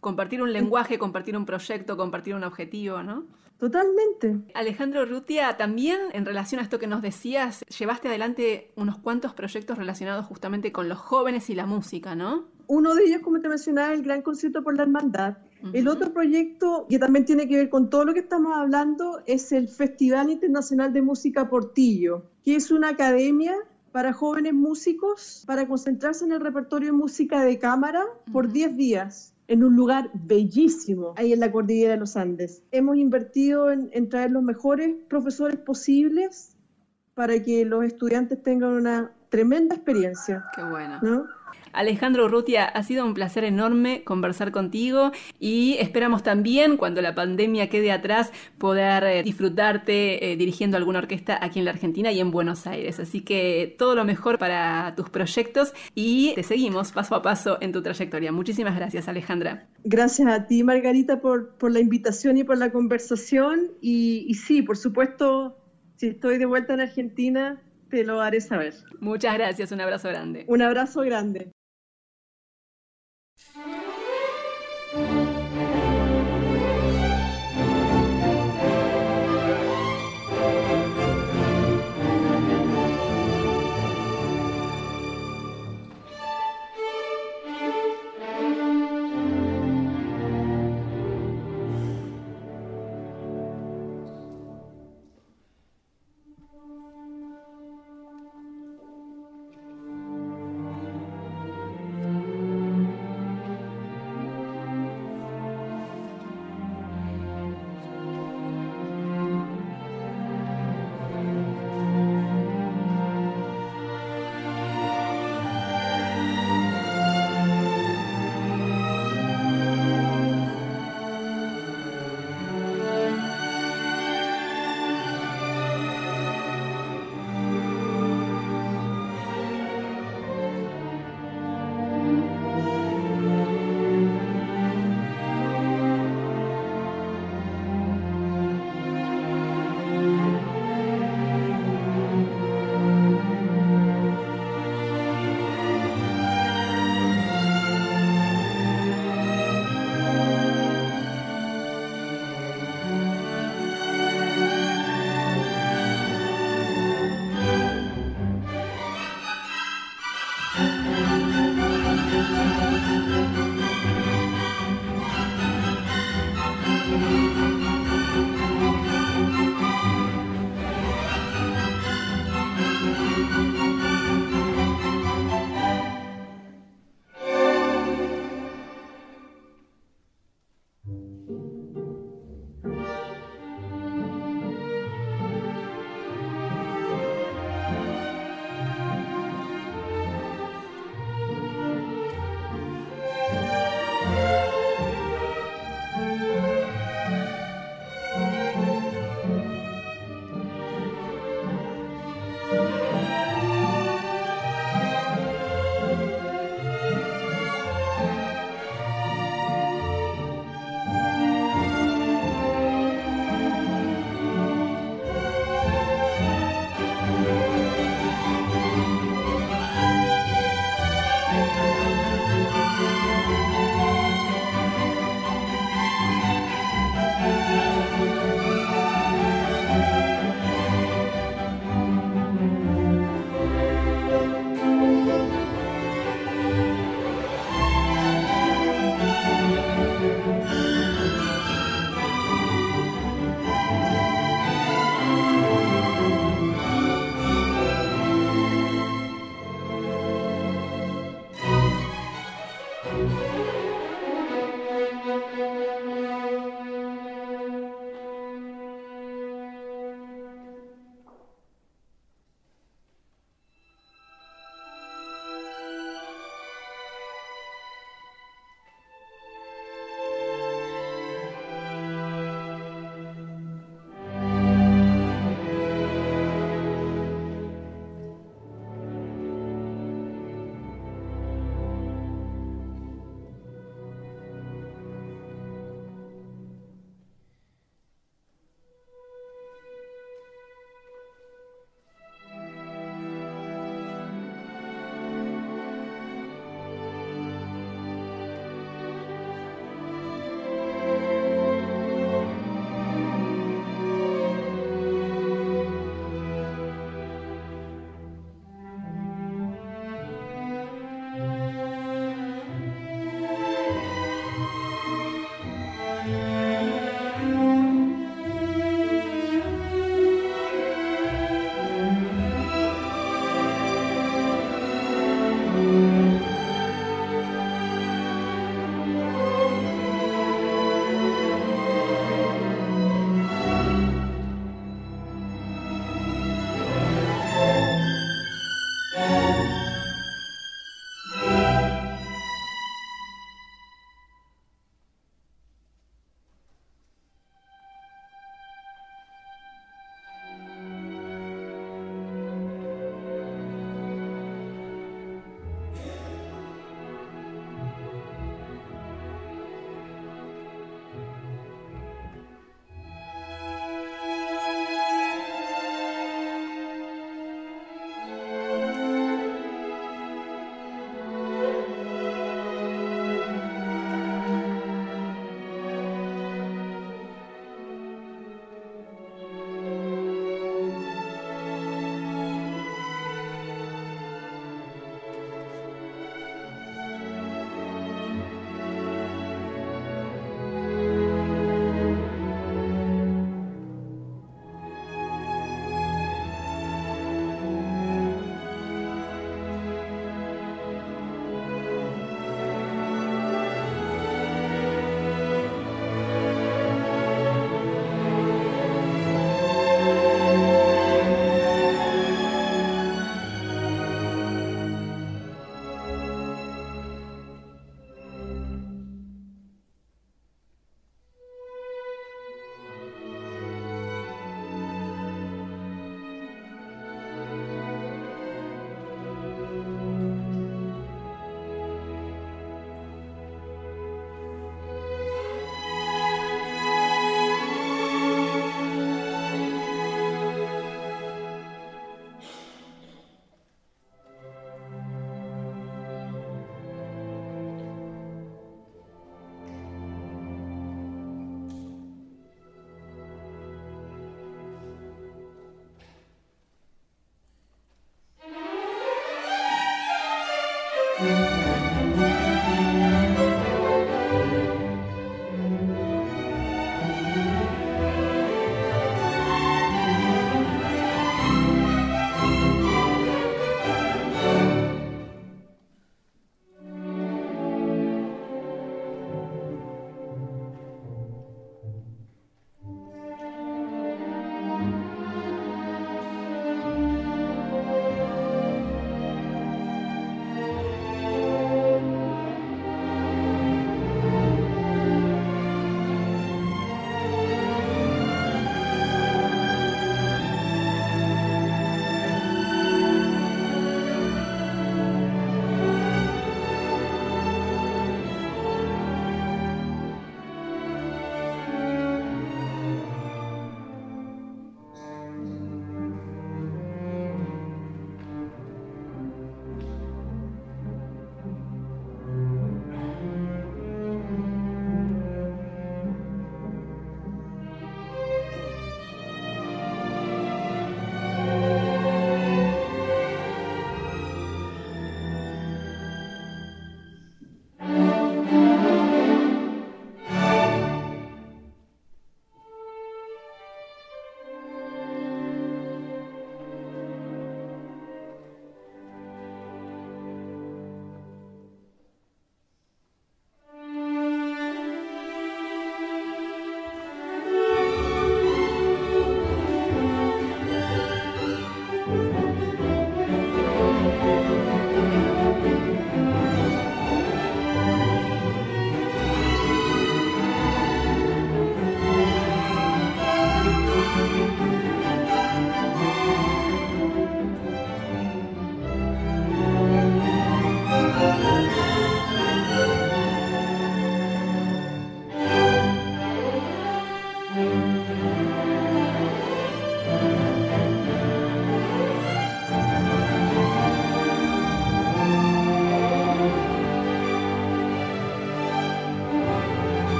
Compartir 0.00 0.42
un 0.42 0.52
lenguaje, 0.52 0.98
compartir 0.98 1.36
un 1.36 1.46
proyecto, 1.46 1.96
compartir 1.96 2.34
un 2.34 2.44
objetivo, 2.44 3.02
¿no? 3.02 3.24
Totalmente. 3.64 4.42
Alejandro 4.52 5.06
Rutia, 5.06 5.56
también 5.56 5.98
en 6.12 6.26
relación 6.26 6.58
a 6.58 6.62
esto 6.64 6.78
que 6.78 6.86
nos 6.86 7.00
decías, 7.00 7.64
llevaste 7.78 8.08
adelante 8.08 8.70
unos 8.76 8.98
cuantos 8.98 9.32
proyectos 9.32 9.78
relacionados 9.78 10.26
justamente 10.26 10.70
con 10.70 10.90
los 10.90 10.98
jóvenes 10.98 11.48
y 11.48 11.54
la 11.54 11.64
música, 11.64 12.14
¿no? 12.14 12.44
Uno 12.66 12.94
de 12.94 13.04
ellos, 13.04 13.22
como 13.22 13.40
te 13.40 13.48
mencionaba, 13.48 13.94
el 13.94 14.02
Gran 14.02 14.20
Concierto 14.20 14.62
por 14.62 14.76
la 14.76 14.82
Hermandad. 14.82 15.38
El 15.72 15.88
otro 15.88 16.12
proyecto 16.12 16.84
que 16.90 16.98
también 16.98 17.24
tiene 17.24 17.48
que 17.48 17.56
ver 17.56 17.70
con 17.70 17.88
todo 17.88 18.04
lo 18.04 18.12
que 18.12 18.20
estamos 18.20 18.52
hablando 18.54 19.22
es 19.24 19.50
el 19.50 19.66
Festival 19.68 20.28
Internacional 20.28 20.92
de 20.92 21.00
Música 21.00 21.48
Portillo, 21.48 22.26
que 22.44 22.56
es 22.56 22.70
una 22.70 22.90
academia 22.90 23.56
para 23.92 24.12
jóvenes 24.12 24.52
músicos 24.52 25.42
para 25.46 25.66
concentrarse 25.66 26.26
en 26.26 26.32
el 26.32 26.40
repertorio 26.40 26.90
de 26.90 26.98
música 26.98 27.42
de 27.42 27.58
cámara 27.58 28.04
por 28.30 28.52
10 28.52 28.76
días 28.76 29.33
en 29.46 29.62
un 29.62 29.76
lugar 29.76 30.10
bellísimo, 30.14 31.14
ahí 31.16 31.32
en 31.32 31.40
la 31.40 31.52
cordillera 31.52 31.94
de 31.94 32.00
los 32.00 32.16
Andes. 32.16 32.62
Hemos 32.70 32.96
invertido 32.96 33.70
en, 33.70 34.08
traer 34.08 34.30
los 34.30 34.42
mejores 34.42 34.94
profesores 35.08 35.58
posibles 35.58 36.56
para 37.14 37.42
que 37.42 37.64
los 37.64 37.84
estudiantes 37.84 38.42
tengan 38.42 38.70
una 38.70 39.12
tremenda 39.28 39.74
experiencia. 39.74 40.44
Qué 40.54 40.62
bueno. 40.62 41.26
Alejandro 41.74 42.24
Urrutia, 42.26 42.64
ha 42.64 42.82
sido 42.82 43.04
un 43.04 43.14
placer 43.14 43.44
enorme 43.44 44.02
conversar 44.04 44.52
contigo 44.52 45.12
y 45.38 45.76
esperamos 45.80 46.22
también, 46.22 46.76
cuando 46.76 47.02
la 47.02 47.14
pandemia 47.14 47.68
quede 47.68 47.92
atrás, 47.92 48.32
poder 48.58 49.04
eh, 49.04 49.22
disfrutarte 49.22 50.32
eh, 50.32 50.36
dirigiendo 50.36 50.76
alguna 50.76 51.00
orquesta 51.00 51.38
aquí 51.40 51.58
en 51.58 51.64
la 51.64 51.72
Argentina 51.72 52.12
y 52.12 52.20
en 52.20 52.30
Buenos 52.30 52.66
Aires. 52.66 53.00
Así 53.00 53.20
que 53.20 53.74
todo 53.78 53.94
lo 53.94 54.04
mejor 54.04 54.38
para 54.38 54.94
tus 54.96 55.10
proyectos 55.10 55.72
y 55.94 56.32
te 56.34 56.42
seguimos 56.42 56.92
paso 56.92 57.14
a 57.14 57.22
paso 57.22 57.58
en 57.60 57.72
tu 57.72 57.82
trayectoria. 57.82 58.32
Muchísimas 58.32 58.76
gracias, 58.76 59.08
Alejandra. 59.08 59.66
Gracias 59.84 60.28
a 60.28 60.46
ti, 60.46 60.62
Margarita, 60.64 61.20
por, 61.20 61.54
la 61.70 61.80
invitación 61.80 62.36
y 62.38 62.44
por 62.44 62.58
la 62.58 62.70
conversación. 62.70 63.70
Y, 63.80 64.24
y 64.28 64.34
sí, 64.34 64.62
por 64.62 64.76
supuesto, 64.76 65.56
si 65.96 66.08
estoy 66.08 66.38
de 66.38 66.46
vuelta 66.46 66.74
en 66.74 66.80
Argentina, 66.80 67.60
te 67.90 68.04
lo 68.04 68.20
haré 68.20 68.40
saber. 68.40 68.74
Muchas 69.00 69.34
gracias, 69.34 69.72
un 69.72 69.80
abrazo 69.80 70.08
grande. 70.08 70.44
Un 70.48 70.62
abrazo 70.62 71.02
grande. 71.02 71.52
Bye. 73.52 73.83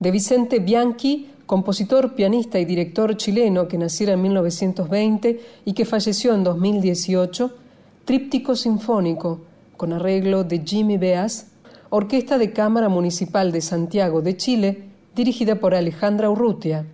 De 0.00 0.12
Vicente 0.12 0.60
Bianchi, 0.60 1.28
compositor, 1.44 2.14
pianista 2.14 2.60
y 2.60 2.64
director 2.64 3.16
chileno 3.16 3.66
que 3.66 3.78
naciera 3.78 4.12
en 4.12 4.22
1920 4.22 5.40
y 5.64 5.72
que 5.72 5.84
falleció 5.84 6.34
en 6.34 6.44
2018, 6.44 7.52
Tríptico 8.04 8.54
Sinfónico, 8.54 9.40
con 9.76 9.92
arreglo 9.92 10.44
de 10.44 10.62
Jimmy 10.64 10.98
Beas, 10.98 11.48
Orquesta 11.90 12.38
de 12.38 12.52
Cámara 12.52 12.88
Municipal 12.88 13.50
de 13.50 13.60
Santiago 13.60 14.22
de 14.22 14.36
Chile, 14.36 14.84
dirigida 15.16 15.56
por 15.56 15.74
Alejandra 15.74 16.30
Urrutia. 16.30 16.86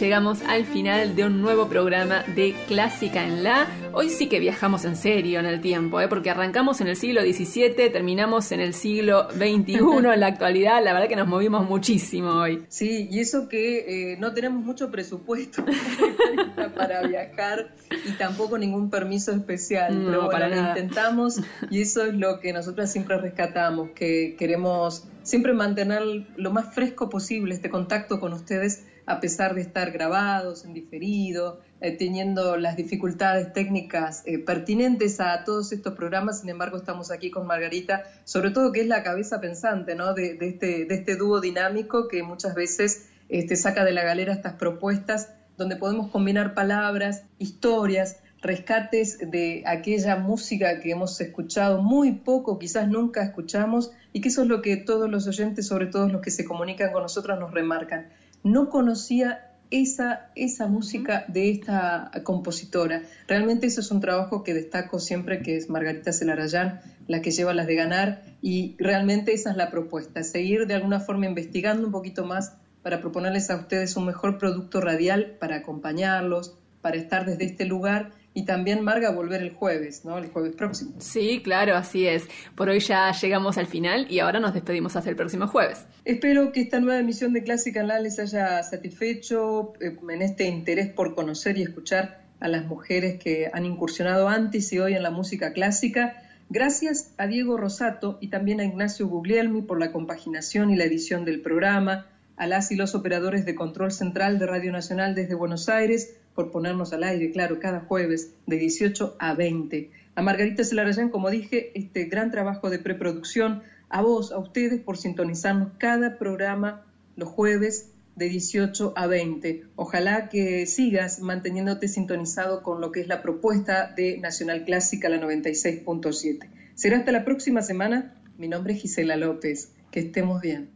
Llegamos 0.00 0.42
al 0.42 0.64
final 0.64 1.14
de 1.14 1.24
un 1.24 1.40
nuevo 1.40 1.68
programa 1.68 2.24
de 2.34 2.54
Clásica 2.66 3.24
en 3.24 3.44
la. 3.44 3.68
Hoy 3.92 4.10
sí 4.10 4.28
que 4.28 4.40
viajamos 4.40 4.84
en 4.84 4.96
serio 4.96 5.38
en 5.38 5.46
el 5.46 5.60
tiempo, 5.60 6.00
¿eh? 6.00 6.08
porque 6.08 6.30
arrancamos 6.30 6.80
en 6.80 6.88
el 6.88 6.96
siglo 6.96 7.20
XVII, 7.20 7.90
terminamos 7.90 8.50
en 8.50 8.60
el 8.60 8.74
siglo 8.74 9.28
XXI 9.30 9.78
en 10.12 10.20
la 10.20 10.26
actualidad. 10.26 10.82
La 10.82 10.92
verdad 10.92 11.08
que 11.08 11.16
nos 11.16 11.28
movimos 11.28 11.68
muchísimo 11.68 12.30
hoy. 12.30 12.64
Sí, 12.68 13.08
y 13.10 13.20
eso 13.20 13.48
que 13.48 14.12
eh, 14.12 14.16
no 14.18 14.32
tenemos 14.32 14.64
mucho 14.64 14.90
presupuesto 14.90 15.64
para 16.76 17.06
viajar 17.06 17.74
y 18.06 18.12
tampoco 18.12 18.58
ningún 18.58 18.90
permiso 18.90 19.32
especial. 19.32 20.04
No, 20.04 20.10
pero 20.10 20.30
para 20.30 20.48
lo 20.48 20.56
intentamos 20.56 21.40
y 21.70 21.82
eso 21.82 22.04
es 22.06 22.14
lo 22.14 22.40
que 22.40 22.52
nosotros 22.52 22.90
siempre 22.90 23.16
rescatamos, 23.18 23.90
que 23.94 24.34
queremos 24.38 25.06
siempre 25.22 25.52
mantener 25.52 26.02
lo 26.36 26.50
más 26.50 26.74
fresco 26.74 27.08
posible 27.08 27.54
este 27.54 27.70
contacto 27.70 28.18
con 28.18 28.32
ustedes 28.32 28.84
a 29.06 29.20
pesar 29.20 29.54
de 29.54 29.60
estar 29.60 29.90
grabados 29.90 30.64
en 30.64 30.72
diferido, 30.72 31.60
eh, 31.80 31.92
teniendo 31.92 32.56
las 32.56 32.76
dificultades 32.76 33.52
técnicas 33.52 34.22
eh, 34.26 34.38
pertinentes 34.38 35.20
a 35.20 35.44
todos 35.44 35.72
estos 35.72 35.94
programas, 35.94 36.40
sin 36.40 36.48
embargo 36.48 36.76
estamos 36.76 37.10
aquí 37.10 37.30
con 37.30 37.46
Margarita, 37.46 38.04
sobre 38.24 38.50
todo 38.50 38.72
que 38.72 38.80
es 38.80 38.86
la 38.86 39.02
cabeza 39.02 39.40
pensante 39.40 39.94
¿no? 39.94 40.14
de, 40.14 40.38
este, 40.40 40.86
de 40.86 40.94
este 40.94 41.16
dúo 41.16 41.40
dinámico 41.40 42.08
que 42.08 42.22
muchas 42.22 42.54
veces 42.54 43.08
este, 43.28 43.56
saca 43.56 43.84
de 43.84 43.92
la 43.92 44.04
galera 44.04 44.32
estas 44.32 44.54
propuestas 44.54 45.30
donde 45.56 45.76
podemos 45.76 46.10
combinar 46.10 46.54
palabras, 46.54 47.24
historias, 47.38 48.18
rescates 48.44 49.18
de 49.30 49.62
aquella 49.66 50.16
música 50.16 50.80
que 50.80 50.90
hemos 50.90 51.18
escuchado 51.20 51.80
muy 51.80 52.12
poco, 52.12 52.58
quizás 52.58 52.88
nunca 52.88 53.22
escuchamos, 53.22 53.92
y 54.12 54.20
que 54.20 54.28
eso 54.28 54.42
es 54.42 54.48
lo 54.48 54.60
que 54.60 54.76
todos 54.76 55.10
los 55.10 55.26
oyentes, 55.26 55.66
sobre 55.66 55.86
todo 55.86 56.08
los 56.08 56.20
que 56.20 56.30
se 56.30 56.44
comunican 56.44 56.92
con 56.92 57.02
nosotros, 57.02 57.38
nos 57.38 57.52
remarcan 57.52 58.08
no 58.44 58.68
conocía 58.68 59.50
esa, 59.70 60.30
esa 60.36 60.68
música 60.68 61.24
de 61.26 61.50
esta 61.50 62.10
compositora. 62.22 63.02
Realmente 63.26 63.66
eso 63.66 63.80
es 63.80 63.90
un 63.90 64.00
trabajo 64.00 64.44
que 64.44 64.54
destaco 64.54 65.00
siempre, 65.00 65.42
que 65.42 65.56
es 65.56 65.68
Margarita 65.68 66.12
Celarayán, 66.12 66.80
la 67.08 67.20
que 67.20 67.32
lleva 67.32 67.54
las 67.54 67.66
de 67.66 67.74
ganar, 67.74 68.22
y 68.40 68.76
realmente 68.78 69.32
esa 69.32 69.50
es 69.50 69.56
la 69.56 69.70
propuesta, 69.70 70.22
seguir 70.22 70.66
de 70.66 70.74
alguna 70.74 71.00
forma 71.00 71.26
investigando 71.26 71.86
un 71.86 71.92
poquito 71.92 72.24
más 72.24 72.52
para 72.82 73.00
proponerles 73.00 73.50
a 73.50 73.56
ustedes 73.56 73.96
un 73.96 74.06
mejor 74.06 74.38
producto 74.38 74.80
radial 74.80 75.36
para 75.40 75.56
acompañarlos, 75.56 76.54
para 76.82 76.96
estar 76.96 77.24
desde 77.24 77.46
este 77.46 77.64
lugar 77.64 78.12
y 78.34 78.44
también 78.44 78.82
Marga 78.82 79.12
volver 79.12 79.40
el 79.42 79.52
jueves, 79.52 80.04
¿no? 80.04 80.18
El 80.18 80.28
jueves 80.28 80.56
próximo. 80.56 80.92
Sí, 80.98 81.40
claro, 81.42 81.76
así 81.76 82.06
es. 82.06 82.26
Por 82.56 82.68
hoy 82.68 82.80
ya 82.80 83.12
llegamos 83.12 83.56
al 83.56 83.68
final 83.68 84.06
y 84.10 84.18
ahora 84.18 84.40
nos 84.40 84.52
despedimos 84.52 84.96
hasta 84.96 85.08
el 85.08 85.16
próximo 85.16 85.46
jueves. 85.46 85.86
Espero 86.04 86.50
que 86.50 86.60
esta 86.60 86.80
nueva 86.80 86.98
emisión 86.98 87.32
de 87.32 87.44
Clásica 87.44 87.80
en 87.80 87.88
la 87.88 88.00
les 88.00 88.18
haya 88.18 88.60
satisfecho 88.64 89.74
eh, 89.80 89.96
en 90.10 90.22
este 90.22 90.48
interés 90.48 90.88
por 90.88 91.14
conocer 91.14 91.56
y 91.58 91.62
escuchar 91.62 92.24
a 92.40 92.48
las 92.48 92.66
mujeres 92.66 93.22
que 93.22 93.50
han 93.52 93.64
incursionado 93.64 94.28
antes 94.28 94.72
y 94.72 94.80
hoy 94.80 94.94
en 94.94 95.04
la 95.04 95.10
música 95.10 95.52
clásica. 95.52 96.20
Gracias 96.50 97.12
a 97.16 97.28
Diego 97.28 97.56
Rosato 97.56 98.18
y 98.20 98.28
también 98.28 98.60
a 98.60 98.64
Ignacio 98.64 99.06
Guglielmi 99.06 99.62
por 99.62 99.78
la 99.78 99.92
compaginación 99.92 100.70
y 100.70 100.76
la 100.76 100.84
edición 100.84 101.24
del 101.24 101.40
programa, 101.40 102.06
a 102.36 102.48
las 102.48 102.72
y 102.72 102.76
los 102.76 102.96
operadores 102.96 103.46
de 103.46 103.54
control 103.54 103.92
central 103.92 104.40
de 104.40 104.46
Radio 104.46 104.72
Nacional 104.72 105.14
desde 105.14 105.34
Buenos 105.34 105.68
Aires 105.68 106.16
por 106.34 106.50
ponernos 106.50 106.92
al 106.92 107.04
aire, 107.04 107.30
claro, 107.30 107.60
cada 107.60 107.80
jueves 107.80 108.32
de 108.46 108.56
18 108.56 109.16
a 109.18 109.34
20. 109.34 109.90
A 110.14 110.22
Margarita 110.22 110.64
Celarayán, 110.64 111.10
como 111.10 111.30
dije, 111.30 111.72
este 111.74 112.04
gran 112.04 112.30
trabajo 112.30 112.70
de 112.70 112.78
preproducción, 112.78 113.62
a 113.88 114.02
vos, 114.02 114.32
a 114.32 114.38
ustedes 114.38 114.80
por 114.80 114.96
sintonizarnos 114.96 115.72
cada 115.78 116.18
programa 116.18 116.84
los 117.16 117.28
jueves 117.28 117.90
de 118.16 118.28
18 118.28 118.92
a 118.96 119.06
20. 119.06 119.64
Ojalá 119.76 120.28
que 120.28 120.66
sigas 120.66 121.20
manteniéndote 121.20 121.88
sintonizado 121.88 122.62
con 122.62 122.80
lo 122.80 122.92
que 122.92 123.00
es 123.00 123.08
la 123.08 123.22
propuesta 123.22 123.92
de 123.96 124.18
Nacional 124.18 124.64
Clásica, 124.64 125.08
la 125.08 125.20
96.7. 125.20 126.48
Será 126.74 126.98
hasta 126.98 127.12
la 127.12 127.24
próxima 127.24 127.62
semana. 127.62 128.14
Mi 128.38 128.48
nombre 128.48 128.74
es 128.74 128.82
Gisela 128.82 129.16
López. 129.16 129.72
Que 129.90 130.00
estemos 130.00 130.40
bien. 130.40 130.73